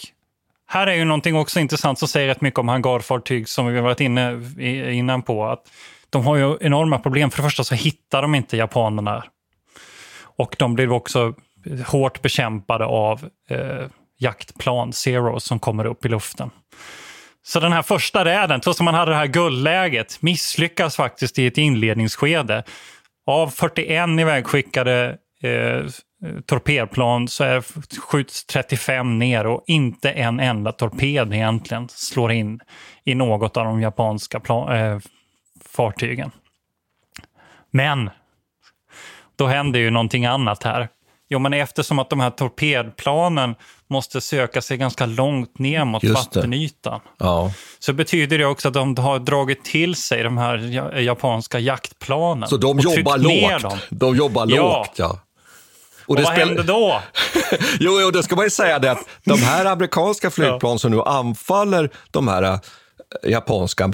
här 0.67 0.87
är 0.87 0.95
ju 0.95 1.05
någonting 1.05 1.37
också 1.37 1.61
intressant 1.61 1.99
som 1.99 2.09
säger 2.09 2.29
rätt 2.29 2.41
mycket 2.41 2.59
om 2.59 2.69
hangarfartyg 2.69 3.49
som 3.49 3.67
vi 3.67 3.81
varit 3.81 4.01
inne 4.01 4.41
innan 4.93 5.23
på. 5.23 5.47
Att 5.47 5.71
de 6.11 6.27
har 6.27 6.37
ju 6.37 6.57
enorma 6.61 6.99
problem. 6.99 7.31
För 7.31 7.43
det 7.43 7.49
första 7.49 7.65
så 7.65 7.75
hittar 7.75 8.23
de 8.23 8.35
inte 8.35 8.57
japanerna. 8.57 9.25
Och 10.37 10.57
de 10.59 10.75
blir 10.75 10.93
också 10.93 11.35
hårt 11.87 12.23
bekämpade 12.23 12.85
av 12.85 13.29
eh, 13.51 13.87
jaktplan, 14.19 14.93
Zero, 14.93 15.41
som 15.41 15.59
kommer 15.59 15.85
upp 15.85 16.05
i 16.05 16.09
luften. 16.09 16.51
Så 17.43 17.61
den 17.61 17.73
här 17.73 17.83
första 17.83 18.25
räden, 18.25 18.61
trots 18.61 18.81
att 18.81 18.85
man 18.85 18.95
hade 18.95 19.11
det 19.11 19.17
här 19.17 19.27
guldläget, 19.27 20.23
misslyckas 20.23 20.97
faktiskt 20.97 21.39
i 21.39 21.47
ett 21.47 21.59
inledningsskede. 21.59 22.65
Av 23.27 23.49
41 23.49 24.09
ivägskickade 24.21 25.19
Eh, 25.43 25.85
torpedplan 26.47 27.29
så 27.29 27.45
är, 27.45 27.65
skjuts 28.01 28.45
35 28.45 29.19
ner 29.19 29.47
och 29.47 29.65
inte 29.67 30.11
en 30.11 30.41
enda 30.41 30.73
torped 30.73 31.33
egentligen 31.33 31.89
slår 31.89 32.33
in 32.33 32.61
i 33.05 33.15
något 33.15 33.57
av 33.57 33.65
de 33.65 33.81
japanska 33.81 34.41
plan, 34.41 34.77
äh, 34.77 34.99
fartygen. 35.65 36.31
Men 37.71 38.11
då 39.37 39.47
händer 39.47 39.81
ju 39.81 39.91
någonting 39.91 40.27
annat 40.27 40.63
här. 40.63 40.89
Jo, 41.29 41.39
men 41.39 41.53
eftersom 41.53 41.99
att 41.99 42.11
de 42.11 42.21
här 42.21 42.31
torpedplanen 42.31 43.55
måste 43.89 44.21
söka 44.21 44.63
sig 44.63 44.77
ganska 44.77 45.07
långt 45.07 45.59
ner 45.59 45.85
mot 45.85 46.03
Just 46.03 46.37
vattenytan 46.37 47.01
Ja. 47.19 47.53
så 47.79 47.93
betyder 47.93 48.39
det 48.39 48.47
också 48.47 48.69
att 48.69 48.75
de 48.75 48.97
har 48.97 49.19
dragit 49.19 49.65
till 49.65 49.95
sig 49.95 50.23
de 50.23 50.39
här 50.39 50.57
ja- 50.57 51.01
japanska 51.01 51.59
jaktplanen. 51.59 52.49
Så 52.49 52.57
de 52.57 52.79
jobbar 52.79 53.19
lågt. 53.19 53.87
De 53.91 54.17
jobbar 54.17 54.47
lågt, 54.47 54.93
ja. 54.97 55.19
Och, 56.07 56.17
det 56.17 56.23
vad 56.23 56.33
spel- 56.33 56.49
händer 56.49 56.65
då? 56.65 57.01
Jo, 57.81 58.01
jo, 58.01 58.11
det 58.11 58.23
ska 58.23 58.37
man 58.37 58.45
ju 58.45 58.51
säga 58.51 58.79
det 58.79 58.91
att 58.91 59.09
de 59.25 59.39
här 59.39 59.65
amerikanska 59.65 60.31
flygplan 60.41 60.79
som 60.79 60.91
nu 60.91 61.03
anfaller 61.03 61.91
de 62.11 62.29
här 62.29 62.43
eh, 62.43 62.59
japanska, 63.31 63.93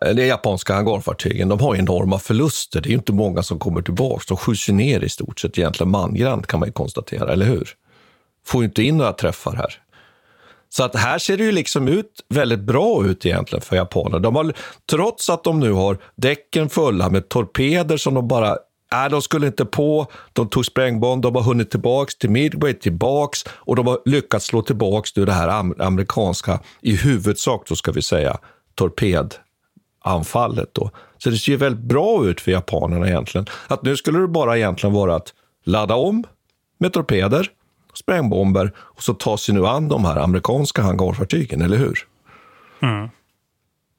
eller 0.00 0.24
japanska 0.24 0.74
hangarfartygen, 0.74 1.48
de 1.48 1.60
har 1.60 1.76
enorma 1.76 2.18
förluster. 2.18 2.80
Det 2.80 2.86
är 2.86 2.90
ju 2.90 2.96
inte 2.96 3.12
många 3.12 3.42
som 3.42 3.58
kommer 3.58 3.82
tillbaka. 3.82 4.24
De 4.28 4.36
skjuts 4.36 4.68
ju 4.68 4.72
ner 4.72 5.04
i 5.04 5.08
stort 5.08 5.40
sett 5.40 5.58
egentligen 5.58 5.90
mangrant 5.90 6.46
kan 6.46 6.60
man 6.60 6.72
konstatera, 6.72 7.32
eller 7.32 7.46
hur? 7.46 7.68
Får 8.46 8.62
ju 8.62 8.68
inte 8.68 8.82
in 8.82 8.96
några 8.96 9.12
träffar 9.12 9.52
här. 9.52 9.74
Så 10.70 10.84
att 10.84 10.96
här 10.96 11.18
ser 11.18 11.36
det 11.36 11.44
ju 11.44 11.52
liksom 11.52 11.88
ut 11.88 12.24
väldigt 12.28 12.60
bra 12.60 13.04
ut 13.06 13.26
egentligen 13.26 13.62
för 13.62 13.76
japanerna. 13.76 14.18
De 14.18 14.36
har, 14.36 14.52
trots 14.90 15.30
att 15.30 15.44
de 15.44 15.60
nu 15.60 15.72
har 15.72 15.98
däcken 16.16 16.68
fulla 16.68 17.10
med 17.10 17.28
torpeder 17.28 17.96
som 17.96 18.14
de 18.14 18.28
bara 18.28 18.56
Nej, 18.92 19.10
de 19.10 19.22
skulle 19.22 19.46
inte 19.46 19.64
på, 19.64 20.06
de 20.32 20.48
tog 20.48 20.66
sprängbomb, 20.66 21.22
de 21.22 21.34
har 21.34 21.42
hunnit 21.42 21.70
tillbaks 21.70 22.18
till 22.18 22.30
Midway, 22.30 22.74
tillbaks 22.74 23.44
och 23.48 23.76
de 23.76 23.86
har 23.86 23.98
lyckats 24.04 24.46
slå 24.46 24.62
tillbaks 24.62 25.16
nu 25.16 25.24
det 25.24 25.32
här 25.32 25.48
am- 25.48 25.74
amerikanska, 25.78 26.60
i 26.80 26.96
huvudsak 26.96 27.68
då 27.68 27.76
ska 27.76 27.92
vi 27.92 28.02
säga, 28.02 28.38
torpedanfallet. 28.74 30.74
Då. 30.74 30.90
Så 31.18 31.30
det 31.30 31.38
ser 31.38 31.52
ju 31.52 31.58
väldigt 31.58 31.84
bra 31.84 32.26
ut 32.26 32.40
för 32.40 32.50
japanerna 32.50 33.08
egentligen. 33.08 33.46
Att 33.68 33.82
nu 33.82 33.96
skulle 33.96 34.18
det 34.18 34.28
bara 34.28 34.56
egentligen 34.58 34.94
vara 34.94 35.16
att 35.16 35.34
ladda 35.64 35.94
om 35.94 36.24
med 36.78 36.92
torpeder, 36.92 37.50
sprängbomber 37.94 38.72
och 38.78 39.02
så 39.02 39.14
ta 39.14 39.36
sig 39.36 39.54
nu 39.54 39.66
an 39.66 39.88
de 39.88 40.04
här 40.04 40.16
amerikanska 40.16 40.82
hangarfartygen, 40.82 41.62
eller 41.62 41.76
hur? 41.76 41.98
Mm. 42.82 43.08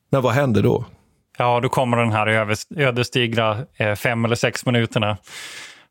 Men 0.10 0.22
vad 0.22 0.34
händer 0.34 0.64
då? 0.64 0.86
Ja, 1.42 1.60
då 1.60 1.70
kommer 1.70 1.98
den 1.98 2.12
här 2.12 2.56
ödesdigra 2.78 3.58
eh, 3.78 3.96
fem 3.96 4.26
eller 4.26 4.36
sex 4.36 4.66
minuterna. 4.66 5.18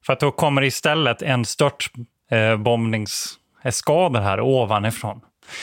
För 0.06 0.12
att 0.12 0.20
då 0.20 0.30
kommer 0.30 0.64
istället 0.64 1.22
en 1.22 1.44
stört 1.44 1.90
eh, 2.30 2.56
bombningsskada 2.56 4.20
här 4.20 4.40
ovanifrån. 4.40 5.20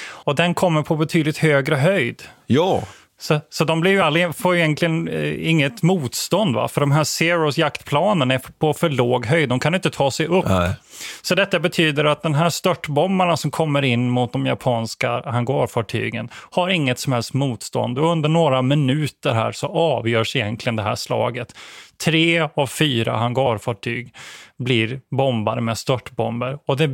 Och 0.07 0.35
den 0.35 0.53
kommer 0.53 0.81
på 0.83 0.95
betydligt 0.95 1.37
högre 1.37 1.75
höjd. 1.75 2.23
Ja. 2.45 2.83
Så, 3.19 3.39
så 3.49 3.63
de 3.63 3.81
blir 3.81 3.91
ju 3.91 4.01
aldrig, 4.01 4.35
får 4.35 4.55
ju 4.55 4.61
egentligen 4.61 5.07
eh, 5.07 5.49
inget 5.49 5.81
motstånd, 5.81 6.55
va? 6.55 6.67
för 6.67 6.81
de 6.81 6.91
här 6.91 7.03
Zeros 7.03 7.57
jaktplanen 7.57 8.31
är 8.31 8.41
på 8.59 8.73
för 8.73 8.89
låg 8.89 9.25
höjd. 9.25 9.49
De 9.49 9.59
kan 9.59 9.75
inte 9.75 9.89
ta 9.89 10.11
sig 10.11 10.27
upp. 10.27 10.45
Nej. 10.47 10.73
Så 11.21 11.35
detta 11.35 11.59
betyder 11.59 12.05
att 12.05 12.23
den 12.23 12.33
här 12.33 12.49
störtbombarna 12.49 13.37
som 13.37 13.51
kommer 13.51 13.81
in 13.81 14.09
mot 14.09 14.33
de 14.33 14.45
japanska 14.45 15.21
hangarfartygen 15.25 16.29
har 16.51 16.69
inget 16.69 16.99
som 16.99 17.13
helst 17.13 17.33
motstånd. 17.33 17.99
Och 17.99 18.11
under 18.11 18.29
några 18.29 18.61
minuter 18.61 19.33
här 19.33 19.51
så 19.51 19.67
avgörs 19.67 20.35
egentligen 20.35 20.75
det 20.75 20.83
här 20.83 20.95
slaget. 20.95 21.55
Tre 21.97 22.49
av 22.55 22.67
fyra 22.67 23.17
hangarfartyg 23.17 24.13
blir 24.57 24.99
bombade 25.11 25.61
med 25.61 25.77
störtbomber. 25.77 26.59
Och 26.67 26.77
det, 26.77 26.87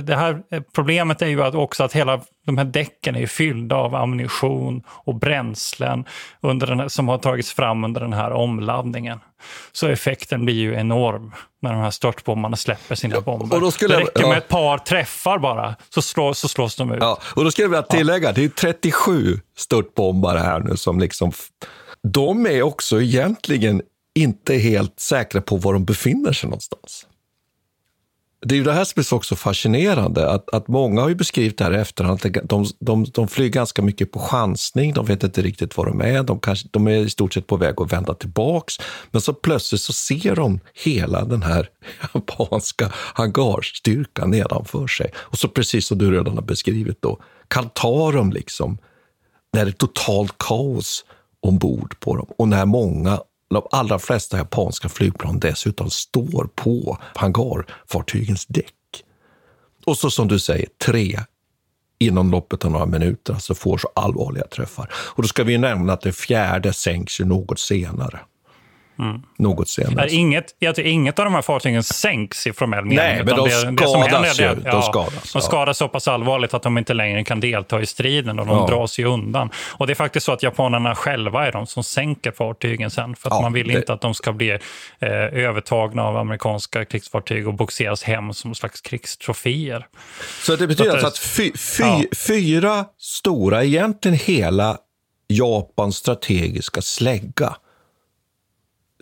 det 0.00 0.16
här 0.16 0.42
problemet 0.74 1.22
är 1.22 1.26
ju 1.26 1.42
att 1.42 1.54
också 1.54 1.84
att 1.84 1.92
hela 1.92 2.20
de 2.46 2.58
här 2.58 2.64
däcken 2.64 3.16
är 3.16 3.26
fyllda 3.26 3.76
av 3.76 3.94
ammunition 3.94 4.82
och 4.88 5.14
bränslen 5.14 6.04
under 6.40 6.66
den 6.66 6.80
här, 6.80 6.88
som 6.88 7.08
har 7.08 7.18
tagits 7.18 7.52
fram 7.52 7.84
under 7.84 8.00
den 8.00 8.12
här 8.12 8.32
omladdningen. 8.32 9.20
Så 9.72 9.86
effekten 9.88 10.44
blir 10.44 10.54
ju 10.54 10.74
enorm 10.74 11.32
när 11.62 11.72
de 11.72 11.80
här 11.80 11.90
störtbombarna 11.90 12.56
släpper 12.56 12.94
sina 12.94 13.20
bomber. 13.20 13.56
och 13.56 13.60
då 13.60 13.70
skulle 13.70 13.94
det 13.94 14.00
jag- 14.00 14.08
räcker 14.08 14.22
ja. 14.22 14.28
med 14.28 14.38
ett 14.38 14.48
par 14.48 14.78
träffar 14.78 15.38
bara, 15.38 15.74
så, 15.94 16.02
slå, 16.02 16.34
så 16.34 16.48
slås 16.48 16.76
de 16.76 16.92
ut. 16.92 16.98
Ja, 17.00 17.18
och 17.36 17.44
då 17.44 17.50
skulle 17.50 17.64
jag 17.64 17.70
vilja 17.70 17.82
tillägga, 17.82 18.32
det 18.32 18.44
är 18.44 18.48
37 18.48 19.40
störtbombare 19.56 20.38
här 20.38 20.60
nu 20.60 20.76
som 20.76 21.00
liksom... 21.00 21.32
De 22.08 22.46
är 22.46 22.62
också 22.62 23.02
egentligen 23.02 23.82
inte 24.14 24.54
är 24.54 24.58
helt 24.58 25.00
säkra 25.00 25.40
på 25.40 25.56
var 25.56 25.72
de 25.72 25.84
befinner 25.84 26.32
sig 26.32 26.50
någonstans. 26.50 27.06
Det 28.46 28.54
är 28.54 28.56
ju 28.56 28.64
det 28.64 28.72
här 28.72 28.84
som 28.84 29.00
är 29.00 29.04
så 29.04 29.16
också 29.16 29.36
fascinerande, 29.36 30.30
att, 30.30 30.54
att 30.54 30.68
många 30.68 31.00
har 31.00 31.08
ju 31.08 31.14
beskrivit 31.14 31.58
det 31.58 31.64
här 31.64 31.74
i 31.74 31.76
efterhand, 31.76 32.26
att 32.26 32.48
de, 32.48 32.66
de, 32.78 33.04
de 33.04 33.28
flyger 33.28 33.52
ganska 33.52 33.82
mycket 33.82 34.12
på 34.12 34.18
chansning, 34.18 34.92
de 34.92 35.06
vet 35.06 35.24
inte 35.24 35.42
riktigt 35.42 35.76
var 35.76 35.86
de 35.86 36.00
är, 36.00 36.22
de, 36.22 36.40
kanske, 36.40 36.68
de 36.70 36.86
är 36.86 36.96
i 36.96 37.10
stort 37.10 37.34
sett 37.34 37.46
på 37.46 37.56
väg 37.56 37.74
att 37.80 37.92
vända 37.92 38.14
tillbaks, 38.14 38.74
men 39.10 39.20
så 39.20 39.34
plötsligt 39.34 39.80
så 39.80 39.92
ser 39.92 40.36
de 40.36 40.60
hela 40.74 41.24
den 41.24 41.42
här 41.42 41.68
japanska 42.14 42.92
hangarstyrkan 42.94 44.30
nedanför 44.30 44.86
sig. 44.86 45.12
Och 45.16 45.38
så 45.38 45.48
precis 45.48 45.86
som 45.86 45.98
du 45.98 46.10
redan 46.10 46.34
har 46.34 46.42
beskrivit 46.42 47.02
då, 47.02 47.20
kan 47.48 47.68
ta 47.68 48.12
dem 48.12 48.32
liksom 48.32 48.78
när 49.52 49.64
det 49.64 49.70
är 49.70 49.72
totalt 49.72 50.34
kaos 50.38 51.04
ombord 51.40 52.00
på 52.00 52.16
dem 52.16 52.26
och 52.38 52.48
när 52.48 52.64
många, 52.64 53.20
de 53.52 53.66
allra 53.70 53.98
flesta 53.98 54.36
japanska 54.36 54.88
flygplan 54.88 55.38
dessutom 55.38 55.90
står 55.90 56.48
på 56.54 56.98
hangarfartygens 57.14 58.46
däck. 58.46 58.74
Och 59.84 59.98
så 59.98 60.10
som 60.10 60.28
du 60.28 60.38
säger, 60.38 60.68
tre 60.84 61.20
inom 61.98 62.30
loppet 62.30 62.64
av 62.64 62.70
några 62.70 62.86
minuter 62.86 63.34
alltså 63.34 63.54
får 63.54 63.78
så 63.78 63.88
allvarliga 63.94 64.46
träffar. 64.46 64.92
Och 64.94 65.22
då 65.22 65.28
ska 65.28 65.44
vi 65.44 65.52
ju 65.52 65.58
nämna 65.58 65.92
att 65.92 66.00
det 66.00 66.12
fjärde 66.12 66.72
sänks 66.72 67.20
ju 67.20 67.24
något 67.24 67.58
senare. 67.58 68.20
Mm. 69.02 69.22
Något 69.38 69.68
senare. 69.68 70.10
Inget, 70.10 70.44
jag 70.58 70.74
tror 70.74 70.86
inget 70.86 71.18
av 71.18 71.24
de 71.24 71.34
här 71.34 71.42
fartygen 71.42 71.82
sänks 71.82 72.46
i 72.46 72.52
formell 72.52 72.84
mening. 72.84 72.96
Nej, 72.96 73.16
men 73.24 73.36
de 73.36 73.44
det, 73.44 73.50
skadas 73.50 74.40
ju. 74.40 74.44
det- 74.44 74.70
De 74.70 74.82
skadas, 74.82 75.32
De 75.32 75.38
ja. 75.38 75.40
skadas 75.40 75.78
så 75.78 75.88
pass 75.88 76.08
allvarligt 76.08 76.54
att 76.54 76.62
de 76.62 76.78
inte 76.78 76.94
längre 76.94 77.24
kan 77.24 77.40
delta 77.40 77.80
i 77.80 77.86
striden 77.86 78.38
och 78.38 78.46
de 78.46 78.56
Ja. 78.56 78.66
dras 78.66 78.98
ju 78.98 79.04
undan. 79.04 79.50
Och 79.72 79.86
det 79.86 79.92
är 79.92 79.94
faktiskt 79.94 80.26
så 80.26 80.32
att 80.32 80.42
japanerna 80.42 80.94
själva 80.94 81.46
är 81.46 81.52
de 81.52 81.66
som 81.66 81.84
sänker 81.84 82.32
fartygen 82.32 82.90
sen. 82.90 83.16
För 83.16 83.28
att 83.28 83.34
Ja, 83.34 83.40
man 83.40 83.52
vill 83.52 83.68
det- 83.68 83.74
inte 83.78 83.92
att 83.92 84.00
de 84.00 84.14
ska 84.14 84.32
bli 84.32 84.50
eh, 84.50 84.58
övertagna 85.32 86.02
av 86.02 86.16
amerikanska 86.16 86.84
krigsfartyg 86.84 87.48
och 87.48 87.54
boxeras 87.54 88.02
hem 88.02 88.32
som 88.32 88.54
slags 88.54 88.80
krigstroféer. 88.80 89.86
Så 90.42 90.56
det 90.56 90.66
betyder 90.66 90.84
Så 90.84 90.90
alltså 90.90 91.06
att 91.06 91.12
att 91.12 91.18
fy, 91.18 91.52
fy, 91.56 92.06
fyra 92.26 92.84
stora, 92.98 93.64
egentligen 93.64 94.18
hela 94.24 94.76
Japans 95.28 95.96
strategiska 95.96 96.82
slägga 96.82 97.56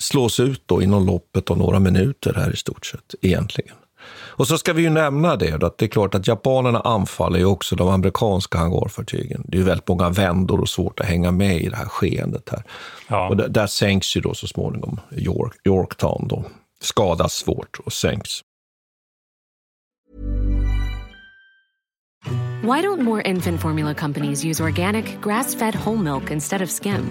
slås 0.00 0.40
ut 0.40 0.62
då 0.66 0.82
inom 0.82 1.06
loppet 1.06 1.50
av 1.50 1.58
några 1.58 1.78
minuter 1.78 2.34
här 2.34 2.52
i 2.52 2.56
stort 2.56 2.86
sett, 2.86 3.14
egentligen. 3.20 3.76
Och 4.12 4.48
så 4.48 4.58
ska 4.58 4.72
vi 4.72 4.82
ju 4.82 4.90
nämna 4.90 5.36
det, 5.36 5.62
att 5.62 5.78
det 5.78 5.84
är 5.84 5.88
klart 5.88 6.14
att 6.14 6.28
japanerna 6.28 6.80
anfaller 6.80 7.38
ju 7.38 7.44
också 7.44 7.76
de 7.76 7.88
amerikanska 7.88 8.58
hangarfartygen. 8.58 9.44
Det 9.48 9.56
är 9.56 9.58
ju 9.58 9.64
väldigt 9.64 9.88
många 9.88 10.08
vändor 10.10 10.60
och 10.60 10.68
svårt 10.68 11.00
att 11.00 11.06
hänga 11.06 11.30
med 11.30 11.60
i 11.60 11.68
det 11.68 11.76
här 11.76 11.84
skeendet 11.84 12.48
här. 12.48 12.62
Ja. 13.08 13.28
Och 13.28 13.36
där, 13.36 13.48
där 13.48 13.66
sänks 13.66 14.16
ju 14.16 14.20
då 14.20 14.34
så 14.34 14.46
småningom 14.46 15.00
York, 15.12 15.54
Yorktown 15.64 16.28
då. 16.28 16.44
Skadas 16.82 17.34
svårt 17.34 17.80
och 17.84 17.92
sänks. 17.92 18.40
Why 22.62 22.82
don't 22.82 23.02
more 23.02 23.22
infant 23.22 23.60
formula 23.60 23.94
companies 23.94 24.44
use 24.44 24.64
organic, 24.64 25.04
grass 25.22 25.54
fed 25.54 25.74
whole 25.74 26.02
milk 26.02 26.30
instead 26.30 26.62
of 26.62 26.70
skim? 26.70 27.10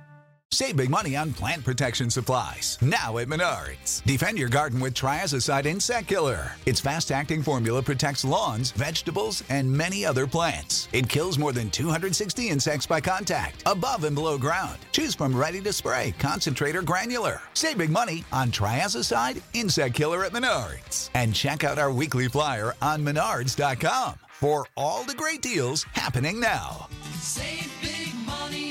Save 0.53 0.75
big 0.75 0.89
money 0.89 1.15
on 1.15 1.31
plant 1.31 1.63
protection 1.63 2.09
supplies. 2.09 2.77
Now 2.81 3.19
at 3.19 3.29
Menards. 3.29 4.03
Defend 4.03 4.37
your 4.37 4.49
garden 4.49 4.81
with 4.81 4.93
Triazicide 4.93 5.65
Insect 5.65 6.09
Killer. 6.09 6.51
Its 6.65 6.81
fast 6.81 7.09
acting 7.09 7.41
formula 7.41 7.81
protects 7.81 8.25
lawns, 8.25 8.71
vegetables, 8.71 9.45
and 9.47 9.71
many 9.71 10.05
other 10.05 10.27
plants. 10.27 10.89
It 10.91 11.07
kills 11.07 11.37
more 11.37 11.53
than 11.53 11.69
260 11.69 12.49
insects 12.49 12.85
by 12.85 12.99
contact, 12.99 13.63
above 13.65 14.03
and 14.03 14.13
below 14.13 14.37
ground. 14.37 14.77
Choose 14.91 15.15
from 15.15 15.33
ready 15.33 15.61
to 15.61 15.71
spray, 15.71 16.13
concentrate, 16.19 16.75
or 16.75 16.81
granular. 16.81 17.41
Save 17.53 17.77
big 17.77 17.89
money 17.89 18.25
on 18.33 18.51
Triazicide 18.51 19.41
Insect 19.53 19.95
Killer 19.95 20.25
at 20.25 20.33
Menards. 20.33 21.09
And 21.13 21.33
check 21.33 21.63
out 21.63 21.79
our 21.79 21.93
weekly 21.93 22.27
flyer 22.27 22.75
on 22.81 23.05
Menards.com 23.05 24.15
for 24.31 24.65
all 24.75 25.05
the 25.05 25.15
great 25.15 25.41
deals 25.41 25.83
happening 25.93 26.41
now. 26.41 26.89
Save 27.19 27.71
big 27.81 28.13
money. 28.25 28.70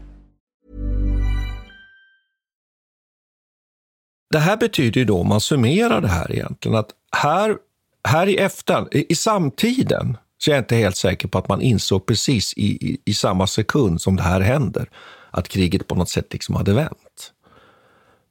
Det 4.31 4.39
här 4.39 4.57
betyder 4.57 5.01
ju 5.01 5.05
då, 5.05 5.19
om 5.19 5.27
man 5.27 5.41
summerar 5.41 6.01
det 6.01 6.07
här 6.07 6.31
egentligen, 6.31 6.77
att 6.77 6.89
här, 7.11 7.57
här 8.07 8.27
i 8.27 8.37
efterhand, 8.37 8.87
i, 8.91 9.05
i 9.09 9.15
samtiden, 9.15 10.17
så 10.37 10.51
är 10.51 10.55
jag 10.55 10.61
inte 10.61 10.75
helt 10.75 10.97
säker 10.97 11.27
på 11.27 11.37
att 11.37 11.47
man 11.47 11.61
insåg 11.61 12.05
precis 12.05 12.53
i, 12.53 12.65
i, 12.65 12.97
i 13.05 13.13
samma 13.13 13.47
sekund 13.47 14.01
som 14.01 14.15
det 14.15 14.23
här 14.23 14.41
händer, 14.41 14.89
att 15.31 15.47
kriget 15.47 15.87
på 15.87 15.95
något 15.95 16.09
sätt 16.09 16.33
liksom 16.33 16.55
hade 16.55 16.73
vänt. 16.73 17.31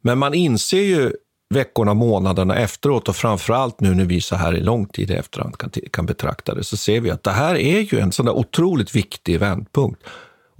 Men 0.02 0.18
man 0.18 0.34
inser 0.34 0.82
ju 0.82 1.12
veckorna, 1.54 1.94
månaderna 1.94 2.56
efteråt 2.56 3.08
och 3.08 3.16
framförallt 3.16 3.80
nu 3.80 3.94
när 3.94 4.04
vi 4.04 4.20
så 4.20 4.36
här 4.36 4.56
i 4.56 4.60
lång 4.60 4.86
tid 4.86 5.10
i 5.10 5.14
efterhand 5.14 5.58
kan, 5.58 5.70
kan 5.90 6.06
betrakta 6.06 6.54
det, 6.54 6.64
så 6.64 6.76
ser 6.76 7.00
vi 7.00 7.10
att 7.10 7.22
det 7.22 7.30
här 7.30 7.54
är 7.54 7.80
ju 7.80 8.00
en 8.00 8.12
sån 8.12 8.26
där 8.26 8.36
otroligt 8.36 8.94
viktig 8.94 9.40
vändpunkt. 9.40 10.02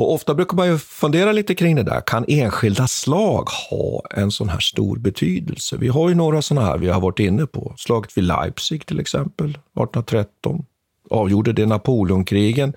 Och 0.01 0.15
ofta 0.15 0.35
brukar 0.35 0.57
man 0.57 0.69
ju 0.69 0.79
fundera 0.79 1.33
lite 1.33 1.55
kring 1.55 1.77
det 1.77 1.83
där. 1.83 2.01
Kan 2.01 2.25
enskilda 2.29 2.89
slag 2.89 3.49
ha 3.71 4.03
en 4.11 4.31
sån 4.31 4.49
här 4.49 4.61
stor 4.61 4.97
betydelse? 4.97 5.77
Vi 5.77 5.89
har 5.89 6.09
ju 6.09 6.15
några 6.15 6.43
såna 6.43 6.61
här 6.61 6.79
vi 6.79 6.89
har 6.89 7.01
varit 7.01 7.19
inne 7.19 7.47
på. 7.47 7.75
Slaget 7.77 8.17
vid 8.17 8.25
Leipzig 8.25 8.87
till 8.87 9.01
exempel, 9.01 9.51
1813. 9.51 10.65
Avgjorde 11.11 11.53
det 11.53 11.67
Napoleonkrigen. 11.67 12.73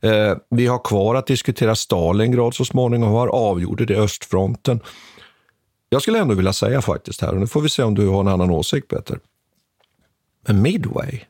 Eh, 0.00 0.36
vi 0.50 0.66
har 0.66 0.78
kvar 0.78 1.14
att 1.14 1.26
diskutera 1.26 1.74
Stalingrad 1.74 2.54
så 2.54 2.64
småningom, 2.64 3.12
har 3.12 3.28
avgjorde 3.28 3.84
det 3.84 3.96
östfronten. 3.96 4.80
Jag 5.88 6.02
skulle 6.02 6.18
ändå 6.18 6.34
vilja 6.34 6.52
säga 6.52 6.82
faktiskt 6.82 7.20
här, 7.20 7.32
och 7.32 7.40
nu 7.40 7.46
får 7.46 7.60
vi 7.60 7.68
se 7.68 7.82
om 7.82 7.94
du 7.94 8.08
har 8.08 8.20
en 8.20 8.28
annan 8.28 8.50
åsikt 8.50 8.88
Peter. 8.88 9.18
Men 10.46 10.62
Midway 10.62 11.20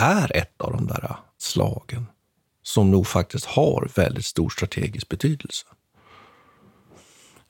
är 0.00 0.36
ett 0.36 0.60
av 0.60 0.72
de 0.72 0.86
där 0.86 1.16
slagen 1.38 2.06
som 2.62 2.90
nog 2.90 3.06
faktiskt 3.06 3.44
har 3.46 3.88
väldigt 3.94 4.24
stor 4.24 4.48
strategisk 4.50 5.08
betydelse. 5.08 5.66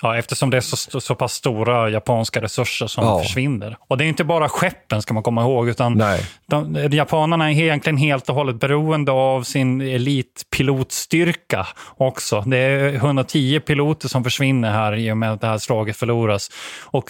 Ja, 0.03 0.17
eftersom 0.17 0.51
det 0.51 0.57
är 0.57 0.61
så, 0.61 1.01
så 1.01 1.15
pass 1.15 1.33
stora 1.33 1.91
japanska 1.91 2.43
resurser 2.43 2.87
som 2.87 3.05
Ja. 3.05 3.23
försvinner. 3.23 3.77
Och 3.81 3.99
det 3.99 4.05
är 4.05 4.09
inte 4.09 4.25
bara 4.25 4.49
skeppen, 4.49 5.03
ska 5.03 5.15
man 5.15 5.23
komma 5.23 5.43
ihåg, 5.43 5.69
utan 5.69 6.03
de, 6.47 6.89
japanerna 6.93 7.51
är 7.53 7.61
egentligen 7.61 7.97
helt 7.97 8.29
och 8.29 8.35
hållet 8.35 8.57
beroende 8.61 9.13
av 9.13 9.43
sin 9.43 9.81
elitpilotstyrka 9.81 11.67
också. 11.97 12.41
Det 12.47 12.57
är 12.59 12.95
110 12.95 13.61
piloter 13.61 14.09
som 14.09 14.25
försvinner 14.25 14.71
här 14.73 14.97
i 14.97 15.13
och 15.13 15.17
med 15.17 15.33
att 15.33 15.41
det 15.41 15.47
här 15.47 15.59
slaget 15.59 15.97
förloras. 15.97 16.51
Och 16.85 17.05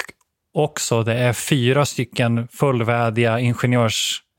också, 0.55 1.03
det 1.03 1.15
är 1.15 1.33
fyra 1.33 1.87
stycken 1.87 2.49
fullvärdiga 2.49 3.41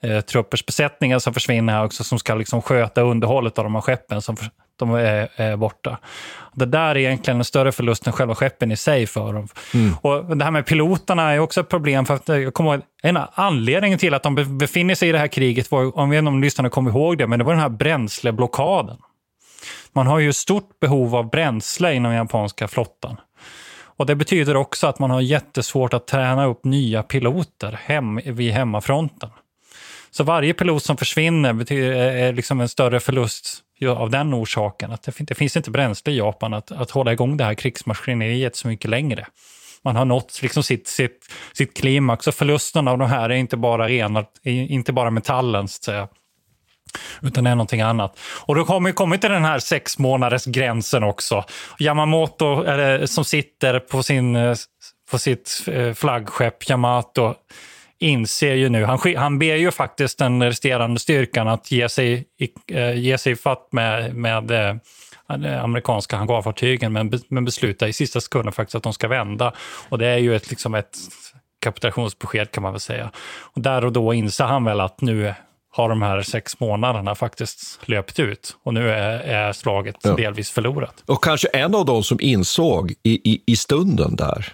ingenjörstruppers 0.03 0.65
besättningar 0.65 1.19
som 1.19 1.33
försvinner 1.33 1.73
här 1.73 1.85
också, 1.85 2.03
som 2.03 2.19
ska 2.19 2.35
liksom 2.35 2.61
sköta 2.61 3.01
underhållet 3.01 3.57
av 3.57 3.63
de 3.63 3.73
här 3.75 3.81
skeppen 3.81 4.21
som 4.21 4.37
de 4.75 4.93
är, 4.93 5.29
är 5.35 5.57
borta. 5.57 5.97
Det 6.53 6.65
där 6.65 6.89
är 6.89 6.97
egentligen 6.97 7.37
en 7.37 7.43
större 7.45 7.71
förlust 7.71 8.07
än 8.07 8.13
själva 8.13 8.35
skeppen 8.35 8.71
i 8.71 8.77
sig 8.77 9.07
för 9.07 9.33
dem. 9.33 9.47
Och 10.01 10.37
det 10.37 10.43
här 10.43 10.51
med 10.51 10.65
piloterna 10.65 11.31
är 11.31 11.39
också 11.39 11.61
ett 11.61 11.69
problem. 11.69 12.05
för 12.05 12.13
att 12.13 12.27
jag 12.27 12.53
kommer 12.53 12.73
ihåg, 12.73 12.81
En 13.03 13.17
anledning 13.33 13.97
till 13.97 14.13
att 14.13 14.23
de 14.23 14.35
be- 14.35 14.45
befinner 14.45 14.95
sig 14.95 15.09
i 15.09 15.11
det 15.11 15.17
här 15.19 15.27
kriget 15.27 15.71
var, 15.71 15.97
om 15.97 16.09
vi 16.09 16.19
om 16.19 16.41
lyssnarna 16.41 16.69
kommer 16.69 16.91
ihåg 16.91 17.17
det, 17.17 17.27
men 17.27 17.39
det 17.39 17.45
var 17.45 17.53
den 17.53 17.61
här 17.61 17.69
bränsleblockaden. 17.69 18.97
Man 19.93 20.07
har 20.07 20.19
ju 20.19 20.33
stort 20.33 20.79
behov 20.81 21.15
av 21.15 21.29
bränsle 21.29 21.93
inom 21.93 22.13
japanska 22.13 22.67
flottan. 22.67 23.17
Och 23.97 24.05
Det 24.05 24.15
betyder 24.15 24.55
också 24.55 24.87
att 24.87 24.99
man 24.99 25.11
har 25.11 25.21
jättesvårt 25.21 25.93
att 25.93 26.07
träna 26.07 26.45
upp 26.45 26.65
nya 26.65 27.03
piloter 27.03 27.79
hem, 27.83 28.19
vid 28.25 28.51
hemmafronten. 28.51 29.29
Så 30.11 30.23
varje 30.23 30.53
pilot 30.53 30.83
som 30.83 30.97
försvinner 30.97 31.53
betyder, 31.53 31.91
är 31.91 32.33
liksom 32.33 32.61
en 32.61 32.69
större 32.69 32.99
förlust 32.99 33.63
av 33.87 34.09
den 34.09 34.33
orsaken. 34.33 34.91
Att 34.91 35.09
det, 35.17 35.35
finns 35.35 35.57
inte 35.57 35.71
bränsle 35.71 36.13
i 36.13 36.17
Japan 36.17 36.53
att, 36.53 36.71
att 36.71 36.91
hålla 36.91 37.13
igång 37.13 37.37
det 37.37 37.43
här 37.43 37.53
krigsmaskineriet 37.53 38.55
så 38.55 38.67
mycket 38.67 38.89
längre. 38.89 39.27
Man 39.83 39.95
har 39.95 40.05
nått 40.05 40.39
liksom 40.41 40.63
sitt, 40.63 40.87
sitt, 40.87 41.33
sitt 41.53 41.77
klimax 41.77 42.27
och 42.27 42.35
förlusten 42.35 42.87
av 42.87 42.97
de 42.97 43.09
här 43.09 43.29
är 43.29 43.35
inte 43.35 43.57
bara 43.57 43.87
rena, 43.87 44.25
inte 44.43 44.93
bara 44.93 45.09
metallen 45.11 45.67
så 45.67 45.77
att 45.77 45.83
säga. 45.83 46.07
Utan 47.21 47.43
det 47.43 47.49
är 47.49 47.55
någonting 47.55 47.81
annat. 47.81 48.19
Och 48.45 48.55
då 48.55 48.65
kommer 48.65 48.89
vi 48.89 48.93
kommit 48.93 49.21
till 49.21 49.29
den 49.29 49.45
här 49.45 49.59
sex 49.59 49.99
månaders 49.99 50.45
gränsen 50.45 51.03
också. 51.03 51.45
Yamamoto 51.79 52.63
eller, 52.63 53.05
som 53.05 53.25
sitter 53.25 53.79
på, 53.79 54.03
sin, 54.03 54.35
eh, 54.35 54.55
på 55.11 55.19
sitt 55.19 55.63
eh, 55.67 55.93
flaggskepp 55.93 56.69
Yamato 56.69 57.35
inser 58.01 58.53
ju 58.53 58.69
nu, 58.69 58.83
han, 58.83 58.99
han 59.17 59.39
ber 59.39 59.55
ju 59.55 59.71
faktiskt 59.71 60.17
den 60.19 60.43
resterande 60.43 60.99
styrkan 60.99 61.47
att 61.47 61.71
ge 61.71 61.89
sig, 61.89 62.25
eh, 62.71 62.93
ge 62.99 63.17
sig 63.17 63.35
fatt 63.35 63.67
med, 63.71 64.15
med 64.15 64.51
eh, 64.51 64.75
amerikanska 65.63 66.17
hangarfartygen 66.17 66.93
men, 66.93 67.11
men 67.27 67.45
beslutar 67.45 67.87
i 67.87 67.93
sista 67.93 68.21
sekunden 68.21 68.53
faktiskt 68.53 68.75
att 68.75 68.83
de 68.83 68.93
ska 68.93 69.07
vända. 69.07 69.53
Och 69.89 69.97
det 69.97 70.07
är 70.07 70.17
ju 70.17 70.35
ett, 70.35 70.49
liksom 70.49 70.75
ett 70.75 70.97
kapitulationsbesked 71.59 72.51
kan 72.51 72.63
man 72.63 72.73
väl 72.73 72.79
säga. 72.79 73.11
Och 73.41 73.61
där 73.61 73.85
och 73.85 73.91
då 73.91 74.13
inser 74.13 74.45
han 74.45 74.63
väl 74.63 74.81
att 74.81 75.01
nu 75.01 75.33
har 75.73 75.89
de 75.89 76.01
här 76.01 76.21
sex 76.21 76.59
månaderna 76.59 77.15
faktiskt 77.15 77.79
löpt 77.85 78.19
ut 78.19 78.57
och 78.63 78.73
nu 78.73 78.89
är, 78.91 79.19
är 79.19 79.53
slaget 79.53 79.95
Ja. 80.03 80.15
delvis 80.15 80.51
förlorat. 80.51 81.03
Och 81.05 81.23
kanske 81.23 81.47
en 81.47 81.75
av 81.75 81.85
de 81.85 82.03
som 82.03 82.17
insåg 82.21 82.93
i, 83.03 83.31
i, 83.33 83.43
i 83.45 83.55
stunden 83.55 84.15
där, 84.15 84.47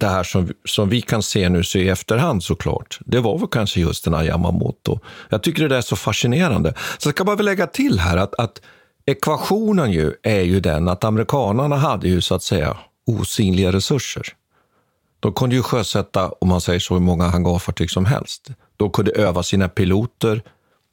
det 0.00 0.08
här 0.08 0.22
som, 0.22 0.48
som 0.64 0.88
vi 0.88 1.00
kan 1.00 1.22
se 1.22 1.48
nu 1.48 1.64
så 1.64 1.78
i 1.78 1.88
efterhand 1.88 2.44
såklart, 2.44 2.98
det 3.06 3.20
var 3.20 3.38
väl 3.38 3.48
kanske 3.48 3.80
just 3.80 4.04
den 4.04 4.14
här 4.14 4.24
Yamamoto. 4.24 4.98
Jag 5.28 5.42
tycker 5.42 5.62
det 5.62 5.68
där 5.68 5.76
är 5.76 5.80
så 5.80 5.96
fascinerande. 5.96 6.74
Så 6.98 7.10
ska 7.10 7.24
man 7.24 7.36
väl 7.36 7.46
lägga 7.46 7.66
till 7.66 7.98
här 7.98 8.16
att, 8.16 8.34
att 8.34 8.60
ekvationen 9.06 9.92
ju 9.92 10.12
är 10.22 10.40
ju 10.40 10.60
den 10.60 10.88
att 10.88 11.04
amerikanarna 11.04 11.76
hade 11.76 12.08
ju 12.08 12.20
så 12.20 12.34
att 12.34 12.42
säga 12.42 12.76
osynliga 13.06 13.72
resurser. 13.72 14.26
De 15.20 15.32
kunde 15.32 15.56
ju 15.56 15.62
sjösätta, 15.62 16.28
om 16.28 16.48
man 16.48 16.60
säger 16.60 16.80
så, 16.80 16.94
hur 16.94 17.00
många 17.00 17.28
hangarfartyg 17.28 17.90
som 17.90 18.04
helst. 18.04 18.48
De 18.76 18.90
kunde 18.90 19.10
öva 19.10 19.42
sina 19.42 19.68
piloter, 19.68 20.42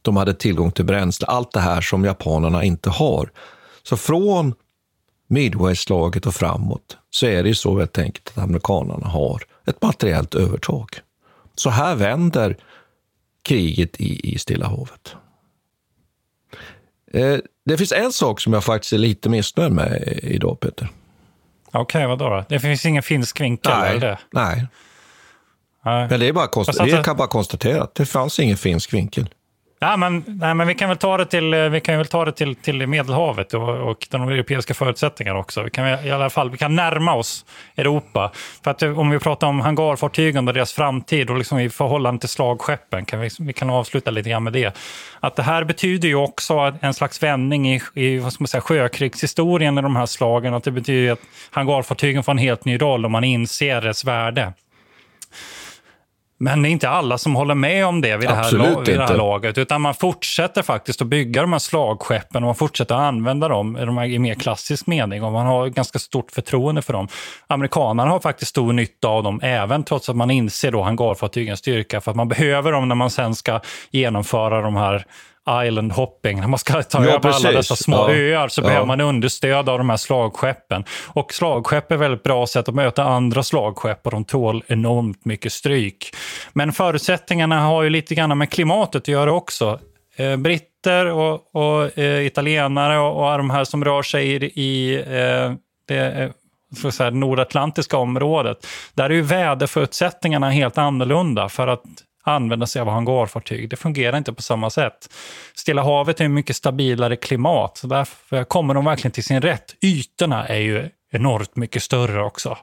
de 0.01 0.17
hade 0.17 0.33
tillgång 0.33 0.71
till 0.71 0.85
bränsle, 0.85 1.27
allt 1.27 1.51
det 1.51 1.59
här 1.59 1.81
som 1.81 2.05
japanerna 2.05 2.63
inte 2.63 2.89
har. 2.89 3.31
Så 3.83 3.97
från 3.97 4.53
Midway-slaget 5.29 6.25
och 6.25 6.35
framåt 6.35 6.97
så 7.17 7.25
är 7.25 7.43
det 7.43 7.49
ju 7.49 7.55
så 7.55 7.79
helt 7.79 7.97
enkelt 7.97 8.29
att 8.29 8.43
amerikanerna 8.43 9.07
har 9.07 9.43
ett 9.65 9.81
materiellt 9.81 10.35
övertag. 10.35 10.89
Så 11.55 11.69
här 11.69 11.95
vänder 11.95 12.57
kriget 13.43 14.01
i, 14.01 14.33
i 14.33 14.39
Stilla 14.39 14.67
havet. 14.67 15.15
Eh, 17.13 17.37
det 17.65 17.77
finns 17.77 17.91
en 17.91 18.11
sak 18.11 18.41
som 18.41 18.53
jag 18.53 18.63
faktiskt 18.63 18.93
är 18.93 18.97
lite 18.97 19.29
missnöjd 19.29 19.71
med 19.71 20.19
idag, 20.23 20.59
Peter. 20.59 20.87
Okej, 21.71 22.07
vad 22.07 22.19
då? 22.19 22.45
Det 22.49 22.59
finns 22.59 22.85
ingen 22.85 23.03
finsk 23.03 23.41
vinkel? 23.41 23.71
Nej, 23.79 23.99
det? 23.99 24.19
nej. 24.31 24.67
Nej. 25.85 26.07
Men 26.09 26.19
det 26.19 26.27
är 26.27 26.33
bara 26.33 26.47
konst- 26.47 26.69
alltså- 26.69 26.97
vi 26.97 27.03
kan 27.03 27.17
bara 27.17 27.27
konstatera 27.27 27.83
att 27.83 27.95
det 27.95 28.05
fanns 28.05 28.39
ingen 28.39 28.57
finsk 28.57 28.93
vinkel. 28.93 29.29
Ja, 29.79 29.97
men, 29.97 30.23
nej, 30.27 30.53
men 30.53 30.67
vi 30.67 30.75
kan 30.75 30.89
väl 30.89 30.97
ta 30.97 31.17
det 31.17 31.25
till, 31.25 31.53
eh, 31.53 31.69
vi 31.69 31.79
kan 31.79 31.97
väl 31.97 32.07
ta 32.07 32.25
det 32.25 32.31
till, 32.31 32.55
till 32.55 32.87
Medelhavet 32.87 33.53
och, 33.53 33.69
och 33.69 34.07
de 34.09 34.29
europeiska 34.29 34.73
förutsättningarna 34.73 35.39
också. 35.39 35.63
Vi 35.63 35.69
kan 35.69 35.87
i 35.87 36.11
alla 36.11 36.29
fall 36.29 36.49
vi 36.49 36.57
kan 36.57 36.75
närma 36.75 37.13
oss 37.13 37.45
Europa. 37.75 38.31
För 38.63 38.71
att 38.71 38.83
eh, 38.83 38.99
om 38.99 39.09
vi 39.09 39.19
pratar 39.19 39.47
om 39.47 39.59
hangarfartygen 39.59 40.47
och 40.47 40.53
deras 40.53 40.73
framtid 40.73 41.29
och 41.29 41.37
liksom 41.37 41.59
i 41.59 41.69
förhållande 41.69 42.19
till 42.19 42.29
slagskeppen, 42.29 43.05
kan 43.05 43.19
vi, 43.19 43.29
vi 43.39 43.53
kan 43.53 43.69
avsluta 43.69 44.11
lite 44.11 44.29
grann 44.29 44.43
med 44.43 44.53
det. 44.53 44.77
Att 45.19 45.35
det 45.35 45.43
här 45.43 45.63
betyder 45.63 46.07
ju 46.07 46.15
också 46.15 46.73
en 46.81 46.93
slags 46.93 47.23
vändning 47.23 47.73
i, 47.73 47.81
i 47.93 48.19
vad 48.19 48.33
ska 48.33 48.41
man 48.41 48.47
säga, 48.47 48.61
sjökrigshistorien 48.61 49.77
i 49.77 49.81
de 49.81 49.95
här 49.95 50.05
slagen. 50.05 50.53
Att 50.53 50.63
det 50.63 50.71
betyder 50.71 51.11
att 51.11 51.21
hangarfartygen 51.51 52.23
får 52.23 52.31
en 52.31 52.37
helt 52.37 52.65
ny 52.65 52.77
roll 52.77 53.05
och 53.05 53.11
man 53.11 53.23
inser 53.23 53.81
dess 53.81 54.05
värde. 54.05 54.53
Men 56.39 56.61
det 56.61 56.69
är 56.69 56.71
inte 56.71 56.89
alla 56.89 57.17
som 57.17 57.35
håller 57.35 57.55
med 57.55 57.85
om 57.85 58.01
det 58.01 58.17
vid, 58.17 58.29
det 58.29 58.35
här, 58.35 58.83
vid 58.85 58.99
det 58.99 59.05
här 59.05 59.15
laget. 59.15 59.57
Utan 59.57 59.81
man 59.81 59.93
fortsätter 59.93 60.61
faktiskt 60.61 61.01
att 61.01 61.07
bygga 61.07 61.41
de 61.41 61.51
här 61.51 61.59
slagskeppen 61.59 62.43
och 62.43 62.47
man 62.47 62.55
fortsätter 62.55 62.95
att 62.95 63.01
använda 63.01 63.47
dem 63.47 63.77
i, 63.77 63.85
de 63.85 63.97
här, 63.97 64.05
i 64.05 64.19
mer 64.19 64.35
klassisk 64.35 64.87
mening. 64.87 65.23
Och 65.23 65.31
man 65.31 65.45
har 65.45 65.67
ganska 65.67 65.99
stort 65.99 66.31
förtroende 66.31 66.81
för 66.81 66.93
dem. 66.93 67.07
Amerikanerna 67.47 68.11
har 68.11 68.19
faktiskt 68.19 68.49
stor 68.49 68.73
nytta 68.73 69.07
av 69.07 69.23
dem, 69.23 69.39
även 69.43 69.83
trots 69.83 70.09
att 70.09 70.15
man 70.15 70.31
inser 70.31 70.71
då 70.71 70.81
hangarfartygens 70.81 71.59
styrka. 71.59 72.01
För 72.01 72.11
att 72.11 72.17
man 72.17 72.27
behöver 72.27 72.71
dem 72.71 72.87
när 72.87 72.95
man 72.95 73.09
sen 73.09 73.35
ska 73.35 73.59
genomföra 73.91 74.61
de 74.61 74.75
här 74.75 75.05
island 75.49 75.91
hopping. 75.91 76.39
När 76.39 76.47
man 76.47 76.59
ska 76.59 76.83
ta 76.83 77.03
Ja, 77.05 77.09
över 77.09 77.19
precis. 77.19 77.45
alla 77.45 77.57
dessa 77.57 77.75
små 77.75 77.95
Ja. 77.95 78.11
öar 78.15 78.47
så 78.47 78.61
Ja. 78.61 78.65
behöver 78.65 78.85
man 78.85 79.01
understöd 79.01 79.69
av 79.69 79.77
de 79.77 79.89
här 79.89 79.97
slagskeppen. 79.97 80.83
Och 81.07 81.33
slagskepp 81.33 81.91
är 81.91 81.97
väldigt 81.97 82.23
bra 82.23 82.47
sätt 82.47 82.69
att 82.69 82.75
möta 82.75 83.03
andra 83.03 83.43
slagskepp 83.43 84.05
och 84.05 84.11
de 84.11 84.25
tål 84.25 84.63
enormt 84.67 85.25
mycket 85.25 85.53
stryk. 85.53 86.15
Men 86.53 86.71
förutsättningarna 86.73 87.59
har 87.59 87.83
ju 87.83 87.89
lite 87.89 88.15
grann 88.15 88.37
med 88.37 88.49
klimatet 88.49 89.01
att 89.01 89.07
göra 89.07 89.31
också. 89.33 89.79
Eh, 90.15 90.35
britter 90.37 91.05
och, 91.05 91.55
och 91.55 91.97
eh, 91.99 92.25
italienare 92.25 92.99
och, 92.99 93.31
och 93.31 93.37
de 93.37 93.49
här 93.49 93.63
som 93.63 93.85
rör 93.85 94.01
sig 94.01 94.27
i, 94.33 94.45
i 94.61 94.95
eh, 94.95 95.53
det 95.87 95.97
eh, 96.23 96.29
så 96.81 96.91
säga, 96.91 97.09
nordatlantiska 97.09 97.97
området. 97.97 98.67
Där 98.93 99.05
är 99.09 99.13
ju 99.13 99.21
väderförutsättningarna 99.21 100.49
helt 100.49 100.77
annorlunda 100.77 101.49
för 101.49 101.67
att 101.67 101.83
använda 102.27 102.67
sig 102.67 102.81
av 102.81 102.89
hangarfartyg. 102.89 103.69
Det 103.69 103.75
fungerar 103.75 104.17
inte 104.17 104.33
på 104.33 104.41
samma 104.41 104.69
sätt. 104.69 105.13
Stilla 105.55 105.83
havet 105.83 106.21
är 106.21 106.25
ett 106.25 106.31
mycket 106.31 106.55
stabilare 106.55 107.15
klimat, 107.15 107.77
så 107.77 107.87
därför 107.87 108.43
kommer 108.43 108.73
de 108.73 108.85
verkligen 108.85 109.11
till 109.11 109.23
sin 109.23 109.41
rätt. 109.41 109.75
Ytorna 109.81 110.47
är 110.47 110.59
ju 110.59 110.89
enormt 111.11 111.55
mycket 111.55 111.83
större 111.83 112.23
också. 112.23 112.57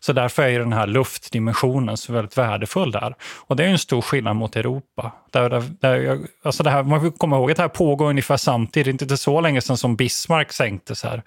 Så 0.00 0.12
därför 0.12 0.42
är 0.42 0.48
ju 0.48 0.58
den 0.58 0.72
här 0.72 0.86
luftdimensionen 0.86 1.96
så 1.96 2.12
väldigt 2.12 2.38
värdefull 2.38 2.90
där. 2.90 3.14
Och 3.46 3.56
det 3.56 3.62
är 3.62 3.66
ju 3.66 3.72
en 3.72 3.78
stor 3.78 4.02
skillnad 4.02 4.36
mot 4.36 4.56
Europa. 4.56 5.12
Där, 5.30 5.50
där, 5.50 5.62
där 5.80 5.96
jag, 5.96 6.26
alltså 6.42 6.62
det 6.62 6.70
här, 6.70 6.82
man 6.82 7.00
får 7.00 7.10
komma 7.10 7.36
ihåg 7.36 7.50
att 7.50 7.56
det 7.56 7.62
här 7.62 7.68
pågår 7.68 8.08
ungefär 8.08 8.36
samtidigt, 8.36 9.02
inte 9.02 9.16
så 9.16 9.40
länge 9.40 9.60
sedan 9.60 9.76
som 9.76 9.96
Bismarck 9.96 10.52
sänktes 10.52 11.02
här. 11.02 11.22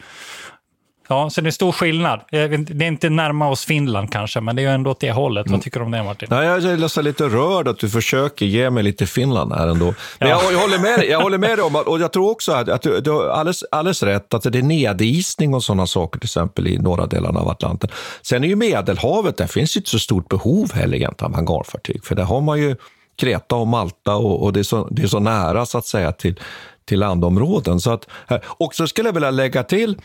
Ja, 1.07 1.29
så 1.29 1.41
det 1.41 1.49
är 1.49 1.51
stor 1.51 1.71
skillnad. 1.71 2.19
Det 2.31 2.37
är 2.37 2.83
inte 2.83 3.09
närma 3.09 3.49
oss 3.49 3.65
Finland 3.65 4.11
kanske, 4.11 4.41
men 4.41 4.55
det 4.55 4.61
är 4.61 4.63
ju 4.63 4.69
ändå 4.73 4.91
åt 4.91 4.99
det 4.99 5.11
hållet. 5.11 5.49
Vad 5.49 5.61
tycker 5.61 5.79
du 5.79 5.85
om 5.85 5.91
det 5.91 6.03
Martin? 6.03 6.27
Nej, 6.31 6.45
jag 6.47 6.63
är 6.63 6.77
nästan 6.77 7.03
lite 7.03 7.23
rörd 7.23 7.67
att 7.67 7.79
du 7.79 7.89
försöker 7.89 8.45
ge 8.45 8.69
mig 8.69 8.83
lite 8.83 9.05
Finland 9.05 9.53
här 9.53 9.67
ändå. 9.67 9.93
Men 10.19 10.29
jag, 10.29 10.39
jag, 10.53 10.59
håller 10.59 10.79
med, 10.79 11.05
jag 11.09 11.21
håller 11.21 11.37
med 11.37 11.49
dig 11.57 11.61
om, 11.65 11.75
att- 11.75 11.87
och 11.87 11.99
jag 11.99 12.13
tror 12.13 12.29
också 12.31 12.51
att, 12.51 12.69
att 12.69 12.81
du, 12.81 12.99
du 13.01 13.11
har 13.11 13.27
alldeles, 13.27 13.63
alldeles 13.71 14.03
rätt, 14.03 14.33
att 14.33 14.43
det 14.43 14.57
är 14.59 14.61
nedisning 14.63 15.53
och 15.53 15.63
sådana 15.63 15.87
saker, 15.87 16.19
till 16.19 16.27
exempel 16.27 16.67
i 16.67 16.77
norra 16.77 17.05
delarna 17.05 17.39
av 17.39 17.49
Atlanten. 17.49 17.89
Sen 18.21 18.43
är 18.43 18.47
ju 18.47 18.55
Medelhavet, 18.55 19.37
där 19.37 19.47
finns 19.47 19.75
ju 19.75 19.79
inte 19.79 19.89
så 19.89 19.99
stort 19.99 20.29
behov 20.29 20.73
heller 20.73 20.97
egentligen 20.97 21.31
av 21.31 21.35
hangarfartyg, 21.35 22.05
för 22.05 22.15
där 22.15 22.23
har 22.23 22.41
man 22.41 22.59
ju 22.59 22.75
Kreta 23.17 23.55
och 23.55 23.67
Malta 23.67 24.15
och, 24.15 24.43
och 24.43 24.53
det, 24.53 24.59
är 24.59 24.63
så, 24.63 24.87
det 24.91 25.03
är 25.03 25.07
så 25.07 25.19
nära 25.19 25.65
så 25.65 25.77
att 25.77 25.85
säga 25.85 26.11
till, 26.11 26.39
till 26.85 26.99
landområden. 26.99 27.79
Så 27.79 27.91
att, 27.91 28.07
och 28.43 28.75
så 28.75 28.87
skulle 28.87 29.09
jag 29.09 29.13
vilja 29.13 29.31
lägga 29.31 29.63
till 29.63 29.97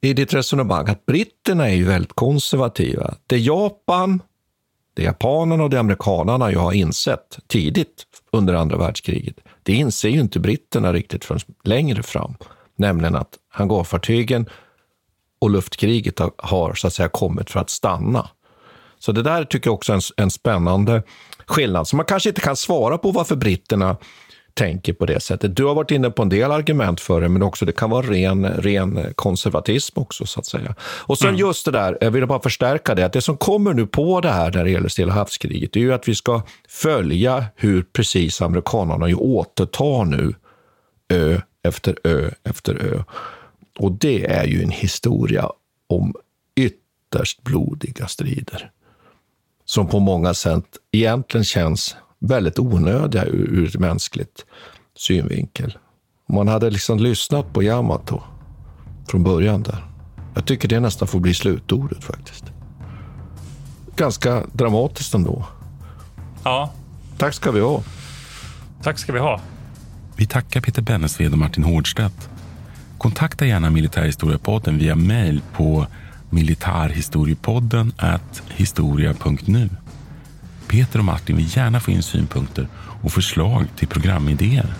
i 0.00 0.12
ditt 0.12 0.34
resonemang 0.34 0.88
att 0.88 1.06
britterna 1.06 1.68
är 1.68 1.74
ju 1.74 1.84
väldigt 1.84 2.12
konservativa. 2.12 3.14
Det 3.26 3.38
Japan, 3.38 4.22
det 4.94 5.02
japanerna 5.02 5.64
och 5.64 5.70
det 5.70 5.80
amerikanerna 5.80 6.50
ju 6.50 6.56
har 6.56 6.72
insett 6.72 7.38
tidigt 7.46 8.06
under 8.32 8.54
andra 8.54 8.76
världskriget, 8.76 9.36
det 9.62 9.72
inser 9.72 10.08
ju 10.08 10.20
inte 10.20 10.40
britterna 10.40 10.92
riktigt 10.92 11.24
förrän 11.24 11.40
längre 11.64 12.02
fram. 12.02 12.34
Nämligen 12.76 13.16
att 13.16 13.38
hangarfartygen 13.48 14.48
och 15.38 15.50
luftkriget 15.50 16.18
har, 16.18 16.32
har 16.38 16.74
så 16.74 16.86
att 16.86 16.92
säga 16.92 17.08
kommit 17.08 17.50
för 17.50 17.60
att 17.60 17.70
stanna. 17.70 18.28
Så 18.98 19.12
det 19.12 19.22
där 19.22 19.44
tycker 19.44 19.68
jag 19.68 19.74
också 19.74 19.92
är 19.92 19.96
en, 19.96 20.02
en 20.16 20.30
spännande 20.30 21.02
skillnad. 21.46 21.88
Så 21.88 21.96
man 21.96 22.06
kanske 22.06 22.28
inte 22.28 22.40
kan 22.40 22.56
svara 22.56 22.98
på 22.98 23.10
varför 23.10 23.36
britterna 23.36 23.96
tänker 24.58 24.92
på 24.92 25.06
det 25.06 25.20
sättet. 25.20 25.56
Du 25.56 25.64
har 25.64 25.74
varit 25.74 25.90
inne 25.90 26.10
på 26.10 26.22
en 26.22 26.28
del 26.28 26.50
argument 26.50 27.00
för 27.00 27.20
det, 27.20 27.28
men 27.28 27.42
också 27.42 27.64
det 27.64 27.72
kan 27.72 27.90
vara 27.90 28.06
ren, 28.06 28.46
ren 28.46 29.12
konservatism 29.14 29.98
också, 29.98 30.26
så 30.26 30.40
att 30.40 30.46
säga. 30.46 30.74
Och 30.80 31.18
sen 31.18 31.36
just 31.36 31.64
det 31.64 31.70
där, 31.70 31.98
jag 32.00 32.10
vill 32.10 32.26
bara 32.26 32.40
förstärka 32.40 32.94
det, 32.94 33.06
att 33.06 33.12
det 33.12 33.20
som 33.20 33.36
kommer 33.36 33.74
nu 33.74 33.86
på 33.86 34.20
det 34.20 34.30
här 34.30 34.52
när 34.52 34.64
det 34.64 34.70
gäller 34.70 34.88
Stilla 34.88 35.12
havskriget, 35.12 35.72
det 35.72 35.80
är 35.80 35.84
ju 35.84 35.92
att 35.92 36.08
vi 36.08 36.14
ska 36.14 36.42
följa 36.68 37.44
hur 37.56 37.82
precis 37.82 38.42
amerikanerna 38.42 39.08
ju 39.08 39.14
återtar 39.14 40.04
nu 40.04 40.34
ö 41.08 41.40
efter 41.62 41.96
ö 42.04 42.30
efter 42.44 42.74
ö. 42.74 43.02
Och 43.78 43.92
det 43.92 44.24
är 44.24 44.44
ju 44.44 44.62
en 44.62 44.70
historia 44.70 45.50
om 45.88 46.14
ytterst 46.56 47.42
blodiga 47.42 48.06
strider. 48.06 48.70
Som 49.64 49.88
på 49.88 49.98
många 49.98 50.34
sätt 50.34 50.64
egentligen 50.92 51.44
känns 51.44 51.96
väldigt 52.20 52.58
onödiga 52.58 53.24
ur, 53.24 53.48
ur 53.48 53.66
ett 53.66 53.80
mänskligt 53.80 54.44
synvinkel. 54.96 55.78
Om 56.28 56.34
man 56.34 56.48
hade 56.48 56.70
liksom 56.70 56.98
lyssnat 56.98 57.52
på 57.52 57.62
Yamato 57.62 58.20
från 59.08 59.24
början 59.24 59.62
där. 59.62 59.84
Jag 60.34 60.44
tycker 60.46 60.68
det 60.68 60.80
nästan 60.80 61.08
får 61.08 61.20
bli 61.20 61.34
slutordet 61.34 62.04
faktiskt. 62.04 62.44
Ganska 63.96 64.42
dramatiskt 64.52 65.14
ändå. 65.14 65.44
Ja, 66.44 66.72
Tack 67.18 67.34
ska 67.34 67.50
vi 67.50 67.60
ha. 67.60 67.82
tack 68.82 68.98
ska 68.98 69.12
vi 69.12 69.18
ha. 69.18 69.40
Vi 70.16 70.26
tackar 70.26 70.60
Peter 70.60 70.82
Bennesved 70.82 71.32
och 71.32 71.38
Martin 71.38 71.64
Hårdstedt. 71.64 72.28
Kontakta 72.98 73.46
gärna 73.46 73.70
Militärhistoriepodden 73.70 74.78
via 74.78 74.94
mejl 74.94 75.40
på 75.56 75.86
militarhistoriepodden 76.30 77.92
historia.nu. 78.48 79.68
Peter 80.68 80.98
och 80.98 81.04
Martin 81.04 81.36
vill 81.36 81.56
gärna 81.56 81.80
få 81.80 81.90
in 81.90 82.02
synpunkter 82.02 82.68
och 83.02 83.12
förslag 83.12 83.64
till 83.76 83.88
programidéer. 83.88 84.74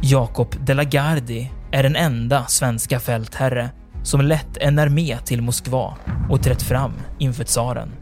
Jakob 0.00 0.56
de 0.66 0.74
la 0.74 0.84
Gardie 0.84 1.50
är 1.70 1.82
den 1.82 1.96
enda 1.96 2.46
svenska 2.46 3.00
fältherre 3.00 3.70
som 4.02 4.20
lett 4.20 4.56
en 4.56 4.78
armé 4.78 5.18
till 5.18 5.42
Moskva 5.42 5.96
och 6.30 6.42
trätt 6.42 6.62
fram 6.62 6.92
inför 7.18 7.44
tsaren. 7.44 8.01